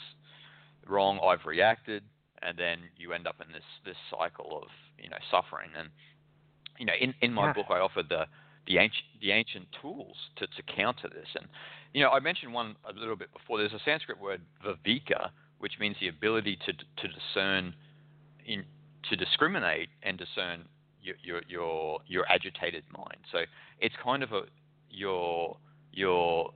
wrong. 0.86 1.20
I've 1.22 1.46
reacted, 1.46 2.02
and 2.42 2.58
then 2.58 2.78
you 2.96 3.12
end 3.12 3.26
up 3.26 3.36
in 3.44 3.52
this 3.52 3.64
this 3.84 3.96
cycle 4.10 4.60
of 4.62 4.68
you 4.98 5.08
know 5.08 5.18
suffering. 5.30 5.70
And 5.78 5.88
you 6.78 6.86
know, 6.86 6.94
in 7.00 7.14
in 7.20 7.32
my 7.32 7.46
Yeah. 7.46 7.52
book, 7.52 7.66
I 7.70 7.78
offer 7.78 8.02
the 8.02 8.26
the 8.66 8.78
ancient 8.78 9.04
the 9.20 9.32
ancient 9.32 9.66
tools 9.80 10.16
to 10.36 10.46
to 10.46 10.62
counter 10.76 11.08
this. 11.08 11.28
And 11.34 11.46
you 11.92 12.02
know, 12.02 12.10
I 12.10 12.20
mentioned 12.20 12.52
one 12.52 12.76
a 12.88 12.92
little 12.92 13.16
bit 13.16 13.32
before. 13.32 13.58
There's 13.58 13.72
a 13.72 13.80
Sanskrit 13.84 14.18
word 14.18 14.40
viveka, 14.64 15.30
which 15.58 15.78
means 15.78 15.96
the 16.00 16.08
ability 16.08 16.58
to 16.66 16.72
to 16.72 17.08
discern 17.08 17.74
in 18.46 18.64
to 19.10 19.16
discriminate 19.16 19.88
and 20.02 20.18
discern 20.18 20.64
your 21.02 21.16
your 21.22 21.42
your, 21.48 22.00
your 22.06 22.24
agitated 22.30 22.84
mind. 22.96 23.18
So 23.32 23.38
it's 23.80 23.94
kind 24.02 24.22
of 24.22 24.32
a 24.32 24.42
your 24.90 25.56
your 25.92 26.52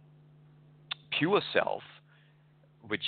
pure 1.18 1.40
self, 1.52 1.82
which 2.86 3.04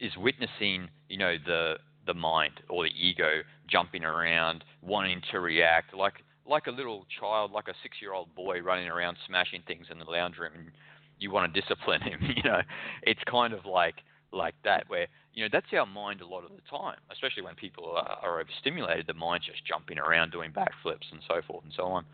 is 0.00 0.12
witnessing, 0.16 0.88
you 1.08 1.18
know, 1.18 1.36
the 1.46 1.76
the 2.06 2.14
mind 2.14 2.60
or 2.68 2.84
the 2.84 2.90
ego 2.98 3.42
jumping 3.68 4.04
around, 4.04 4.64
wanting 4.82 5.22
to 5.30 5.40
react, 5.40 5.94
like 5.94 6.14
like 6.46 6.66
a 6.66 6.70
little 6.70 7.06
child, 7.20 7.52
like 7.52 7.68
a 7.68 7.74
six 7.82 7.98
year 8.00 8.12
old 8.12 8.34
boy 8.34 8.60
running 8.60 8.88
around 8.88 9.16
smashing 9.26 9.62
things 9.66 9.86
in 9.90 9.98
the 9.98 10.04
lounge 10.04 10.38
room, 10.38 10.52
and 10.56 10.70
you 11.18 11.30
want 11.30 11.52
to 11.52 11.60
discipline 11.60 12.02
him. 12.02 12.20
You 12.36 12.42
know, 12.42 12.62
it's 13.02 13.20
kind 13.30 13.52
of 13.52 13.64
like 13.66 13.96
like 14.32 14.54
that 14.64 14.84
where 14.88 15.06
you 15.34 15.44
know 15.44 15.48
that's 15.52 15.66
our 15.72 15.86
mind 15.86 16.20
a 16.20 16.26
lot 16.26 16.44
of 16.44 16.50
the 16.50 16.62
time, 16.68 16.96
especially 17.12 17.42
when 17.42 17.54
people 17.54 17.92
are, 17.96 18.18
are 18.22 18.40
overstimulated. 18.40 19.06
The 19.06 19.14
mind's 19.14 19.46
just 19.46 19.64
jumping 19.64 19.98
around, 19.98 20.32
doing 20.32 20.50
backflips 20.50 21.10
and 21.12 21.20
so 21.28 21.40
forth 21.46 21.64
and 21.64 21.72
so 21.76 21.84
on. 21.84 22.04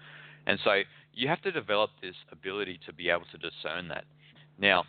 And 0.46 0.58
so 0.64 0.82
you 1.12 1.28
have 1.28 1.42
to 1.42 1.52
develop 1.52 1.90
this 2.02 2.14
ability 2.32 2.80
to 2.86 2.92
be 2.92 3.10
able 3.10 3.26
to 3.32 3.38
discern 3.38 3.88
that. 3.88 4.04
Now, 4.58 4.84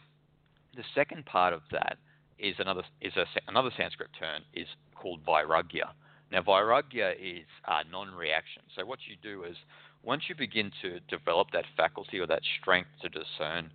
the 0.75 0.83
second 0.95 1.25
part 1.25 1.53
of 1.53 1.61
that 1.71 1.97
is 2.37 2.55
another 2.59 2.83
is 3.01 3.13
a, 3.15 3.25
another 3.47 3.69
Sanskrit 3.75 4.09
term 4.17 4.43
is 4.53 4.67
called 4.95 5.25
vairagya. 5.25 5.89
Now, 6.31 6.41
vairagya 6.41 7.13
is 7.13 7.45
uh, 7.67 7.83
non-reaction. 7.91 8.63
So 8.75 8.85
what 8.85 8.99
you 9.07 9.15
do 9.21 9.43
is 9.43 9.55
once 10.03 10.23
you 10.29 10.35
begin 10.35 10.71
to 10.81 10.99
develop 11.09 11.47
that 11.53 11.65
faculty 11.75 12.19
or 12.19 12.27
that 12.27 12.41
strength 12.61 12.89
to 13.01 13.09
discern 13.09 13.71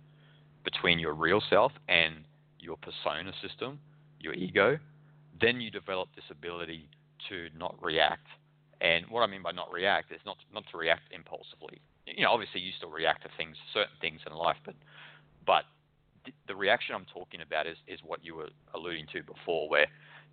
between 0.63 0.99
your 0.99 1.13
real 1.13 1.41
self 1.49 1.71
and 1.87 2.23
your 2.59 2.77
persona 2.77 3.31
system, 3.41 3.79
your 4.19 4.33
ego, 4.33 4.79
then 5.39 5.61
you 5.61 5.69
develop 5.69 6.09
this 6.15 6.25
ability 6.31 6.89
to 7.29 7.49
not 7.57 7.75
react. 7.81 8.27
And 8.81 9.05
what 9.09 9.21
I 9.21 9.27
mean 9.27 9.43
by 9.43 9.51
not 9.51 9.71
react 9.71 10.11
is 10.11 10.19
not 10.25 10.37
not 10.53 10.63
to 10.71 10.77
react 10.77 11.03
impulsively. 11.11 11.79
You 12.05 12.23
know, 12.23 12.31
obviously 12.31 12.61
you 12.61 12.71
still 12.77 12.91
react 12.91 13.23
to 13.23 13.29
things, 13.37 13.55
certain 13.73 13.95
things 14.01 14.19
in 14.27 14.33
life, 14.33 14.57
but 14.65 14.75
but 15.45 15.63
the 16.47 16.55
reaction 16.55 16.95
I'm 16.95 17.05
talking 17.05 17.41
about 17.41 17.67
is 17.67 17.77
is 17.87 17.99
what 18.03 18.23
you 18.23 18.35
were 18.35 18.49
alluding 18.73 19.07
to 19.13 19.23
before, 19.23 19.69
where 19.69 19.87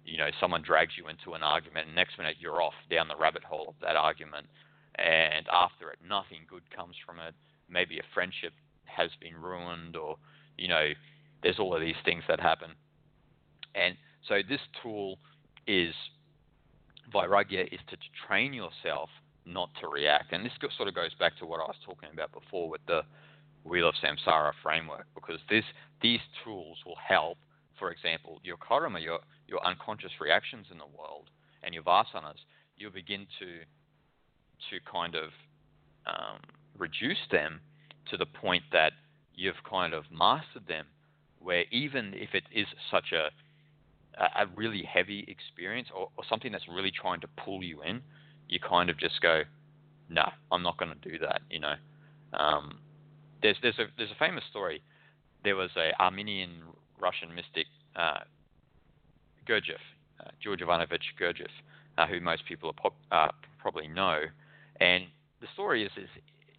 you 0.05 0.19
know 0.19 0.31
someone 0.41 0.63
drags 0.63 0.93
you 0.97 1.09
into 1.09 1.35
an 1.35 1.43
argument, 1.43 1.87
and 1.87 1.97
next 1.97 2.19
minute 2.19 2.37
you're 2.39 2.63
off 2.63 2.75
down 2.91 3.09
the 3.09 3.17
rabbit 3.17 3.45
hole 3.45 3.67
of 3.69 3.75
that 3.81 3.97
argument, 3.97 4.47
and 4.97 5.47
after 5.53 5.91
it, 5.91 5.99
nothing 6.07 6.41
good 6.49 6.63
comes 6.75 6.97
from 7.05 7.19
it. 7.19 7.35
Maybe 7.69 7.99
a 7.99 8.03
friendship 8.15 8.53
has 8.85 9.11
been 9.21 9.37
ruined, 9.37 9.97
or 9.97 10.17
you 10.59 10.69
know, 10.69 10.89
there's 11.43 11.59
all 11.59 11.75
of 11.75 11.81
these 11.81 12.01
things 12.05 12.23
that 12.29 12.41
happen. 12.41 12.71
And 13.75 13.97
so 14.29 14.41
this 14.47 14.61
tool 14.83 15.19
is 15.67 15.95
Vairagya 17.13 17.73
is 17.73 17.81
to 17.89 17.97
train 18.27 18.53
yourself 18.53 19.09
not 19.45 19.71
to 19.81 19.89
react. 19.89 20.33
And 20.33 20.45
this 20.45 20.53
sort 20.77 20.89
of 20.89 20.95
goes 20.95 21.15
back 21.19 21.37
to 21.39 21.47
what 21.47 21.61
I 21.61 21.65
was 21.65 21.77
talking 21.85 22.11
about 22.13 22.33
before 22.33 22.69
with 22.69 22.81
the 22.87 23.03
Wheel 23.65 23.89
of 23.89 23.95
Samsara 24.03 24.53
framework, 24.63 25.07
because 25.15 25.39
this 25.49 25.65
these 26.01 26.21
tools 26.45 26.79
will 26.85 26.99
help. 27.07 27.39
For 27.79 27.91
example, 27.91 28.41
your 28.45 28.57
karma, 28.57 29.01
your 29.01 29.21
your 29.53 29.65
unconscious 29.65 30.13
reactions 30.21 30.67
in 30.73 30.79
the 30.79 30.91
world, 30.99 31.29
and 31.63 31.75
your 31.75 31.85
vasanas, 31.85 32.41
you'll 32.77 32.91
begin 32.91 33.27
to 33.39 33.49
to 34.71 34.81
kind 34.91 35.15
of 35.15 35.31
um, 36.07 36.41
reduce 36.79 37.19
them 37.31 37.61
to 38.11 38.17
the 38.17 38.27
point 38.27 38.63
that 38.73 38.93
you've 39.35 39.63
kind 39.69 39.93
of 39.93 40.05
mastered 40.11 40.67
them, 40.69 40.87
where 41.41 41.65
even 41.71 42.15
if 42.15 42.31
it 42.35 42.45
is 42.53 42.67
such 42.91 43.13
a 43.13 43.29
a 44.19 44.47
really 44.55 44.83
heavy 44.83 45.25
experience 45.27 45.89
or, 45.95 46.09
or 46.19 46.25
something 46.29 46.53
that's 46.53 46.69
really 46.69 46.91
trying 46.91 47.21
to 47.21 47.27
pull 47.43 47.63
you 47.63 47.83
in, 47.83 48.03
you 48.47 48.59
kind 48.61 48.91
of 48.91 48.99
just 48.99 49.21
go, 49.23 49.41
no, 50.11 50.29
I'm 50.51 50.63
not 50.63 50.77
going 50.77 50.93
to 50.93 51.09
do 51.11 51.19
that. 51.21 51.41
You 51.51 51.61
know, 51.61 51.75
um, 52.39 52.79
there's 53.43 53.57
there's 53.63 53.79
a 53.79 53.87
there's 53.97 54.11
a 54.11 54.19
famous 54.19 54.45
story. 54.51 54.83
There 55.45 55.57
was 55.57 55.71
a 55.77 55.91
Armenian 56.01 56.63
Russian 57.01 57.35
mystic, 57.35 57.67
uh, 57.97 58.21
Gurdjieff, 59.49 59.83
uh, 60.21 60.31
George 60.43 60.63
Ivanovich 60.63 61.15
Gurdjieff, 61.21 61.51
uh, 61.99 62.07
who 62.07 62.21
most 62.21 62.45
people 62.47 62.75
uh, 63.11 63.29
probably 63.59 63.89
know, 63.89 64.21
and 64.81 65.05
the 65.41 65.47
story 65.55 65.85
is 65.85 65.91
is 65.97 66.09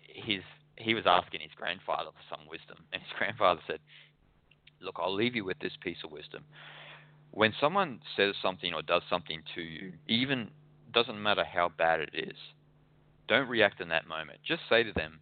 his 0.07 0.41
he 0.77 0.93
was 0.93 1.03
asking 1.05 1.41
his 1.41 1.51
grandfather 1.55 2.09
for 2.11 2.36
some 2.36 2.47
wisdom, 2.49 2.77
and 2.91 3.01
his 3.01 3.11
grandfather 3.17 3.61
said, 3.67 3.79
"Look, 4.81 4.95
I'll 4.99 5.13
leave 5.13 5.36
you 5.36 5.45
with 5.45 5.59
this 5.59 5.73
piece 5.81 5.97
of 6.03 6.11
wisdom. 6.11 6.43
When 7.31 7.53
someone 7.59 7.99
says 8.15 8.36
something 8.41 8.73
or 8.73 8.84
does 8.84 9.01
something 9.09 9.41
to 9.55 9.61
you, 9.61 9.93
even 10.07 10.51
doesn't 10.93 11.21
matter 11.21 11.43
how 11.43 11.69
bad 11.77 11.99
it 11.99 12.11
is, 12.13 12.38
don't 13.27 13.49
react 13.49 13.81
in 13.81 13.89
that 13.89 14.07
moment. 14.07 14.39
Just 14.47 14.61
say 14.69 14.84
to 14.84 14.93
them, 14.93 15.19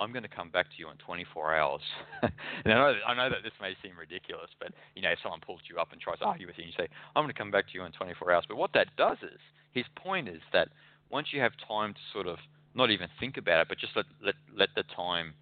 I'm 0.00 0.12
going 0.12 0.22
to 0.22 0.28
come 0.28 0.50
back 0.50 0.66
to 0.66 0.76
you 0.78 0.90
in 0.90 0.96
24 0.96 1.54
hours. 1.54 1.82
and 2.22 2.32
I 2.72 2.74
know, 2.74 2.94
I 3.06 3.14
know 3.14 3.28
that 3.28 3.42
this 3.44 3.52
may 3.60 3.74
seem 3.82 3.98
ridiculous, 3.98 4.48
but 4.58 4.72
you 4.96 5.02
know, 5.02 5.10
if 5.10 5.18
someone 5.22 5.40
pulls 5.44 5.60
you 5.68 5.78
up 5.78 5.92
and 5.92 6.00
tries 6.00 6.18
to 6.20 6.24
argue 6.24 6.46
with 6.46 6.56
you, 6.56 6.64
and 6.64 6.72
you 6.72 6.84
say, 6.84 6.88
I'm 7.14 7.22
going 7.22 7.32
to 7.32 7.38
come 7.38 7.50
back 7.50 7.66
to 7.68 7.74
you 7.74 7.84
in 7.84 7.92
24 7.92 8.32
hours. 8.32 8.44
But 8.48 8.56
what 8.56 8.72
that 8.72 8.88
does 8.96 9.18
is, 9.22 9.38
his 9.72 9.84
point 9.96 10.28
is 10.28 10.40
that 10.52 10.68
once 11.10 11.28
you 11.32 11.40
have 11.40 11.52
time 11.68 11.92
to 11.94 12.00
sort 12.12 12.26
of 12.26 12.38
not 12.74 12.90
even 12.90 13.08
think 13.20 13.36
about 13.36 13.60
it, 13.60 13.68
but 13.68 13.78
just 13.78 13.94
let 13.94 14.06
let, 14.24 14.34
let 14.56 14.68
the 14.74 14.84
time 14.94 15.34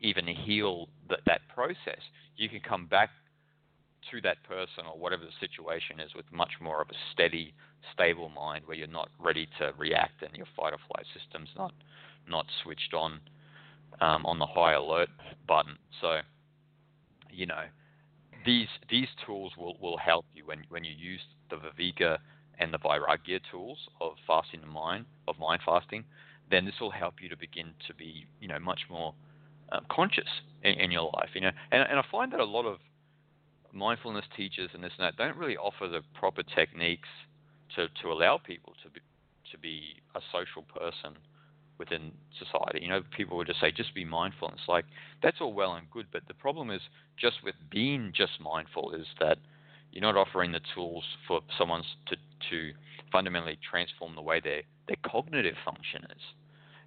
even 0.00 0.26
heal 0.26 0.88
that 1.08 1.20
that 1.26 1.40
process, 1.52 2.00
you 2.36 2.48
can 2.48 2.60
come 2.60 2.86
back 2.86 3.10
to 4.10 4.20
that 4.20 4.42
person 4.44 4.84
or 4.86 4.98
whatever 4.98 5.24
the 5.24 5.34
situation 5.40 5.98
is 5.98 6.14
with 6.14 6.26
much 6.30 6.52
more 6.60 6.80
of 6.80 6.88
a 6.90 6.98
steady, 7.12 7.54
stable 7.92 8.28
mind 8.28 8.64
where 8.66 8.76
you're 8.76 8.86
not 8.86 9.08
ready 9.18 9.48
to 9.58 9.72
react 9.76 10.22
and 10.22 10.36
your 10.36 10.46
fight 10.56 10.72
or 10.72 10.78
flight 10.86 11.06
system's 11.18 11.48
not 11.56 11.72
not 12.28 12.46
switched 12.62 12.94
on 12.94 13.20
um, 14.00 14.24
on 14.26 14.38
the 14.38 14.46
high 14.46 14.74
alert 14.74 15.08
button. 15.46 15.76
So, 16.00 16.18
you 17.30 17.46
know, 17.46 17.64
these 18.44 18.68
these 18.90 19.08
tools 19.24 19.52
will, 19.56 19.76
will 19.80 19.98
help 19.98 20.24
you 20.34 20.46
when 20.46 20.64
when 20.68 20.84
you 20.84 20.92
use 20.96 21.20
the 21.50 21.56
Viveka 21.56 22.18
and 22.58 22.72
the 22.72 22.78
Vairagya 22.78 23.40
tools 23.50 23.78
of 24.00 24.12
fasting 24.26 24.60
the 24.60 24.66
mind 24.66 25.06
of 25.28 25.38
mind 25.38 25.60
fasting. 25.64 26.04
Then 26.50 26.64
this 26.64 26.74
will 26.80 26.92
help 26.92 27.14
you 27.20 27.28
to 27.28 27.36
begin 27.36 27.72
to 27.88 27.94
be 27.94 28.26
you 28.40 28.48
know 28.48 28.58
much 28.58 28.82
more 28.88 29.14
um, 29.72 29.84
conscious 29.90 30.28
in, 30.62 30.74
in, 30.74 30.90
your 30.92 31.10
life. 31.14 31.30
You 31.34 31.42
know, 31.42 31.50
and 31.72 31.82
and 31.88 31.98
I 31.98 32.04
find 32.10 32.32
that 32.32 32.40
a 32.40 32.44
lot 32.44 32.66
of 32.66 32.78
mindfulness 33.72 34.24
teachers 34.36 34.70
and 34.72 34.82
this 34.82 34.92
and 34.98 35.04
that 35.04 35.16
don't 35.16 35.36
really 35.36 35.56
offer 35.56 35.88
the 35.88 36.00
proper 36.14 36.42
techniques 36.42 37.08
to 37.74 37.88
to 38.02 38.08
allow 38.08 38.38
people 38.38 38.74
to 38.84 38.90
be 38.90 39.00
to 39.50 39.58
be 39.58 39.96
a 40.14 40.20
social 40.32 40.62
person 40.62 41.16
within 41.78 42.12
society. 42.38 42.80
You 42.82 42.88
know, 42.88 43.02
people 43.16 43.36
would 43.36 43.46
just 43.46 43.60
say, 43.60 43.70
just 43.70 43.94
be 43.94 44.04
mindful. 44.04 44.48
And 44.48 44.58
it's 44.58 44.68
like, 44.68 44.84
that's 45.22 45.38
all 45.40 45.52
well 45.52 45.74
and 45.74 45.90
good, 45.90 46.06
but 46.12 46.22
the 46.28 46.34
problem 46.34 46.70
is 46.70 46.80
just 47.18 47.36
with 47.44 47.54
being 47.70 48.12
just 48.14 48.32
mindful 48.40 48.92
is 48.92 49.06
that 49.20 49.38
you're 49.92 50.02
not 50.02 50.16
offering 50.16 50.52
the 50.52 50.60
tools 50.74 51.04
for 51.26 51.40
someone 51.58 51.82
to, 52.08 52.16
to 52.50 52.72
fundamentally 53.10 53.58
transform 53.68 54.14
the 54.14 54.22
way 54.22 54.40
their, 54.40 54.62
their 54.88 54.96
cognitive 55.06 55.54
function 55.64 56.04
is. 56.04 56.22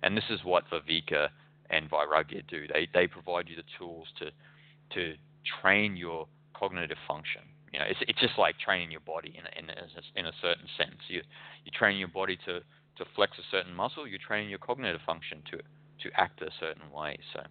And 0.03 0.15
this 0.15 0.25
is 0.29 0.43
what 0.43 0.63
Viveka 0.71 1.29
and 1.69 1.89
Vairagya 1.89 2.47
do. 2.47 2.67
They, 2.71 2.87
they 2.93 3.07
provide 3.07 3.49
you 3.49 3.55
the 3.55 3.63
tools 3.77 4.07
to, 4.19 4.31
to 4.95 5.15
train 5.61 5.97
your 5.97 6.27
cognitive 6.53 6.97
function. 7.07 7.41
You 7.73 7.79
know, 7.79 7.85
it's, 7.87 7.99
it's 8.07 8.19
just 8.19 8.37
like 8.37 8.57
training 8.59 8.91
your 8.91 9.01
body 9.01 9.35
in 9.37 9.45
a, 9.45 9.59
in 9.59 9.69
a, 9.69 10.19
in 10.19 10.25
a 10.25 10.31
certain 10.41 10.65
sense. 10.77 10.97
You, 11.07 11.21
you 11.65 11.71
train 11.71 11.97
your 11.97 12.07
body 12.07 12.37
to 12.45 12.61
to 12.99 13.05
flex 13.15 13.37
a 13.39 13.41
certain 13.51 13.73
muscle, 13.73 14.07
you're 14.07 14.19
training 14.25 14.49
your 14.49 14.59
cognitive 14.59 15.01
function 15.05 15.41
to 15.51 15.57
to 15.57 16.09
act 16.15 16.41
a 16.41 16.49
certain 16.61 16.89
way. 16.91 17.17
So, 17.33 17.41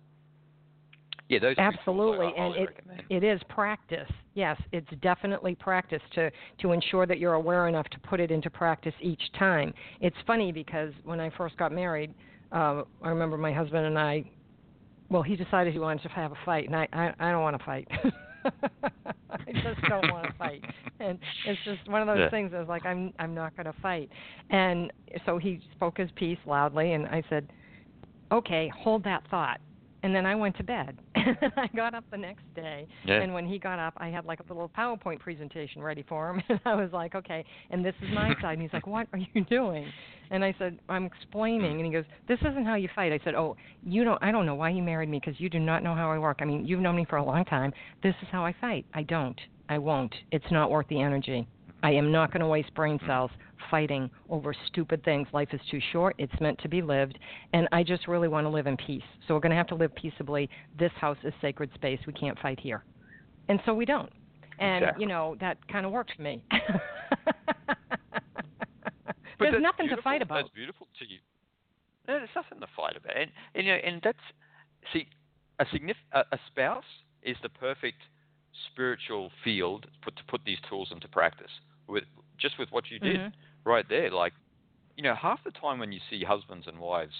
yeah, 1.28 1.38
those 1.38 1.56
absolutely, 1.58 2.32
and 2.36 2.54
it 2.54 2.68
recommend. 2.68 3.02
it 3.10 3.24
is 3.24 3.40
practice. 3.48 4.10
Yes, 4.34 4.58
it's 4.72 4.88
definitely 5.02 5.54
practice 5.54 6.02
to 6.14 6.30
to 6.62 6.72
ensure 6.72 7.06
that 7.06 7.18
you're 7.18 7.34
aware 7.34 7.68
enough 7.68 7.88
to 7.90 8.00
put 8.00 8.20
it 8.20 8.30
into 8.30 8.48
practice 8.48 8.94
each 9.02 9.20
time. 9.38 9.74
It's 10.00 10.16
funny 10.26 10.52
because 10.52 10.92
when 11.04 11.20
I 11.20 11.30
first 11.36 11.56
got 11.58 11.72
married, 11.72 12.14
uh, 12.52 12.82
I 13.02 13.08
remember 13.08 13.36
my 13.36 13.52
husband 13.52 13.86
and 13.86 13.98
I. 13.98 14.24
Well, 15.10 15.22
he 15.22 15.36
decided 15.36 15.72
he 15.72 15.78
wanted 15.78 16.02
to 16.02 16.08
have 16.10 16.32
a 16.32 16.38
fight, 16.44 16.66
and 16.66 16.76
I 16.76 16.88
I, 16.92 17.14
I 17.18 17.32
don't 17.32 17.42
want 17.42 17.58
to 17.58 17.64
fight. 17.64 17.88
I 19.48 19.52
just 19.52 19.80
don't 19.88 20.10
want 20.12 20.26
to 20.26 20.32
fight, 20.38 20.62
and 21.00 21.18
it's 21.46 21.60
just 21.64 21.88
one 21.88 22.02
of 22.02 22.06
those 22.06 22.18
yeah. 22.18 22.30
things. 22.30 22.52
I 22.54 22.58
was 22.58 22.68
like, 22.68 22.84
I'm 22.84 23.12
I'm 23.18 23.34
not 23.34 23.56
going 23.56 23.66
to 23.66 23.80
fight, 23.80 24.10
and 24.50 24.92
so 25.26 25.38
he 25.38 25.60
spoke 25.74 25.98
his 25.98 26.10
piece 26.16 26.38
loudly, 26.46 26.92
and 26.92 27.06
I 27.06 27.22
said, 27.28 27.48
okay, 28.32 28.70
hold 28.76 29.04
that 29.04 29.22
thought. 29.30 29.60
And 30.02 30.14
then 30.14 30.26
I 30.26 30.34
went 30.34 30.56
to 30.58 30.62
bed. 30.62 30.96
I 31.16 31.68
got 31.74 31.94
up 31.94 32.04
the 32.10 32.16
next 32.16 32.42
day. 32.54 32.86
Yeah. 33.04 33.20
And 33.20 33.34
when 33.34 33.46
he 33.46 33.58
got 33.58 33.78
up, 33.78 33.94
I 33.96 34.08
had 34.08 34.24
like 34.24 34.40
a 34.40 34.42
little 34.52 34.70
PowerPoint 34.76 35.18
presentation 35.18 35.82
ready 35.82 36.04
for 36.08 36.30
him. 36.30 36.42
And 36.48 36.60
I 36.64 36.74
was 36.74 36.90
like, 36.92 37.14
okay, 37.14 37.44
and 37.70 37.84
this 37.84 37.94
is 38.02 38.08
my 38.14 38.34
side. 38.40 38.54
And 38.54 38.62
he's 38.62 38.72
like, 38.72 38.86
what 38.86 39.06
are 39.12 39.18
you 39.18 39.44
doing? 39.44 39.90
And 40.30 40.44
I 40.44 40.54
said, 40.58 40.78
I'm 40.88 41.04
explaining. 41.04 41.76
And 41.76 41.84
he 41.84 41.92
goes, 41.92 42.04
this 42.28 42.38
isn't 42.40 42.64
how 42.64 42.74
you 42.74 42.88
fight. 42.94 43.12
I 43.12 43.20
said, 43.24 43.34
oh, 43.34 43.56
you 43.84 44.04
don't. 44.04 44.22
I 44.22 44.30
don't 44.30 44.46
know 44.46 44.54
why 44.54 44.70
you 44.70 44.82
married 44.82 45.08
me 45.08 45.20
because 45.24 45.40
you 45.40 45.48
do 45.48 45.58
not 45.58 45.82
know 45.82 45.94
how 45.94 46.10
I 46.10 46.18
work. 46.18 46.38
I 46.40 46.44
mean, 46.44 46.66
you've 46.66 46.80
known 46.80 46.96
me 46.96 47.06
for 47.08 47.16
a 47.16 47.24
long 47.24 47.44
time. 47.44 47.72
This 48.02 48.14
is 48.22 48.28
how 48.30 48.44
I 48.44 48.54
fight. 48.60 48.86
I 48.94 49.02
don't. 49.02 49.40
I 49.68 49.78
won't. 49.78 50.14
It's 50.30 50.50
not 50.50 50.70
worth 50.70 50.88
the 50.88 51.00
energy. 51.00 51.46
I 51.82 51.92
am 51.92 52.10
not 52.10 52.32
going 52.32 52.40
to 52.40 52.48
waste 52.48 52.74
brain 52.74 52.98
cells 53.06 53.30
fighting 53.70 54.10
over 54.28 54.54
stupid 54.66 55.04
things. 55.04 55.28
Life 55.32 55.48
is 55.52 55.60
too 55.70 55.80
short. 55.92 56.14
It's 56.18 56.32
meant 56.40 56.58
to 56.60 56.68
be 56.68 56.82
lived. 56.82 57.18
And 57.52 57.68
I 57.72 57.82
just 57.82 58.08
really 58.08 58.28
want 58.28 58.44
to 58.46 58.48
live 58.48 58.66
in 58.66 58.76
peace. 58.76 59.02
So 59.26 59.34
we're 59.34 59.40
going 59.40 59.50
to 59.50 59.56
have 59.56 59.66
to 59.68 59.74
live 59.74 59.94
peaceably. 59.94 60.48
This 60.78 60.92
house 61.00 61.18
is 61.22 61.32
sacred 61.40 61.70
space. 61.74 62.00
We 62.06 62.12
can't 62.12 62.38
fight 62.40 62.58
here. 62.58 62.84
And 63.48 63.60
so 63.64 63.74
we 63.74 63.84
don't. 63.84 64.10
And, 64.58 64.84
exactly. 64.84 65.02
you 65.04 65.08
know, 65.08 65.36
that 65.40 65.56
kind 65.68 65.86
of 65.86 65.92
worked 65.92 66.12
for 66.16 66.22
me. 66.22 66.42
There's 69.38 69.62
nothing 69.62 69.88
to 69.88 70.02
fight 70.02 70.20
about. 70.20 70.42
That's 70.42 70.54
beautiful 70.54 70.88
to 70.98 71.04
you. 71.04 71.18
No, 72.08 72.18
there's 72.18 72.30
nothing 72.34 72.58
to 72.60 72.66
fight 72.74 72.96
about, 72.96 73.16
and, 73.16 73.30
and 73.54 73.66
you 73.66 73.72
know, 73.72 73.78
and 73.84 74.00
that's 74.02 74.18
see, 74.94 75.06
a 75.58 75.66
signif- 75.66 75.94
a, 76.12 76.20
a 76.32 76.38
spouse 76.46 76.82
is 77.22 77.36
the 77.42 77.50
perfect 77.50 77.98
spiritual 78.72 79.30
field 79.44 79.86
put 80.02 80.16
to 80.16 80.22
put 80.26 80.40
these 80.46 80.56
tools 80.68 80.88
into 80.90 81.06
practice 81.06 81.50
with 81.88 82.04
just 82.38 82.58
with 82.58 82.68
what 82.70 82.90
you 82.90 82.98
did 83.00 83.22
Mhm. 83.22 83.32
right 83.64 83.86
there. 83.88 84.10
Like, 84.10 84.34
you 84.96 85.02
know, 85.02 85.14
half 85.14 85.40
the 85.44 85.50
time 85.52 85.78
when 85.78 85.92
you 85.92 86.00
see 86.10 86.24
husbands 86.24 86.66
and 86.66 86.78
wives 86.78 87.14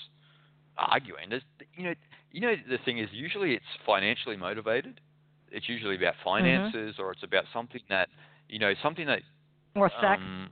arguing, 0.77 1.31
there's, 1.31 1.43
you 1.75 1.85
know, 1.85 1.95
you 2.31 2.41
know, 2.41 2.55
the 2.69 2.79
thing 2.85 2.99
is 2.99 3.09
usually 3.13 3.55
it's 3.55 3.65
financially 3.87 4.37
motivated. 4.37 5.01
It's 5.51 5.69
usually 5.69 5.97
about 5.97 6.15
Mm-hmm. 6.39 6.71
finances, 6.77 6.97
or 6.99 7.13
it's 7.13 7.23
about 7.23 7.45
something 7.53 7.81
that, 7.89 8.09
you 8.49 8.59
know, 8.59 8.75
something 8.83 9.07
that 9.07 9.23
Or 9.77 9.91
sex. 10.01 10.23
um, 10.23 10.51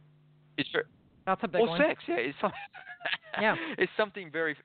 it's 0.57 0.69
very, 0.73 0.85
That's 1.27 1.43
a 1.45 1.49
big 1.49 1.64
or 1.64 1.69
one. 1.69 1.87
sex, 1.87 2.05
yeah. 2.09 2.17
It's 2.17 2.39
some, 2.41 2.53
Yeah. 3.39 3.57
It's 3.79 3.93
something 3.97 4.31
very 4.31 4.57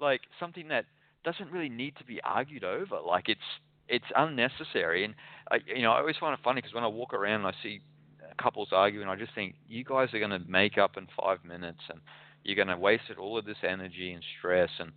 like 0.00 0.20
something 0.38 0.68
that 0.68 0.86
doesn't 1.24 1.50
really 1.50 1.68
need 1.68 1.96
to 1.96 2.04
be 2.04 2.20
argued 2.22 2.64
over. 2.64 2.98
Like 3.00 3.28
it's 3.28 3.40
it's 3.88 4.04
unnecessary, 4.16 5.04
and 5.04 5.14
I, 5.50 5.58
you 5.66 5.82
know 5.82 5.92
I 5.92 5.98
always 6.00 6.16
find 6.18 6.34
it 6.34 6.40
funny 6.44 6.60
because 6.60 6.74
when 6.74 6.84
I 6.84 6.88
walk 6.88 7.14
around 7.14 7.40
and 7.44 7.46
I 7.46 7.52
see 7.62 7.80
couples 8.38 8.68
arguing, 8.72 9.08
I 9.08 9.16
just 9.16 9.34
think 9.34 9.56
you 9.68 9.84
guys 9.84 10.12
are 10.14 10.18
going 10.18 10.30
to 10.30 10.40
make 10.48 10.78
up 10.78 10.96
in 10.96 11.06
five 11.20 11.44
minutes, 11.44 11.80
and 11.90 12.00
you're 12.44 12.56
going 12.56 12.68
to 12.68 12.76
waste 12.78 13.04
all 13.18 13.38
of 13.38 13.44
this 13.44 13.58
energy 13.62 14.12
and 14.12 14.22
stress. 14.38 14.70
And 14.78 14.92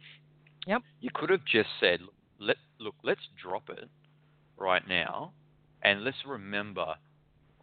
Yep. 0.67 0.83
you 1.01 1.09
could 1.13 1.29
have 1.29 1.45
just 1.45 1.69
said, 1.79 1.99
let 2.39 2.57
look, 2.79 2.95
let's 3.03 3.21
drop 3.41 3.69
it 3.69 3.89
right 4.57 4.87
now, 4.87 5.33
and 5.81 6.03
let's 6.03 6.17
remember 6.25 6.95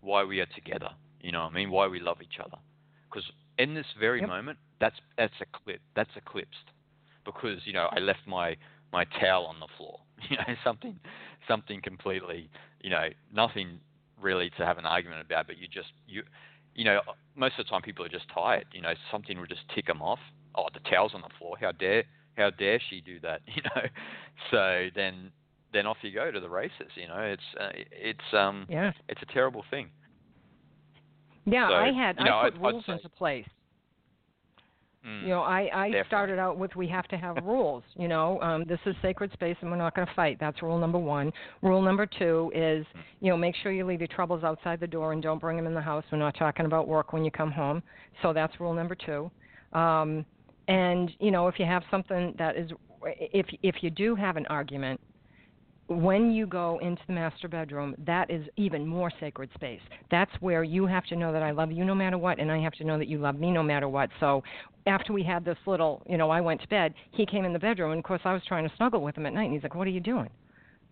why 0.01 0.25
we 0.25 0.41
are 0.41 0.47
together. 0.47 0.91
You 1.21 1.33
know 1.33 1.45
what 1.45 1.53
I 1.53 1.55
mean? 1.55 1.71
Why 1.71 1.87
we 1.89 2.01
love 2.01 2.19
each 2.23 2.39
other. 2.45 2.59
Because 3.11 3.31
in 3.59 3.75
this 3.75 3.87
very 3.99 4.21
Yep. 4.21 4.29
moment, 4.29 4.59
that's 4.81 4.97
that's 5.17 5.35
a 5.41 5.47
clip. 5.59 5.81
That's 5.95 6.11
eclipsed 6.17 6.73
because 7.25 7.61
you 7.67 7.73
know 7.73 7.89
I 7.93 7.99
left 8.01 8.27
my 8.27 8.57
my 8.93 9.05
towel 9.21 9.47
on 9.47 9.61
the 9.61 9.69
floor. 9.77 10.01
You 10.31 10.37
know 10.37 10.55
something 10.65 10.99
something 11.47 11.81
completely 11.83 12.51
you 12.83 12.91
know 12.91 13.09
nothing 13.33 13.81
really 14.21 14.51
to 14.59 14.65
have 14.67 14.79
an 14.79 14.87
argument 14.87 15.21
about. 15.21 15.47
But 15.47 15.59
you 15.59 15.67
just 15.69 15.89
you 16.07 16.23
you 16.75 16.85
know 16.85 17.01
most 17.37 17.59
of 17.59 17.65
the 17.67 17.71
time 17.71 17.83
people 17.83 18.05
are 18.05 18.09
just 18.09 18.27
tired. 18.33 18.67
You 18.73 18.83
know 18.83 18.95
something 19.11 19.39
will 19.39 19.47
just 19.47 19.69
tick 19.75 19.87
them 19.87 20.03
off. 20.03 20.21
Oh, 20.55 20.67
the 20.73 20.81
towel's 20.91 21.13
on 21.15 21.21
the 21.21 21.29
floor. 21.39 21.57
How 21.61 21.73
dare 21.73 22.05
how 22.37 22.51
dare 22.51 22.81
she 22.91 23.01
do 23.01 23.21
that? 23.21 23.41
You 23.55 23.63
know. 23.63 23.83
So 24.51 24.89
then 24.95 25.31
then 25.73 25.87
off 25.87 25.99
you 26.03 26.13
go 26.15 26.31
to 26.31 26.41
the 26.41 26.49
races. 26.49 26.91
You 26.95 27.09
know 27.09 27.21
it's 27.21 27.43
uh, 27.61 27.71
it's 27.93 28.35
um 28.35 28.67
Yeah. 28.69 28.93
it's 29.09 29.21
a 29.23 29.27
terrible 29.33 29.65
thing. 29.71 29.91
Yeah, 31.45 31.69
So, 31.69 31.75
I 31.75 31.93
had 31.93 32.17
you 32.19 32.25
know, 32.27 32.39
I 32.39 32.51
put 32.51 32.55
I'd- 32.55 32.65
I'd 32.67 32.71
rules 32.73 32.85
say- 32.87 32.93
into 32.93 33.09
place. 33.09 33.47
Mm. 35.07 35.23
You 35.23 35.29
know, 35.29 35.41
I 35.43 35.71
I 35.73 35.87
Definitely. 35.87 36.09
started 36.09 36.39
out 36.39 36.59
with 36.59 36.75
we 36.75 36.89
have 36.89 37.07
to 37.09 37.17
have 37.17 37.37
rules. 37.45 37.83
You 37.97 38.09
know, 38.09 38.41
um, 38.41 38.65
this 38.65 38.81
is 38.85 38.97
sacred 39.01 39.33
space, 39.33 39.57
and 39.61 39.71
we're 39.71 39.77
not 39.77 39.95
going 39.95 40.07
to 40.07 40.15
fight. 40.15 40.39
That's 40.41 40.61
rule 40.63 40.79
number 40.79 40.99
one. 40.99 41.33
Rule 41.63 41.81
number 41.81 42.05
two 42.07 42.51
is, 42.55 42.85
you 43.21 43.31
know, 43.31 43.37
make 43.37 43.55
sure 43.63 43.71
you 43.71 43.87
leave 43.87 44.01
your 44.01 44.09
troubles 44.09 44.43
outside 44.43 44.81
the 44.81 44.87
door 44.87 45.13
and 45.13 45.23
don't 45.23 45.41
bring 45.41 45.57
them 45.57 45.67
in 45.67 45.75
the 45.75 45.81
house. 45.81 46.05
We're 46.11 46.19
not 46.19 46.37
talking 46.37 46.67
about 46.67 46.89
work 46.89 47.13
when 47.13 47.25
you 47.25 47.31
come 47.31 47.53
home. 47.53 47.83
So 48.23 48.33
that's 48.33 48.59
rule 48.59 48.75
number 48.75 48.97
two. 48.97 49.31
Um, 49.73 50.27
and 50.67 51.13
you 51.21 51.31
know, 51.31 51.49
if 51.49 51.59
you 51.59 51.65
have 51.65 51.83
something 51.91 52.35
that 52.39 52.57
is, 52.57 52.71
if 53.05 53.47
if 53.63 53.77
you 53.83 53.91
do 53.91 54.15
have 54.17 54.37
an 54.37 54.47
argument, 54.47 55.01
when 55.89 56.31
you 56.31 56.47
go 56.47 56.79
into 56.83 57.01
the 57.07 57.15
master 57.15 57.49
bedroom, 57.49 57.95
that 58.07 58.31
is 58.31 58.47
even 58.57 58.87
more 58.87 59.11
sacred 59.19 59.51
space. 59.55 59.81
That's 60.11 60.31
where 60.41 60.63
you 60.63 60.87
have 60.87 61.05
to 61.07 61.17
know 61.17 61.33
that 61.33 61.43
I 61.43 61.51
love 61.51 61.73
you 61.73 61.85
no 61.85 61.95
matter 61.95 62.19
what, 62.19 62.39
and 62.39 62.53
I 62.53 62.59
have 62.61 62.75
to 62.75 62.85
know 62.85 62.99
that 62.99 63.09
you 63.09 63.19
love 63.19 63.39
me 63.39 63.51
no 63.51 63.63
matter 63.63 63.89
what. 63.89 64.11
So 64.21 64.43
after 64.87 65.13
we 65.13 65.23
had 65.23 65.45
this 65.45 65.57
little, 65.67 66.03
you 66.07 66.19
know, 66.19 66.31
I 66.31 66.41
went 66.41 66.61
to 66.61 66.69
bed, 66.69 66.95
he 67.13 67.25
came 67.25 67.45
in 67.45 67.53
the 67.53 67.59
bedroom, 67.59 67.93
and 67.93 67.99
of 67.99 68.05
course 68.05 68.21
I 68.25 68.35
was 68.35 68.43
trying 68.47 68.69
to 68.69 68.77
snuggle 68.77 69.03
with 69.03 69.17
him 69.17 69.27
at 69.27 69.33
night, 69.33 69.45
and 69.45 69.55
he's 69.55 69.63
like, 69.63 69.75
What 69.75 69.87
are 69.87 69.91
you 69.91 70.01
doing? 70.01 70.29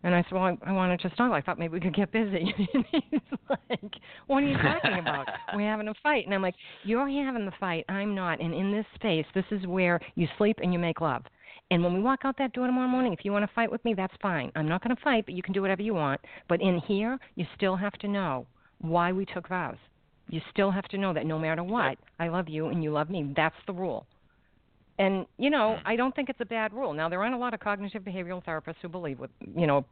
And 0.03 0.15
I 0.15 0.23
said, 0.23 0.33
Well, 0.33 0.45
I, 0.45 0.57
I 0.65 0.73
wanted 0.73 1.01
to 1.01 1.13
snuggle. 1.17 1.35
I 1.35 1.43
thought 1.43 1.59
maybe 1.59 1.75
we 1.75 1.81
could 1.81 1.95
get 1.95 2.13
busy. 2.13 2.55
and 2.75 2.85
he's 2.91 3.21
like, 3.51 3.93
What 4.29 4.43
are 4.43 4.47
you 4.47 4.57
talking 4.57 4.99
about? 4.99 5.27
We're 5.55 5.69
having 5.69 5.89
a 5.89 5.95
fight. 6.03 6.25
And 6.27 6.35
I'm 6.35 6.43
like, 6.43 6.55
You're 6.85 7.09
having 7.09 7.45
the 7.45 7.53
fight. 7.59 7.85
I'm 7.89 8.15
not. 8.15 8.41
And 8.41 8.55
in 8.55 8.73
this 8.73 8.87
space, 8.95 9.27
this 9.35 9.45
is 9.51 9.67
where 9.67 10.01
you 10.15 10.29
sleep 10.39 10.59
and 10.63 10.73
you 10.73 10.79
make 10.79 11.01
love. 11.01 11.23
And 11.71 11.83
when 11.83 11.95
we 11.95 12.01
walk 12.01 12.21
out 12.25 12.37
that 12.39 12.53
door 12.53 12.67
tomorrow 12.67 12.89
morning, 12.89 13.13
if 13.13 13.25
you 13.25 13.33
want 13.33 13.43
to 13.45 13.55
fight 13.55 13.73
with 13.73 13.85
me, 13.85 13.93
that's 13.95 14.15
fine. 14.23 14.53
I'm 14.55 14.69
not 14.69 14.85
going 14.85 14.95
to 14.95 15.03
fight, 15.03 15.27
but 15.27 15.35
you 15.35 15.43
can 15.43 15.53
do 15.53 15.63
whatever 15.63 15.83
you 15.83 15.95
want. 15.95 16.21
But 16.49 16.61
in 16.63 16.81
here, 16.87 17.19
you 17.35 17.45
still 17.57 17.75
have 17.75 17.95
to 17.95 18.09
know 18.09 18.47
why 18.81 19.11
we 19.11 19.25
took 19.25 19.49
vows. 19.49 19.79
You 20.29 20.41
still 20.51 20.71
have 20.71 20.85
to 20.89 20.99
know 20.99 21.13
that 21.13 21.27
no 21.27 21.39
matter 21.39 21.65
what, 21.65 21.99
I 22.21 22.29
love 22.29 22.49
you 22.49 22.67
and 22.67 22.85
you 22.85 22.93
love 22.93 23.11
me. 23.11 23.33
That's 23.35 23.57
the 23.67 23.73
rule. 23.73 24.07
And 24.99 25.27
you 25.39 25.51
know, 25.51 25.77
mm. 25.79 25.83
I 25.85 25.97
don't 25.97 26.15
think 26.15 26.29
it's 26.31 26.41
a 26.41 26.47
bad 26.47 26.73
rule. 26.73 26.93
Now 26.93 27.09
there 27.09 27.23
aren't 27.23 27.35
a 27.35 27.39
lot 27.39 27.53
of 27.55 27.61
cognitive 27.61 28.03
behavioral 28.03 28.43
therapists 28.45 28.77
who 28.81 28.89
believe 28.89 29.19
with 29.19 29.31
you 29.55 29.67
know 29.67 29.85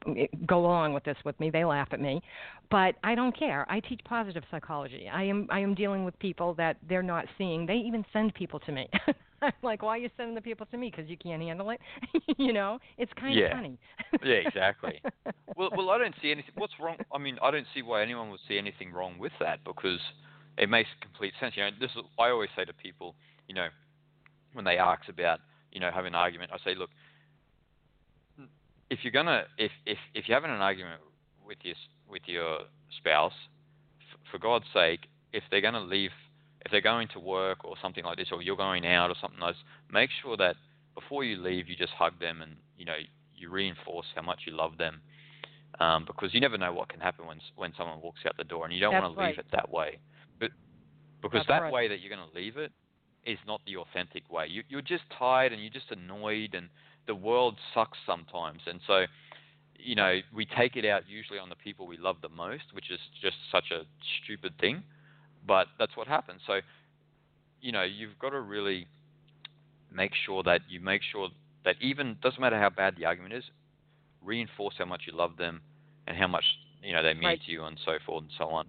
go 0.46 0.60
along 0.60 0.94
with 0.94 1.04
this 1.04 1.16
with 1.24 1.38
me. 1.40 1.50
They 1.50 1.64
laugh 1.64 1.88
at 1.92 2.00
me, 2.00 2.22
but 2.70 2.94
I 3.04 3.14
don't 3.14 3.36
care. 3.36 3.66
I 3.70 3.80
teach 3.80 4.00
positive 4.04 4.44
psychology. 4.50 5.08
I 5.12 5.24
am 5.24 5.46
I 5.50 5.60
am 5.60 5.74
dealing 5.74 6.04
with 6.04 6.18
people 6.18 6.54
that 6.54 6.76
they're 6.88 7.02
not 7.02 7.26
seeing. 7.36 7.66
They 7.66 7.76
even 7.76 8.04
send 8.12 8.34
people 8.34 8.60
to 8.60 8.72
me. 8.72 8.88
I'm 9.42 9.52
like, 9.62 9.82
why 9.82 9.90
are 9.90 9.98
you 9.98 10.08
sending 10.16 10.34
the 10.34 10.40
people 10.40 10.64
to 10.70 10.78
me? 10.78 10.90
Because 10.90 11.10
you 11.10 11.18
can't 11.18 11.42
handle 11.42 11.68
it. 11.68 11.80
you 12.38 12.52
know, 12.52 12.78
it's 12.96 13.12
kind 13.12 13.34
Yeah. 13.34 13.46
of 13.46 13.52
funny. 13.52 13.78
Yeah, 14.24 14.36
exactly. 14.36 15.02
well, 15.56 15.68
well, 15.76 15.90
I 15.90 15.98
don't 15.98 16.14
see 16.22 16.30
anything. 16.30 16.52
What's 16.56 16.72
wrong? 16.80 16.96
I 17.12 17.18
mean, 17.18 17.36
I 17.42 17.50
don't 17.50 17.66
see 17.74 17.82
why 17.82 18.00
anyone 18.02 18.30
would 18.30 18.40
see 18.48 18.56
anything 18.56 18.90
wrong 18.90 19.18
with 19.18 19.32
that 19.40 19.62
because 19.64 20.00
it 20.56 20.70
makes 20.70 20.88
complete 21.02 21.34
sense. 21.40 21.54
You 21.56 21.64
know, 21.64 21.70
this 21.78 21.90
is 21.90 22.02
I 22.18 22.30
always 22.30 22.48
say 22.56 22.64
to 22.64 22.72
people, 22.72 23.14
you 23.48 23.54
know, 23.54 23.68
when 24.54 24.64
they 24.64 24.78
ask 24.78 25.08
about, 25.08 25.40
you 25.72 25.80
know, 25.80 25.90
having 25.92 26.08
an 26.08 26.14
argument, 26.14 26.50
I 26.52 26.58
say, 26.64 26.74
look, 26.74 26.90
if 28.90 29.00
you're 29.02 29.12
gonna, 29.12 29.44
if 29.58 29.72
if 29.86 29.98
if 30.14 30.28
you're 30.28 30.36
having 30.36 30.54
an 30.54 30.62
argument 30.62 31.00
with 31.44 31.58
your 31.62 31.74
with 32.08 32.22
your 32.26 32.60
spouse, 32.98 33.32
f- 34.12 34.20
for 34.30 34.38
God's 34.38 34.66
sake, 34.72 35.00
if 35.32 35.42
they're 35.50 35.60
gonna 35.60 35.80
leave, 35.80 36.10
if 36.64 36.70
they're 36.70 36.80
going 36.80 37.08
to 37.08 37.20
work 37.20 37.64
or 37.64 37.74
something 37.82 38.04
like 38.04 38.16
this, 38.16 38.28
or 38.30 38.42
you're 38.42 38.56
going 38.56 38.86
out 38.86 39.10
or 39.10 39.16
something 39.20 39.40
this, 39.40 39.56
make 39.90 40.10
sure 40.22 40.36
that 40.36 40.56
before 40.94 41.24
you 41.24 41.36
leave, 41.36 41.68
you 41.68 41.76
just 41.76 41.92
hug 41.92 42.18
them 42.20 42.42
and 42.42 42.56
you 42.76 42.84
know 42.84 42.96
you 43.34 43.50
reinforce 43.50 44.06
how 44.14 44.22
much 44.22 44.40
you 44.46 44.54
love 44.54 44.78
them, 44.78 45.00
um, 45.80 46.04
because 46.06 46.32
you 46.32 46.40
never 46.40 46.56
know 46.58 46.72
what 46.72 46.88
can 46.88 47.00
happen 47.00 47.26
when 47.26 47.40
when 47.56 47.72
someone 47.76 48.00
walks 48.00 48.20
out 48.26 48.36
the 48.36 48.44
door, 48.44 48.64
and 48.64 48.74
you 48.74 48.80
don't 48.80 48.92
want 48.92 49.04
to 49.04 49.10
leave 49.10 49.18
right. 49.18 49.38
it 49.38 49.46
that 49.52 49.70
way. 49.70 49.98
But 50.38 50.50
because 51.22 51.38
That's 51.38 51.48
that 51.48 51.62
right. 51.62 51.72
way 51.72 51.88
that 51.88 52.00
you're 52.00 52.14
going 52.14 52.28
to 52.28 52.38
leave 52.38 52.58
it 52.58 52.70
is 53.26 53.38
not 53.46 53.60
the 53.66 53.76
authentic 53.76 54.30
way. 54.30 54.46
You, 54.48 54.62
you're 54.68 54.82
just 54.82 55.04
tired 55.18 55.52
and 55.52 55.60
you're 55.62 55.72
just 55.72 55.90
annoyed, 55.90 56.54
and 56.54 56.68
the 57.06 57.14
world 57.14 57.56
sucks 57.74 57.98
sometimes, 58.06 58.60
and 58.66 58.80
so. 58.86 59.04
You 59.76 59.96
know, 59.96 60.20
we 60.34 60.46
take 60.46 60.76
it 60.76 60.86
out 60.86 61.02
usually 61.08 61.38
on 61.38 61.50
the 61.50 61.56
people 61.56 61.86
we 61.86 61.98
love 61.98 62.16
the 62.22 62.28
most, 62.30 62.62
which 62.72 62.90
is 62.90 63.00
just 63.20 63.36
such 63.52 63.70
a 63.70 63.82
stupid 64.22 64.54
thing, 64.58 64.82
but 65.46 65.66
that's 65.78 65.94
what 65.96 66.06
happens. 66.06 66.40
So, 66.46 66.60
you 67.60 67.72
know, 67.72 67.82
you've 67.82 68.18
got 68.18 68.30
to 68.30 68.40
really 68.40 68.86
make 69.92 70.12
sure 70.24 70.42
that 70.44 70.60
you 70.68 70.80
make 70.80 71.02
sure 71.02 71.28
that 71.64 71.76
even 71.80 72.16
doesn't 72.22 72.40
matter 72.40 72.58
how 72.58 72.70
bad 72.70 72.94
the 72.96 73.04
argument 73.04 73.34
is, 73.34 73.44
reinforce 74.22 74.74
how 74.78 74.84
much 74.84 75.02
you 75.06 75.14
love 75.14 75.36
them 75.36 75.60
and 76.06 76.16
how 76.16 76.28
much 76.28 76.44
you 76.82 76.92
know 76.92 77.02
they 77.02 77.12
mean 77.14 77.24
Right. 77.24 77.40
to 77.44 77.52
you 77.52 77.64
and 77.64 77.78
so 77.84 77.98
forth 78.06 78.22
and 78.22 78.32
so 78.38 78.48
on. 78.48 78.66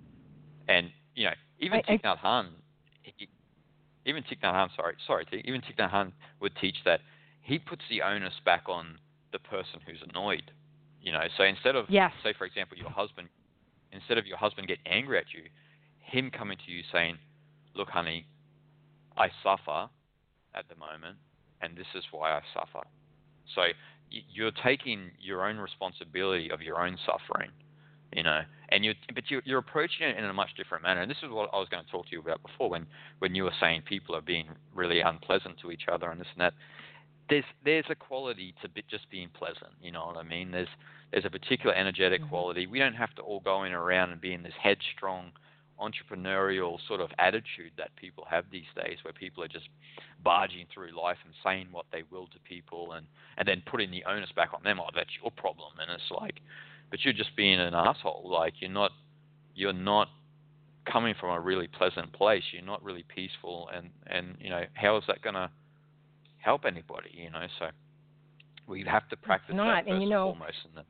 And 0.68 0.92
you 1.16 1.26
know, 1.26 1.34
even 1.60 1.80
I- 1.80 1.84
Thich 1.84 2.02
Nhat 2.02 2.20
Hanh, 2.20 2.50
he- 3.04 3.30
even 4.06 4.24
Thich 4.24 4.40
Nhat 4.42 4.54
Hanh, 4.54 4.76
sorry, 4.76 4.96
sorry, 5.06 5.26
even 5.44 5.62
Thich 5.62 5.76
Nhat 5.78 5.92
Hanh 5.92 6.12
would 6.40 6.56
teach 6.58 6.78
that 6.86 7.02
he 7.42 7.60
puts 7.60 7.82
the 7.90 8.02
onus 8.02 8.34
back 8.46 8.64
on 8.68 9.00
the 9.32 9.40
person 9.40 9.80
who's 9.86 10.02
annoyed. 10.10 10.52
You 11.02 11.12
know, 11.12 11.28
so 11.38 11.44
instead 11.44 11.76
of 11.76 11.90
Yes. 11.90 12.14
say 12.24 12.34
for 12.34 12.46
example 12.46 12.78
your 12.78 12.90
husband, 12.90 13.30
instead 13.92 14.18
of 14.18 14.26
your 14.26 14.38
husband 14.38 14.68
getting 14.68 14.88
angry 14.88 15.18
at 15.18 15.34
you, 15.34 15.44
him 16.00 16.32
coming 16.32 16.58
to 16.66 16.72
you 16.72 16.84
saying, 16.92 17.18
"Look, 17.74 17.90
honey, 17.90 18.26
I 19.18 19.30
suffer 19.44 19.90
at 20.54 20.68
the 20.68 20.76
moment, 20.76 21.18
and 21.62 21.76
this 21.76 21.88
is 21.94 22.04
why 22.12 22.32
I 22.32 22.42
suffer." 22.54 22.86
So 23.54 23.68
you're 24.10 24.52
taking 24.52 25.12
your 25.20 25.46
own 25.46 25.58
responsibility 25.58 26.50
of 26.50 26.62
your 26.62 26.82
own 26.82 26.98
suffering, 27.06 27.52
you 28.14 28.24
know, 28.24 28.42
and 28.70 28.84
you 28.86 28.94
but 29.14 29.30
you're, 29.30 29.42
you're 29.46 29.60
approaching 29.60 30.08
it 30.08 30.18
in 30.18 30.26
a 30.26 30.34
much 30.34 30.56
different 30.56 30.84
manner. 30.84 31.02
And 31.02 31.10
this 31.10 31.18
is 31.24 31.30
what 31.30 31.50
I 31.54 31.58
was 31.58 31.68
going 31.70 31.84
to 31.84 31.92
talk 31.92 32.06
to 32.08 32.12
you 32.12 32.20
about 32.20 32.42
before, 32.42 32.70
when 32.70 32.86
when 33.20 33.36
you 33.36 33.44
were 33.44 33.54
saying 33.60 33.84
people 33.88 34.16
are 34.16 34.22
being 34.22 34.48
really 34.74 35.02
unpleasant 35.02 35.60
to 35.62 35.72
each 35.72 35.84
other 35.92 36.10
and 36.10 36.20
this 36.20 36.28
and 36.34 36.42
that. 36.42 36.54
There's 37.28 37.44
there's 37.64 37.86
a 37.90 37.96
quality 37.96 38.54
to 38.62 38.70
be, 38.70 38.84
just 38.88 39.10
being 39.10 39.30
pleasant, 39.34 39.74
you 39.82 39.92
know 39.92 40.06
what 40.06 40.18
I 40.18 40.22
mean? 40.22 40.52
There's 40.52 40.68
there's 41.12 41.26
a 41.26 41.30
particular 41.30 41.74
energetic 41.74 42.22
Mhm. 42.22 42.30
quality. 42.30 42.68
We 42.68 42.78
don't 42.78 42.94
have 42.94 43.16
to 43.16 43.24
all 43.24 43.40
go 43.40 43.64
in 43.64 43.74
around 43.74 44.12
and 44.12 44.22
be 44.22 44.34
in 44.34 44.44
this 44.44 44.54
headstrong 44.62 45.32
entrepreneurial 45.80 46.78
sort 46.88 47.02
of 47.02 47.10
attitude 47.20 47.72
that 47.78 47.96
people 47.96 48.26
have 48.30 48.46
these 48.52 48.68
days 48.76 48.98
where 49.04 49.14
people 49.14 49.44
are 49.44 49.48
just 49.48 49.68
barging 50.24 50.66
through 50.74 50.92
life 50.98 51.18
and 51.26 51.34
saying 51.44 51.68
what 51.72 51.86
they 51.92 52.04
will 52.12 52.28
to 52.28 52.40
people 52.48 52.94
and 52.94 53.06
and 53.38 53.48
then 53.48 53.62
putting 53.66 53.92
the 53.92 54.04
onus 54.06 54.32
back 54.36 54.54
on 54.54 54.64
them 54.64 54.80
oh 54.80 54.90
that's 54.96 55.10
your 55.22 55.32
problem 55.32 55.72
and 55.80 55.92
it's 55.92 56.12
like 56.12 56.40
but 56.90 57.00
you're 57.04 57.14
just 57.14 57.36
being 57.36 57.60
an 57.60 57.74
asshole 57.74 58.30
like 58.32 58.54
you're 58.60 58.72
not 58.72 58.92
you're 59.54 59.74
not 59.74 60.08
coming 60.92 61.16
from 61.20 61.30
a 61.32 61.40
really 61.40 61.68
pleasant 61.68 62.12
place 62.14 62.44
you're 62.52 62.62
not 62.64 62.84
really 62.84 63.04
peaceful 63.14 63.70
and 63.76 63.90
and 64.08 64.36
you 64.40 64.50
know 64.50 64.64
how 64.74 64.98
is 64.98 65.04
that 65.08 65.22
going 65.22 65.36
to 65.36 65.50
help 66.38 66.66
anybody 66.66 67.10
you 67.14 67.30
know 67.30 67.46
so 67.60 67.68
we 68.68 68.84
have 68.84 69.08
to 69.10 69.18
practice 69.18 69.56
not, 69.56 69.86
that 69.86 69.92
and 69.92 70.02
you 70.02 70.10
know- 70.10 70.32
foremost 70.32 70.58
and 70.66 70.78
then 70.78 70.84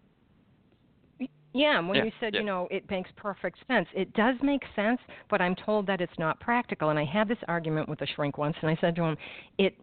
Yeah, 1.54 1.80
when 1.80 1.96
Yeah, 1.96 2.04
you 2.04 2.12
said, 2.20 2.34
yeah. 2.34 2.42
you 2.42 2.46
know, 2.46 2.68
it 2.70 2.84
makes 2.90 3.10
perfect 3.16 3.58
sense. 3.66 3.88
It 3.94 4.12
does 4.14 4.36
make 4.44 4.62
sense, 4.76 5.00
but 5.30 5.40
I'm 5.40 5.56
told 5.56 5.88
that 5.88 6.02
it's 6.02 6.20
not 6.20 6.38
practical. 6.42 6.90
And 6.90 7.00
I 7.00 7.06
had 7.06 7.30
this 7.30 7.38
argument 7.48 7.88
with 7.88 8.02
a 8.02 8.06
shrink 8.08 8.38
once, 8.38 8.58
and 8.62 8.70
I 8.70 8.76
said 8.82 8.94
to 8.98 9.04
him, 9.04 9.18
it 9.58 9.74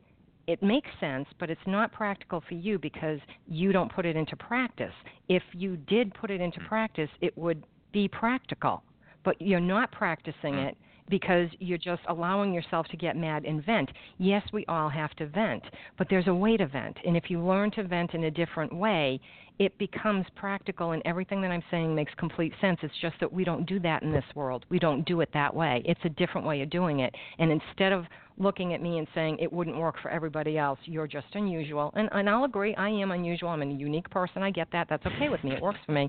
it 0.46 0.62
makes 0.62 0.90
sense, 1.00 1.28
but 1.38 1.50
it's 1.50 1.66
not 1.66 1.92
practical 1.92 2.42
for 2.46 2.54
you 2.54 2.78
because 2.78 3.20
you 3.46 3.72
don't 3.72 3.92
put 3.92 4.06
it 4.06 4.16
into 4.16 4.36
practice. 4.36 4.94
If 5.28 5.42
you 5.52 5.76
did 5.76 6.12
put 6.14 6.30
it 6.30 6.40
into 6.40 6.60
Mm. 6.60 6.66
practice, 6.66 7.10
it 7.20 7.36
would 7.36 7.62
be 7.92 8.08
practical. 8.08 8.82
But 9.24 9.40
you're 9.40 9.60
not 9.60 9.92
practicing 9.92 10.54
Mm. 10.54 10.68
it 10.68 10.78
because 11.12 11.50
you're 11.58 11.76
just 11.76 12.00
allowing 12.08 12.54
yourself 12.54 12.88
to 12.88 12.96
get 12.96 13.18
mad 13.18 13.44
and 13.44 13.62
vent. 13.66 13.90
Yes, 14.16 14.42
we 14.50 14.64
all 14.66 14.88
have 14.88 15.14
to 15.16 15.26
vent, 15.26 15.62
but 15.98 16.06
there's 16.08 16.26
a 16.26 16.34
way 16.34 16.56
to 16.56 16.66
vent. 16.66 16.96
And 17.06 17.18
if 17.18 17.24
you 17.28 17.38
learn 17.38 17.70
to 17.72 17.84
vent 17.84 18.14
in 18.14 18.24
a 18.24 18.30
different 18.30 18.74
way, 18.74 19.20
it 19.58 19.76
becomes 19.76 20.24
practical 20.36 20.92
and 20.92 21.02
everything 21.04 21.42
that 21.42 21.50
I'm 21.50 21.62
saying 21.70 21.94
makes 21.94 22.14
complete 22.16 22.54
sense. 22.62 22.78
It's 22.82 22.94
just 23.02 23.14
that 23.20 23.30
we 23.30 23.44
don't 23.44 23.66
do 23.66 23.78
that 23.80 24.02
in 24.02 24.10
this 24.10 24.24
world. 24.34 24.64
We 24.70 24.78
don't 24.78 25.04
do 25.04 25.20
it 25.20 25.28
that 25.34 25.54
way. 25.54 25.82
It's 25.84 26.00
a 26.04 26.08
different 26.08 26.46
way 26.46 26.62
of 26.62 26.70
doing 26.70 27.00
it. 27.00 27.14
And 27.38 27.52
instead 27.52 27.92
of 27.92 28.06
looking 28.38 28.72
at 28.72 28.80
me 28.80 28.96
and 28.96 29.06
saying 29.14 29.36
it 29.38 29.52
wouldn't 29.52 29.76
work 29.76 29.96
for 30.00 30.10
everybody 30.10 30.56
else, 30.56 30.78
you're 30.84 31.06
just 31.06 31.26
unusual. 31.34 31.92
And 31.94 32.08
and 32.12 32.30
I'll 32.30 32.44
agree, 32.44 32.74
I 32.76 32.88
am 32.88 33.10
unusual. 33.10 33.50
I'm 33.50 33.60
a 33.60 33.66
unique 33.66 34.08
person. 34.08 34.42
I 34.42 34.50
get 34.50 34.68
that. 34.72 34.86
That's 34.88 35.04
okay 35.04 35.28
with 35.28 35.44
me. 35.44 35.52
It 35.52 35.60
works 35.60 35.78
for 35.84 35.92
me. 35.92 36.08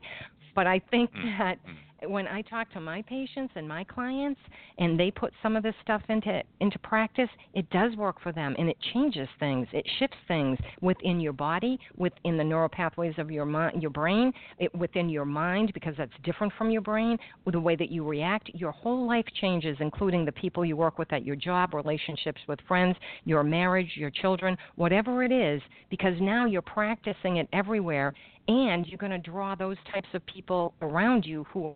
But 0.55 0.65
I 0.65 0.79
think 0.91 1.11
Mm, 1.13 1.37
that 1.39 1.57
mm. 1.67 1.75
When 2.07 2.27
I 2.27 2.41
talk 2.41 2.71
to 2.73 2.79
my 2.79 3.01
patients 3.01 3.53
and 3.55 3.67
my 3.67 3.83
clients 3.83 4.39
and 4.77 4.99
they 4.99 5.11
put 5.11 5.33
some 5.41 5.55
of 5.55 5.63
this 5.63 5.75
stuff 5.81 6.01
into 6.09 6.41
into 6.59 6.79
practice, 6.79 7.29
it 7.53 7.69
does 7.69 7.95
work 7.95 8.21
for 8.21 8.31
them 8.31 8.55
and 8.57 8.69
it 8.69 8.77
changes 8.93 9.27
things. 9.39 9.67
It 9.71 9.85
shifts 9.99 10.17
things 10.27 10.57
within 10.81 11.19
your 11.19 11.33
body, 11.33 11.79
within 11.97 12.37
the 12.37 12.43
neural 12.43 12.69
pathways 12.69 13.13
of 13.17 13.31
your 13.31 13.45
mind, 13.45 13.81
your 13.81 13.91
brain, 13.91 14.33
it, 14.59 14.73
within 14.75 15.09
your 15.09 15.25
mind 15.25 15.71
because 15.73 15.95
that's 15.97 16.11
different 16.23 16.53
from 16.57 16.69
your 16.69 16.81
brain, 16.81 17.17
the 17.51 17.59
way 17.59 17.75
that 17.75 17.91
you 17.91 18.07
react. 18.07 18.49
Your 18.53 18.71
whole 18.71 19.07
life 19.07 19.25
changes, 19.39 19.77
including 19.79 20.25
the 20.25 20.31
people 20.31 20.65
you 20.65 20.75
work 20.75 20.97
with 20.97 21.11
at 21.13 21.25
your 21.25 21.35
job, 21.35 21.73
relationships 21.73 22.41
with 22.47 22.59
friends, 22.67 22.95
your 23.25 23.43
marriage, 23.43 23.91
your 23.95 24.09
children, 24.09 24.57
whatever 24.75 25.23
it 25.23 25.31
is, 25.31 25.61
because 25.89 26.15
now 26.19 26.45
you're 26.45 26.61
practicing 26.61 27.37
it 27.37 27.47
everywhere 27.53 28.13
and 28.47 28.85
you're 28.87 28.97
going 28.97 29.11
to 29.11 29.17
draw 29.17 29.55
those 29.55 29.77
types 29.93 30.07
of 30.13 30.25
people 30.25 30.73
around 30.81 31.25
you 31.25 31.45
who 31.51 31.73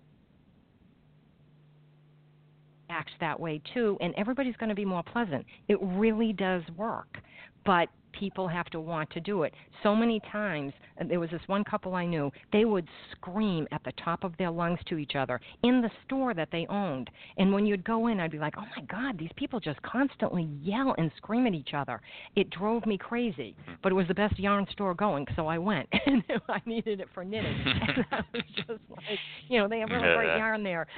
act 2.90 3.12
that 3.20 3.40
way 3.40 3.62
too 3.74 3.98
and 4.02 4.14
everybody's 4.16 4.56
going 4.58 4.70
to 4.70 4.76
be 4.76 4.86
more 4.86 5.04
pleasant. 5.04 5.46
It 5.68 5.78
really 5.82 6.34
does 6.34 6.64
work. 6.76 7.18
But 7.66 7.90
people 8.20 8.47
have 8.47 8.68
to 8.68 8.80
want 8.80 9.09
to 9.11 9.20
do 9.20 9.43
it. 9.43 9.53
So 9.84 9.95
many 9.95 10.20
times 10.32 10.74
uh, 10.99 11.05
there 11.07 11.20
was 11.20 11.30
this 11.30 11.41
one 11.47 11.63
couple 11.63 11.95
i 11.95 12.05
knew 12.05 12.32
they 12.51 12.65
would 12.65 12.88
scream 13.11 13.68
at 13.72 13.84
the 13.84 13.91
top 14.03 14.24
of 14.24 14.36
their 14.38 14.49
lungs 14.49 14.80
to 14.88 14.97
each 14.97 15.15
other 15.15 15.39
in 15.63 15.82
the 15.82 15.89
store 16.05 16.34
that 16.34 16.49
they 16.51 16.65
owned. 16.70 17.09
And 17.38 17.53
when 17.53 17.65
you'd 17.65 17.84
go 17.84 18.07
in 18.07 18.20
i'd 18.20 18.32
be 18.32 18.39
like 18.39 18.55
oh 18.57 18.65
my 18.76 18.84
god 18.84 19.18
these 19.18 19.32
people 19.36 19.59
just 19.59 19.82
constantly 19.82 20.49
yell 20.61 20.95
and 20.97 21.11
scream 21.18 21.45
at 21.47 21.53
each 21.53 21.74
other. 21.76 22.01
It 22.36 22.49
drove 22.49 22.86
me 22.86 22.97
crazy 22.97 23.55
hmm. 23.65 23.74
but 23.84 23.91
it 23.91 23.95
was 23.95 24.07
the 24.07 24.13
best 24.13 24.39
yarn 24.39 24.65
store 24.72 24.93
going 24.93 25.26
so 25.36 25.47
i 25.47 25.57
went. 25.57 25.88
And 26.07 26.24
i 26.49 26.61
needed 26.65 27.01
it 27.01 27.07
for 27.13 27.24
knitting. 27.24 27.55
And 27.65 28.05
i 28.11 28.22
was 28.34 28.43
just 28.55 28.82
like 28.89 29.20
you 29.47 29.59
know 29.59 29.68
they 29.68 29.80
have 29.80 29.89
really 29.89 30.15
great 30.15 30.38
yarn 30.38 30.63
there. 30.63 30.88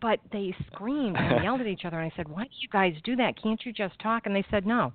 But 0.00 0.20
they 0.32 0.54
screamed 0.72 1.16
and 1.16 1.42
yelled 1.42 1.60
at 1.60 1.66
each 1.66 1.84
other 1.84 2.00
and 2.00 2.10
i 2.12 2.16
said 2.16 2.28
why 2.28 2.44
do 2.44 2.50
you 2.60 2.68
guys 2.68 2.94
do 3.04 3.16
that? 3.16 3.40
Can't 3.40 3.60
you 3.64 3.72
just 3.72 3.98
talk? 4.00 4.26
And 4.26 4.34
they 4.34 4.44
said 4.50 4.66
no 4.66 4.92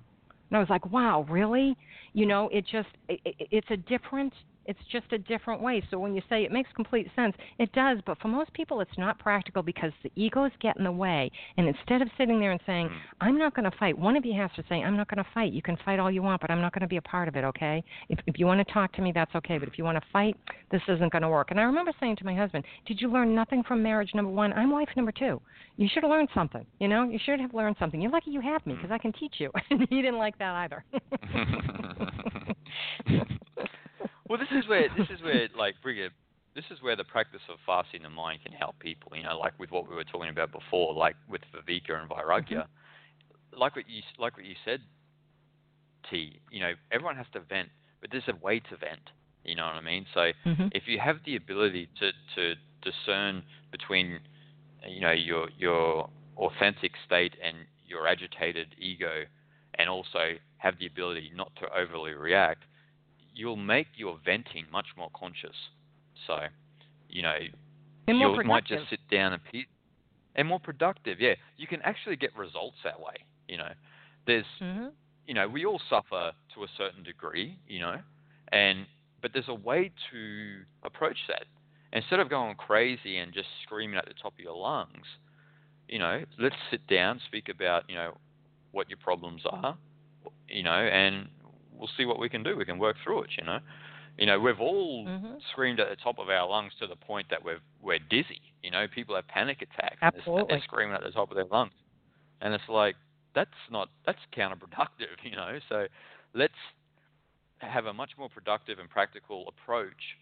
and 0.50 0.56
i 0.56 0.60
was 0.60 0.70
like 0.70 0.90
wow 0.90 1.26
really? 1.28 1.76
You 2.16 2.26
know, 2.26 2.48
it 2.52 2.64
just 2.70 2.88
it, 3.08 3.20
it's 3.24 3.66
a 3.70 3.76
different 3.76 4.32
it's 4.66 4.78
just 4.90 5.12
a 5.12 5.18
different 5.18 5.60
way. 5.60 5.82
So 5.90 5.98
when 5.98 6.14
you 6.14 6.22
say 6.28 6.44
it 6.44 6.52
makes 6.52 6.70
complete 6.74 7.08
sense, 7.16 7.34
it 7.58 7.72
does. 7.72 7.98
But 8.06 8.18
for 8.20 8.28
most 8.28 8.52
people, 8.52 8.80
it's 8.80 8.98
not 8.98 9.18
practical 9.18 9.62
because 9.62 9.92
the 10.02 10.12
egos 10.16 10.50
get 10.60 10.76
in 10.76 10.84
the 10.84 10.92
way. 10.92 11.30
And 11.56 11.68
instead 11.68 12.02
of 12.02 12.08
sitting 12.16 12.40
there 12.40 12.52
and 12.52 12.60
saying, 12.66 12.88
Hmm. 12.88 12.94
"I'm 13.20 13.38
not 13.38 13.54
going 13.54 13.70
to 13.70 13.76
fight," 13.76 13.98
one 13.98 14.16
of 14.16 14.24
you 14.24 14.34
has 14.34 14.50
to 14.52 14.64
say, 14.68 14.82
"I'm 14.82 14.96
not 14.96 15.08
going 15.08 15.22
to 15.22 15.30
fight. 15.32 15.52
You 15.52 15.62
can 15.62 15.76
fight 15.84 15.98
all 15.98 16.10
you 16.10 16.22
want, 16.22 16.40
but 16.40 16.50
I'm 16.50 16.60
not 16.60 16.72
going 16.72 16.82
to 16.82 16.86
be 16.86 16.96
a 16.96 17.02
part 17.02 17.28
of 17.28 17.36
it." 17.36 17.44
Okay? 17.44 17.82
If 18.08 18.18
if 18.26 18.38
you 18.38 18.46
want 18.46 18.66
to 18.66 18.72
talk 18.72 18.92
to 18.94 19.02
me, 19.02 19.12
that's 19.12 19.34
okay. 19.34 19.58
But 19.58 19.68
if 19.68 19.78
you 19.78 19.84
want 19.84 19.96
to 20.02 20.08
fight, 20.12 20.36
this 20.70 20.82
isn't 20.88 21.12
going 21.12 21.22
to 21.22 21.28
work. 21.28 21.50
And 21.50 21.60
I 21.60 21.64
remember 21.64 21.92
saying 22.00 22.16
to 22.16 22.24
my 22.24 22.34
husband, 22.34 22.64
"Did 22.86 23.00
you 23.00 23.08
learn 23.08 23.34
nothing 23.34 23.62
from 23.62 23.82
marriage 23.82 24.14
number 24.14 24.30
one? 24.30 24.52
I'm 24.52 24.70
wife 24.70 24.88
number 24.96 25.12
two. 25.12 25.40
You 25.76 25.88
should 25.88 26.02
have 26.04 26.10
learned 26.10 26.28
something. 26.34 26.64
You 26.78 26.88
know, 26.88 27.02
you 27.04 27.18
should 27.24 27.40
have 27.40 27.54
learned 27.54 27.76
something. 27.78 28.00
You're 28.00 28.12
lucky 28.12 28.30
you 28.30 28.40
have 28.40 28.64
me 28.66 28.74
because 28.74 28.90
I 28.90 28.98
can 28.98 29.12
teach 29.12 29.34
you." 29.38 29.50
and 29.70 29.86
he 29.90 30.02
didn't 30.02 30.18
like 30.18 30.38
that 30.38 30.54
either. 30.54 30.84
well, 34.28 34.38
this 34.38 34.48
is 34.52 34.68
where 34.68 34.88
this 34.96 35.06
is 35.10 35.22
where 35.22 35.48
like 35.56 35.74
Brigitte, 35.82 36.12
this 36.54 36.64
is 36.70 36.82
where 36.82 36.96
the 36.96 37.04
practice 37.04 37.42
of 37.48 37.58
fasting 37.66 38.02
the 38.02 38.10
mind 38.10 38.40
can 38.44 38.52
help 38.52 38.78
people. 38.78 39.12
You 39.16 39.22
know, 39.22 39.38
like 39.38 39.58
with 39.58 39.70
what 39.70 39.88
we 39.88 39.94
were 39.94 40.04
talking 40.04 40.30
about 40.30 40.52
before, 40.52 40.94
like 40.94 41.16
with 41.28 41.42
Viveka 41.54 42.00
and 42.00 42.10
Vairagya. 42.10 42.66
Like 43.56 43.76
what 43.76 43.88
you 43.88 44.02
like 44.18 44.36
what 44.36 44.46
you 44.46 44.54
said, 44.64 44.80
T. 46.10 46.40
You 46.50 46.60
know, 46.60 46.72
everyone 46.90 47.16
has 47.16 47.26
to 47.34 47.40
vent, 47.40 47.68
but 48.00 48.10
there's 48.10 48.28
a 48.28 48.36
way 48.44 48.60
to 48.60 48.76
vent. 48.76 49.10
You 49.44 49.56
know 49.56 49.66
what 49.66 49.74
I 49.74 49.80
mean? 49.80 50.06
So 50.14 50.32
Mhm. 50.44 50.70
if 50.72 50.88
you 50.88 50.98
have 50.98 51.22
the 51.24 51.36
ability 51.36 51.88
to 52.00 52.12
to 52.34 52.54
discern 52.82 53.42
between, 53.70 54.20
you 54.86 55.00
know, 55.00 55.12
your 55.12 55.48
your 55.58 56.10
authentic 56.36 56.92
state 57.06 57.36
and 57.42 57.66
your 57.86 58.08
agitated 58.08 58.74
ego, 58.78 59.24
and 59.74 59.88
also 59.88 60.36
have 60.58 60.78
the 60.78 60.86
ability 60.86 61.30
not 61.34 61.54
to 61.56 61.72
overly 61.76 62.14
react, 62.14 62.64
you'll 63.34 63.56
make 63.56 63.88
your 63.96 64.18
venting 64.24 64.66
much 64.72 64.86
more 64.96 65.10
conscious. 65.14 65.56
So, 66.26 66.38
you 67.08 67.22
know, 67.22 67.36
you 68.06 68.38
might 68.44 68.64
just 68.64 68.82
sit 68.90 69.00
down 69.10 69.32
and 69.32 69.42
pe- 69.44 69.64
and 70.36 70.48
more 70.48 70.60
productive. 70.60 71.20
Yeah, 71.20 71.34
you 71.56 71.66
can 71.66 71.80
actually 71.82 72.16
get 72.16 72.36
results 72.36 72.76
that 72.84 72.98
way. 73.00 73.14
You 73.48 73.58
know, 73.58 73.70
there's 74.26 74.46
hmm 74.60 74.88
you 75.26 75.34
know 75.34 75.48
we 75.48 75.64
all 75.64 75.80
suffer 75.90 76.32
to 76.54 76.64
a 76.64 76.68
certain 76.76 77.02
degree. 77.02 77.58
You 77.66 77.80
know, 77.80 77.96
and 78.52 78.86
but 79.22 79.32
there's 79.32 79.48
a 79.48 79.54
way 79.54 79.90
to 80.10 80.60
approach 80.84 81.18
that. 81.28 81.44
Instead 81.92 82.20
of 82.20 82.28
going 82.28 82.56
crazy 82.56 83.18
and 83.18 83.32
just 83.32 83.48
screaming 83.64 83.96
at 83.98 84.06
the 84.06 84.14
top 84.20 84.34
of 84.34 84.40
your 84.40 84.56
lungs, 84.56 85.06
you 85.88 85.98
know, 85.98 86.24
let's 86.38 86.56
sit 86.70 86.86
down, 86.86 87.20
speak 87.26 87.48
about 87.48 87.84
you 87.88 87.94
know 87.94 88.16
what 88.72 88.88
your 88.88 88.98
problems 88.98 89.42
are, 89.48 89.76
you 90.48 90.62
know, 90.62 90.70
and 90.72 91.28
we'll 91.76 91.90
see 91.96 92.04
what 92.04 92.18
we 92.18 92.28
can 92.28 92.42
do. 92.42 92.56
We 92.56 92.64
can 92.64 92.78
work 92.78 92.96
through 93.04 93.22
it. 93.24 93.30
You 93.38 93.44
know, 93.44 93.58
you 94.18 94.26
know 94.26 94.38
we've 94.40 94.60
all 94.60 95.06
Mhm. 95.06 95.40
screamed 95.52 95.80
at 95.80 95.88
the 95.88 95.96
top 95.96 96.18
of 96.18 96.28
our 96.28 96.48
lungs 96.48 96.72
to 96.80 96.86
the 96.86 96.96
point 96.96 97.28
that 97.30 97.42
we're 97.44 97.60
we're 97.82 97.98
dizzy. 97.98 98.40
You 98.62 98.70
know, 98.70 98.86
people 98.88 99.14
have 99.16 99.26
panic 99.28 99.60
attacks. 99.62 99.98
and 100.00 100.12
they're- 100.12 100.18
Absolutely. 100.20 100.46
They're 100.48 100.62
screaming 100.62 100.94
at 100.94 101.02
the 101.02 101.10
top 101.10 101.30
of 101.30 101.36
their 101.36 101.44
lungs, 101.46 101.72
and 102.40 102.54
it's 102.54 102.68
like 102.68 102.96
that's 103.34 103.50
not 103.70 103.88
that's 104.06 104.20
counterproductive. 104.32 105.16
You 105.24 105.36
know, 105.36 105.58
so 105.68 105.86
let's 106.34 106.54
have 107.58 107.86
a 107.86 107.92
much 107.92 108.16
more 108.18 108.28
productive 108.28 108.78
and 108.78 108.88
practical 108.90 109.48
approach 109.48 110.16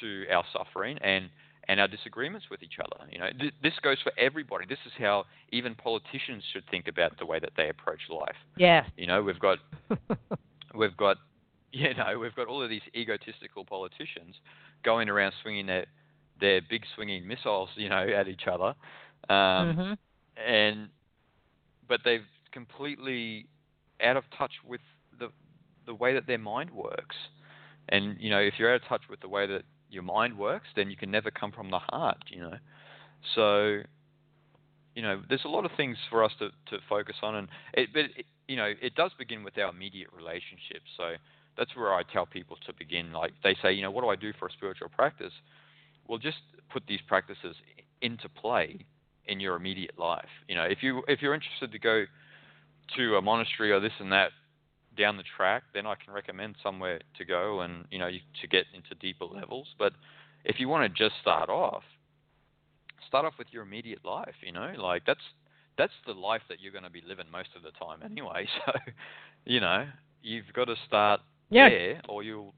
to 0.00 0.26
our 0.30 0.44
suffering 0.52 0.98
and 0.98 1.30
and 1.70 1.80
our 1.80 1.88
disagreements 1.88 2.48
with 2.50 2.62
each 2.62 2.78
other. 2.80 3.06
You 3.12 3.18
know, 3.18 3.30
th- 3.38 3.52
this 3.62 3.78
goes 3.80 4.00
for 4.00 4.10
everybody. 4.16 4.64
This 4.64 4.78
is 4.86 4.92
how 4.98 5.26
even 5.52 5.74
politicians 5.74 6.42
should 6.52 6.64
think 6.70 6.88
about 6.88 7.18
the 7.18 7.26
way 7.26 7.38
that 7.40 7.52
they 7.58 7.68
approach 7.68 8.00
life. 8.08 8.36
Yes. 8.56 8.88
You 8.96 9.06
know, 9.06 9.22
we've 9.22 9.38
got 9.38 9.58
we've 10.78 10.96
got 10.96 11.18
you 11.72 11.94
know 11.94 12.18
we've 12.18 12.34
got 12.34 12.46
all 12.48 12.62
of 12.62 12.70
these 12.70 12.82
egotistical 12.94 13.64
politicians 13.64 14.36
going 14.84 15.08
around 15.08 15.32
swinging 15.42 15.66
their 15.66 15.86
their 16.40 16.60
big 16.68 16.84
swinging 16.94 17.26
missiles 17.26 17.68
you 17.76 17.88
know 17.88 18.06
at 18.08 18.28
each 18.28 18.44
other. 18.50 18.74
Um, 19.34 19.76
hmm 19.76 19.92
and 20.36 20.88
but 21.88 22.00
they've 22.04 22.20
completely 22.52 23.46
out 24.02 24.16
of 24.16 24.24
touch 24.38 24.52
with 24.64 24.80
the 25.18 25.28
the 25.86 25.94
way 25.94 26.14
that 26.14 26.26
their 26.26 26.38
mind 26.38 26.70
works. 26.70 27.16
And 27.88 28.16
you 28.20 28.30
know 28.30 28.38
if 28.38 28.54
you're 28.58 28.72
out 28.72 28.82
of 28.82 28.88
touch 28.88 29.02
with 29.10 29.20
the 29.20 29.28
way 29.28 29.46
that 29.46 29.62
your 29.90 30.02
mind 30.02 30.38
works 30.38 30.68
then 30.76 30.90
you 30.90 30.96
can 30.96 31.10
never 31.10 31.30
come 31.30 31.52
from 31.52 31.70
the 31.70 31.80
heart 31.80 32.18
you 32.28 32.40
know. 32.40 32.56
So 33.34 33.80
you 34.94 35.02
know 35.02 35.22
there's 35.28 35.44
a 35.44 35.48
lot 35.48 35.64
of 35.64 35.72
things 35.76 35.96
for 36.10 36.24
us 36.24 36.32
to 36.38 36.48
to 36.70 36.82
focus 36.88 37.16
on 37.22 37.34
and 37.36 37.48
it 37.74 37.90
but 37.92 38.04
it, 38.16 38.26
you 38.48 38.56
know 38.56 38.72
it 38.82 38.94
does 38.94 39.12
begin 39.18 39.44
with 39.44 39.56
our 39.58 39.70
immediate 39.70 40.08
relationships 40.12 40.90
so 40.96 41.14
that's 41.56 41.74
where 41.76 41.94
I 41.94 42.02
tell 42.02 42.26
people 42.26 42.56
to 42.66 42.72
begin 42.72 43.12
like 43.12 43.32
they 43.44 43.56
say 43.62 43.72
you 43.72 43.82
know 43.82 43.90
what 43.90 44.02
do 44.02 44.08
I 44.08 44.16
do 44.16 44.32
for 44.38 44.48
a 44.48 44.52
spiritual 44.52 44.88
practice 44.88 45.32
well 46.08 46.18
just 46.18 46.38
put 46.72 46.82
these 46.88 47.00
practices 47.06 47.54
into 48.00 48.28
play 48.28 48.84
in 49.26 49.40
your 49.40 49.56
immediate 49.56 49.98
life. 49.98 50.28
You 50.48 50.56
know, 50.56 50.64
if 50.64 50.78
you 50.82 51.02
if 51.06 51.22
you're 51.22 51.34
interested 51.34 51.70
to 51.72 51.78
go 51.78 52.04
to 52.96 53.16
a 53.16 53.22
monastery 53.22 53.70
or 53.70 53.80
this 53.80 53.92
and 54.00 54.10
that 54.12 54.30
down 54.96 55.16
the 55.16 55.24
track, 55.36 55.62
then 55.74 55.86
I 55.86 55.94
can 55.94 56.12
recommend 56.12 56.56
somewhere 56.62 57.00
to 57.18 57.24
go 57.24 57.60
and 57.60 57.84
you 57.90 57.98
know 57.98 58.08
you, 58.08 58.20
to 58.40 58.48
get 58.48 58.64
into 58.74 58.94
deeper 59.00 59.26
levels. 59.26 59.68
But 59.78 59.92
if 60.44 60.58
you 60.58 60.68
want 60.68 60.92
to 60.92 61.08
just 61.08 61.20
start 61.20 61.50
off, 61.50 61.82
start 63.06 63.24
off 63.24 63.34
with 63.38 63.48
your 63.50 63.62
immediate 63.62 64.04
life. 64.04 64.34
You 64.42 64.52
know, 64.52 64.72
like 64.78 65.04
that's 65.06 65.20
that's 65.78 65.92
the 66.06 66.12
life 66.12 66.42
that 66.48 66.60
you're 66.60 66.72
going 66.72 66.84
to 66.84 66.90
be 66.90 67.02
living 67.06 67.26
most 67.32 67.50
of 67.56 67.62
the 67.62 67.70
time 67.70 68.00
anyway. 68.04 68.46
So, 68.66 68.72
you 69.44 69.60
know, 69.60 69.86
you've 70.22 70.52
got 70.52 70.66
to 70.66 70.74
start 70.86 71.20
Yeah. 71.48 71.68
there, 71.68 72.02
or 72.08 72.22
you'll, 72.22 72.52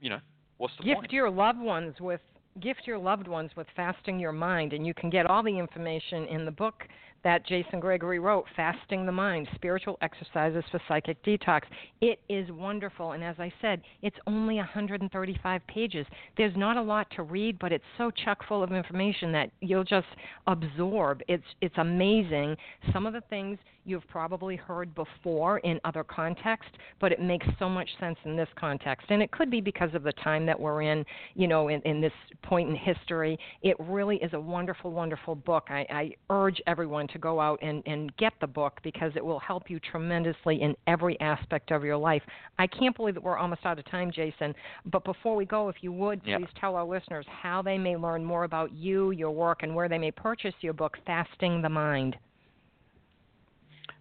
you 0.00 0.10
know, 0.10 0.18
what's 0.56 0.74
the 0.78 0.84
gift 0.84 1.00
point? 1.00 1.12
your 1.12 1.30
loved 1.30 1.60
ones 1.60 1.94
with 2.00 2.20
gift 2.60 2.82
your 2.84 2.98
loved 2.98 3.28
ones 3.28 3.50
with 3.56 3.66
fasting 3.74 4.18
your 4.18 4.32
mind 4.32 4.72
and 4.74 4.86
you 4.86 4.92
can 4.92 5.08
get 5.08 5.24
all 5.26 5.42
the 5.42 5.58
information 5.58 6.26
in 6.26 6.44
the 6.44 6.50
book 6.50 6.86
that 7.24 7.46
Jason 7.46 7.80
Gregory 7.80 8.18
wrote 8.18 8.44
Fasting 8.56 9.06
the 9.06 9.12
Mind 9.12 9.48
Spiritual 9.54 9.98
Exercises 10.02 10.64
for 10.70 10.80
Psychic 10.88 11.22
Detox. 11.24 11.62
It 12.00 12.20
is 12.28 12.50
wonderful 12.50 13.12
and 13.12 13.22
as 13.22 13.36
I 13.38 13.52
said 13.60 13.82
it's 14.02 14.16
only 14.26 14.56
135 14.56 15.66
pages. 15.66 16.06
There's 16.36 16.56
not 16.56 16.76
a 16.76 16.82
lot 16.82 17.06
to 17.16 17.22
read 17.22 17.58
but 17.58 17.72
it's 17.72 17.84
so 17.98 18.10
chock 18.10 18.46
full 18.46 18.62
of 18.62 18.72
information 18.72 19.32
that 19.32 19.50
you'll 19.60 19.84
just 19.84 20.06
absorb. 20.46 21.22
It's 21.28 21.44
it's 21.60 21.76
amazing. 21.78 22.56
Some 22.92 23.06
of 23.06 23.12
the 23.12 23.22
things 23.30 23.58
you've 23.84 24.06
probably 24.08 24.56
heard 24.56 24.94
before 24.94 25.58
in 25.58 25.80
other 25.84 26.04
contexts, 26.04 26.72
but 27.00 27.12
it 27.12 27.20
makes 27.20 27.46
so 27.58 27.68
much 27.68 27.88
sense 27.98 28.16
in 28.24 28.36
this 28.36 28.48
context. 28.56 29.06
And 29.10 29.22
it 29.22 29.30
could 29.30 29.50
be 29.50 29.60
because 29.60 29.94
of 29.94 30.02
the 30.02 30.12
time 30.12 30.46
that 30.46 30.58
we're 30.58 30.82
in, 30.82 31.04
you 31.34 31.48
know, 31.48 31.68
in, 31.68 31.80
in 31.82 32.00
this 32.00 32.12
point 32.42 32.68
in 32.68 32.76
history. 32.76 33.38
It 33.62 33.76
really 33.78 34.16
is 34.16 34.32
a 34.32 34.40
wonderful, 34.40 34.92
wonderful 34.92 35.34
book. 35.34 35.66
I, 35.68 35.86
I 35.90 36.10
urge 36.30 36.60
everyone 36.66 37.08
to 37.08 37.18
go 37.18 37.40
out 37.40 37.58
and, 37.62 37.82
and 37.86 38.16
get 38.16 38.32
the 38.40 38.46
book 38.46 38.80
because 38.82 39.12
it 39.16 39.24
will 39.24 39.40
help 39.40 39.68
you 39.68 39.80
tremendously 39.80 40.62
in 40.62 40.74
every 40.86 41.18
aspect 41.20 41.70
of 41.72 41.84
your 41.84 41.96
life. 41.96 42.22
I 42.58 42.66
can't 42.66 42.96
believe 42.96 43.14
that 43.14 43.22
we're 43.22 43.38
almost 43.38 43.64
out 43.64 43.78
of 43.78 43.84
time, 43.90 44.10
Jason. 44.12 44.54
But 44.86 45.04
before 45.04 45.36
we 45.36 45.44
go, 45.44 45.68
if 45.68 45.76
you 45.80 45.92
would, 45.92 46.20
Yeah. 46.24 46.38
please 46.38 46.48
tell 46.60 46.76
our 46.76 46.84
listeners 46.84 47.26
how 47.28 47.62
they 47.62 47.78
may 47.78 47.96
learn 47.96 48.24
more 48.24 48.44
about 48.44 48.72
you, 48.72 49.10
your 49.10 49.30
work, 49.30 49.62
and 49.62 49.74
where 49.74 49.88
they 49.88 49.98
may 49.98 50.10
purchase 50.10 50.54
your 50.60 50.72
book, 50.72 50.96
Fasting 51.06 51.62
the 51.62 51.68
Mind. 51.68 52.16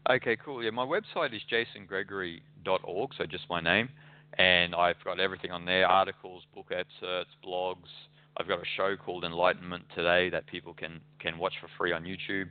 Okay, 0.09 0.35
cool. 0.43 0.63
Yeah, 0.63 0.71
my 0.71 0.85
website 0.85 1.35
is 1.35 1.41
jasongregory.org, 1.51 3.11
so 3.17 3.25
just 3.25 3.43
my 3.49 3.61
name, 3.61 3.89
and 4.37 4.73
I've 4.73 5.01
got 5.05 5.19
everything 5.19 5.51
on 5.51 5.65
there: 5.65 5.87
articles, 5.87 6.43
book 6.55 6.71
excerpts, 6.71 7.31
blogs. 7.45 7.89
I've 8.37 8.47
got 8.47 8.59
a 8.59 8.65
show 8.77 8.95
called 8.95 9.23
Enlightenment 9.23 9.83
Today 9.93 10.29
that 10.29 10.47
people 10.47 10.73
can 10.73 11.01
can 11.19 11.37
watch 11.37 11.53
for 11.61 11.67
free 11.77 11.91
on 11.91 12.03
YouTube. 12.03 12.49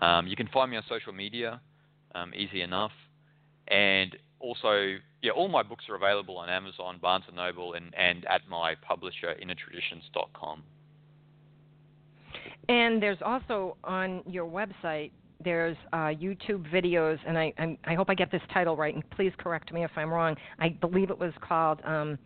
Um, 0.00 0.26
you 0.28 0.36
can 0.36 0.46
find 0.48 0.70
me 0.70 0.76
on 0.76 0.84
social 0.88 1.12
media, 1.12 1.60
um, 2.14 2.32
easy 2.34 2.62
enough, 2.62 2.92
and 3.68 4.16
also, 4.38 4.96
yeah, 5.22 5.32
all 5.32 5.48
my 5.48 5.62
books 5.62 5.86
are 5.88 5.96
available 5.96 6.36
on 6.36 6.48
Amazon, 6.48 6.98
Barnes 7.02 7.24
and 7.26 7.36
Noble, 7.36 7.74
and 7.74 7.92
and 7.96 8.24
at 8.26 8.42
my 8.48 8.74
publisher, 8.76 9.34
InnerTraditions.com. 9.42 10.62
And 12.68 13.02
there's 13.02 13.18
also 13.24 13.76
on 13.82 14.22
your 14.28 14.46
website 14.48 15.10
there's 15.42 15.76
uh, 15.92 16.08
YouTube 16.08 16.70
videos, 16.72 17.18
and 17.26 17.38
I 17.38 17.52
I'm, 17.58 17.78
I 17.84 17.94
hope 17.94 18.10
I 18.10 18.14
get 18.14 18.30
this 18.30 18.42
title 18.52 18.76
right, 18.76 18.94
and 18.94 19.08
please 19.10 19.32
correct 19.38 19.72
me 19.72 19.84
if 19.84 19.90
I'm 19.96 20.10
wrong. 20.10 20.36
I 20.58 20.70
believe 20.70 21.10
it 21.10 21.18
was 21.18 21.32
called. 21.40 21.80
Um, 21.84 22.18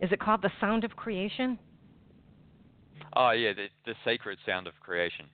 is 0.00 0.10
it 0.12 0.20
called 0.20 0.42
The 0.42 0.50
Sound 0.60 0.84
of 0.84 0.94
Creation? 0.96 1.58
Oh 3.14 3.30
yeah, 3.30 3.52
the 3.52 3.66
the 3.84 3.94
sacred 4.04 4.38
sound 4.44 4.66
of 4.66 4.74
creation. 4.80 5.26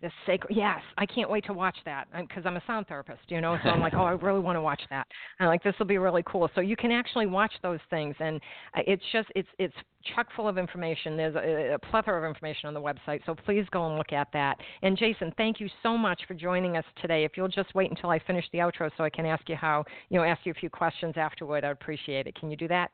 This 0.00 0.12
sacred 0.26 0.56
yes 0.56 0.80
i 0.96 1.04
can't 1.04 1.30
wait 1.30 1.44
to 1.44 1.52
watch 1.52 1.76
that 1.84 2.06
because 2.20 2.44
i'm 2.46 2.56
a 2.56 2.62
sound 2.66 2.86
therapist 2.86 3.20
you 3.28 3.40
know 3.40 3.56
so 3.62 3.70
i'm 3.70 3.80
like 3.80 3.94
oh 3.96 4.04
i 4.04 4.12
really 4.12 4.40
want 4.40 4.56
to 4.56 4.62
watch 4.62 4.82
that. 4.90 5.06
And 5.38 5.46
I'm 5.46 5.52
like 5.52 5.62
this 5.62 5.74
will 5.78 5.86
be 5.86 5.98
really 5.98 6.22
cool. 6.26 6.48
So 6.54 6.60
you 6.60 6.76
can 6.76 6.90
actually 6.90 7.26
watch 7.26 7.52
those 7.62 7.80
things 7.90 8.14
and 8.20 8.40
uh, 8.76 8.80
it's 8.86 9.02
just 9.12 9.28
it's 9.34 9.48
it's 9.58 9.74
chock 10.14 10.28
full 10.36 10.48
of 10.48 10.58
information. 10.58 11.16
There's 11.16 11.34
a, 11.34 11.74
a 11.74 11.78
plethora 11.90 12.18
of 12.18 12.28
information 12.28 12.68
on 12.68 12.74
the 12.74 12.80
website 12.80 13.20
so 13.26 13.34
please 13.34 13.64
go 13.70 13.86
and 13.88 13.96
look 13.96 14.12
at 14.12 14.28
that. 14.32 14.56
And 14.82 14.96
jason 14.96 15.32
thank 15.36 15.60
you 15.60 15.68
so 15.82 15.96
much 15.96 16.20
for 16.26 16.34
joining 16.34 16.76
us 16.76 16.84
today. 17.00 17.24
If 17.24 17.32
you'll 17.36 17.48
just 17.48 17.74
wait 17.74 17.90
until 17.90 18.10
i 18.10 18.18
finish 18.18 18.44
the 18.52 18.58
outro 18.58 18.90
so 18.96 19.04
i 19.04 19.10
can 19.10 19.26
ask 19.26 19.48
you 19.48 19.56
how 19.56 19.84
you 20.10 20.18
know 20.18 20.24
ask 20.24 20.44
you 20.44 20.52
a 20.52 20.60
few 20.60 20.70
questions 20.70 21.14
afterward 21.16 21.64
i'd 21.64 21.70
appreciate 21.70 22.26
it. 22.26 22.34
Can 22.34 22.50
you 22.50 22.56
do 22.56 22.68
that? 22.68 22.90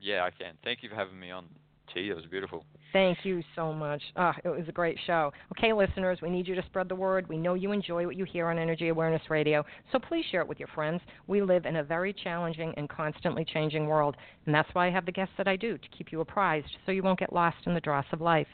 Yeah 0.00 0.24
i 0.24 0.30
can. 0.30 0.54
Thank 0.64 0.82
you 0.82 0.88
for 0.88 0.94
having 0.94 1.18
me 1.18 1.30
on 1.30 1.46
It 1.94 2.14
was 2.14 2.24
beautiful. 2.26 2.64
Thank 2.92 3.18
you 3.24 3.42
so 3.54 3.72
much. 3.72 4.02
Oh, 4.16 4.32
it 4.44 4.48
was 4.48 4.68
a 4.68 4.72
great 4.72 4.98
show. 5.06 5.32
Okay, 5.56 5.72
listeners, 5.72 6.18
we 6.22 6.30
need 6.30 6.48
you 6.48 6.54
to 6.54 6.62
spread 6.66 6.88
the 6.88 6.94
word. 6.94 7.28
We 7.28 7.36
know 7.36 7.54
you 7.54 7.72
enjoy 7.72 8.06
what 8.06 8.16
you 8.16 8.24
hear 8.24 8.48
on 8.48 8.58
Energy 8.58 8.88
Awareness 8.88 9.22
Radio, 9.28 9.64
so 9.92 9.98
please 9.98 10.24
share 10.30 10.40
it 10.40 10.48
with 10.48 10.58
your 10.58 10.68
friends. 10.74 11.00
We 11.26 11.42
live 11.42 11.66
in 11.66 11.76
a 11.76 11.84
very 11.84 12.12
challenging 12.12 12.74
and 12.76 12.88
constantly 12.88 13.44
changing 13.44 13.86
world, 13.86 14.16
and 14.46 14.54
that's 14.54 14.68
why 14.72 14.88
I 14.88 14.90
have 14.90 15.06
the 15.06 15.12
guests 15.12 15.34
that 15.38 15.48
I 15.48 15.56
do 15.56 15.78
to 15.78 15.88
keep 15.96 16.10
you 16.10 16.20
apprised 16.20 16.76
so 16.84 16.92
you 16.92 17.02
won't 17.02 17.18
get 17.18 17.32
lost 17.32 17.58
in 17.66 17.74
the 17.74 17.80
dross 17.80 18.06
of 18.12 18.20
life. 18.20 18.48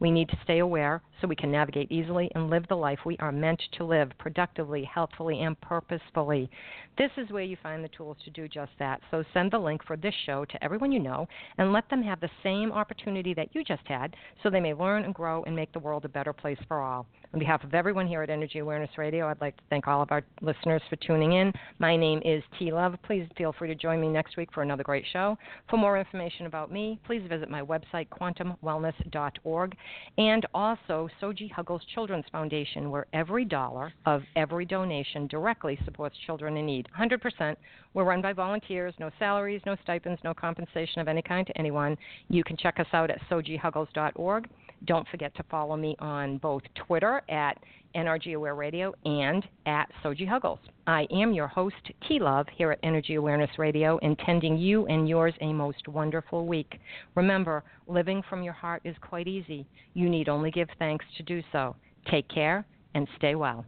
We 0.00 0.10
need 0.10 0.28
to 0.28 0.38
stay 0.44 0.58
aware 0.58 1.02
so 1.20 1.26
we 1.26 1.36
can 1.36 1.50
navigate 1.50 1.90
easily 1.90 2.30
and 2.34 2.50
live 2.50 2.66
the 2.68 2.76
life 2.76 3.00
we 3.04 3.16
are 3.18 3.32
meant 3.32 3.62
to 3.78 3.84
live 3.84 4.10
productively, 4.18 4.84
healthfully, 4.84 5.42
and 5.42 5.60
purposefully. 5.60 6.50
This 6.98 7.10
is 7.16 7.30
where 7.30 7.42
you 7.42 7.56
find 7.62 7.82
the 7.82 7.88
tools 7.88 8.18
to 8.24 8.30
do 8.30 8.48
just 8.48 8.72
that. 8.78 9.00
So 9.10 9.24
send 9.32 9.50
the 9.50 9.58
link 9.58 9.82
for 9.84 9.96
this 9.96 10.14
show 10.26 10.44
to 10.44 10.64
everyone 10.64 10.92
you 10.92 11.00
know 11.00 11.26
and 11.58 11.72
let 11.72 11.88
them 11.88 12.02
have 12.02 12.20
the 12.20 12.30
same 12.42 12.70
opportunity 12.82 13.32
that 13.32 13.54
you 13.54 13.62
just 13.64 13.86
had 13.86 14.14
so 14.42 14.50
they 14.50 14.60
may 14.60 14.74
learn 14.74 15.04
and 15.04 15.14
grow 15.14 15.44
and 15.44 15.54
make 15.54 15.72
the 15.72 15.78
world 15.78 16.04
a 16.04 16.08
better 16.08 16.32
place 16.32 16.58
for 16.66 16.82
all. 16.82 17.06
On 17.34 17.38
behalf 17.38 17.64
of 17.64 17.72
everyone 17.72 18.06
here 18.06 18.22
at 18.22 18.28
Energy 18.28 18.58
Awareness 18.58 18.90
Radio, 18.98 19.26
I'd 19.26 19.40
like 19.40 19.56
to 19.56 19.62
thank 19.70 19.88
all 19.88 20.02
of 20.02 20.12
our 20.12 20.22
listeners 20.42 20.82
for 20.90 20.96
tuning 20.96 21.32
in. 21.32 21.50
My 21.78 21.96
name 21.96 22.20
is 22.26 22.42
T 22.58 22.70
Love. 22.70 22.94
Please 23.06 23.26
feel 23.38 23.54
free 23.54 23.68
to 23.68 23.74
join 23.74 24.02
me 24.02 24.08
next 24.08 24.36
week 24.36 24.52
for 24.52 24.62
another 24.62 24.82
great 24.82 25.06
show. 25.14 25.38
For 25.70 25.78
more 25.78 25.98
information 25.98 26.44
about 26.44 26.70
me, 26.70 27.00
please 27.06 27.22
visit 27.26 27.48
my 27.48 27.62
website, 27.62 28.08
quantumwellness.org, 28.10 29.76
and 30.18 30.46
also 30.52 31.08
Soji 31.22 31.50
Huggles 31.50 31.80
Children's 31.94 32.26
Foundation, 32.30 32.90
where 32.90 33.06
every 33.14 33.46
dollar 33.46 33.94
of 34.04 34.24
every 34.36 34.66
donation 34.66 35.26
directly 35.26 35.78
supports 35.86 36.18
children 36.26 36.58
in 36.58 36.66
need. 36.66 36.86
100%. 37.00 37.56
We're 37.94 38.04
run 38.04 38.20
by 38.20 38.34
volunteers, 38.34 38.92
no 39.00 39.10
salaries, 39.18 39.62
no 39.64 39.74
stipends, 39.82 40.20
no 40.22 40.34
compensation 40.34 41.00
of 41.00 41.08
any 41.08 41.22
kind 41.22 41.46
to 41.46 41.58
anyone. 41.58 41.96
You 42.28 42.44
can 42.44 42.58
check 42.58 42.78
us 42.78 42.86
out 42.92 43.10
at 43.10 43.22
sojihuggles.org. 43.30 44.48
Don't 44.86 45.06
forget 45.08 45.34
to 45.36 45.42
follow 45.44 45.76
me 45.76 45.94
on 45.98 46.38
both 46.38 46.62
Twitter 46.86 47.22
at 47.28 47.58
NRG 47.94 48.34
Aware 48.34 48.54
Radio 48.54 48.92
and 49.04 49.46
at 49.66 49.88
Soji 50.02 50.26
Huggles. 50.26 50.58
I 50.86 51.06
am 51.12 51.32
your 51.32 51.46
host, 51.46 51.76
T 52.08 52.18
Love, 52.18 52.46
here 52.56 52.72
at 52.72 52.78
Energy 52.82 53.14
Awareness 53.14 53.50
Radio, 53.58 53.98
intending 53.98 54.56
you 54.56 54.86
and 54.86 55.08
yours 55.08 55.34
a 55.40 55.52
most 55.52 55.86
wonderful 55.88 56.46
week. 56.46 56.80
Remember, 57.14 57.62
living 57.86 58.22
from 58.28 58.42
your 58.42 58.54
heart 58.54 58.82
is 58.84 58.96
quite 59.00 59.28
easy. 59.28 59.66
You 59.94 60.08
need 60.08 60.28
only 60.28 60.50
give 60.50 60.68
thanks 60.78 61.04
to 61.16 61.22
do 61.22 61.42
so. 61.52 61.76
Take 62.10 62.28
care 62.28 62.64
and 62.94 63.06
stay 63.16 63.34
well. 63.34 63.64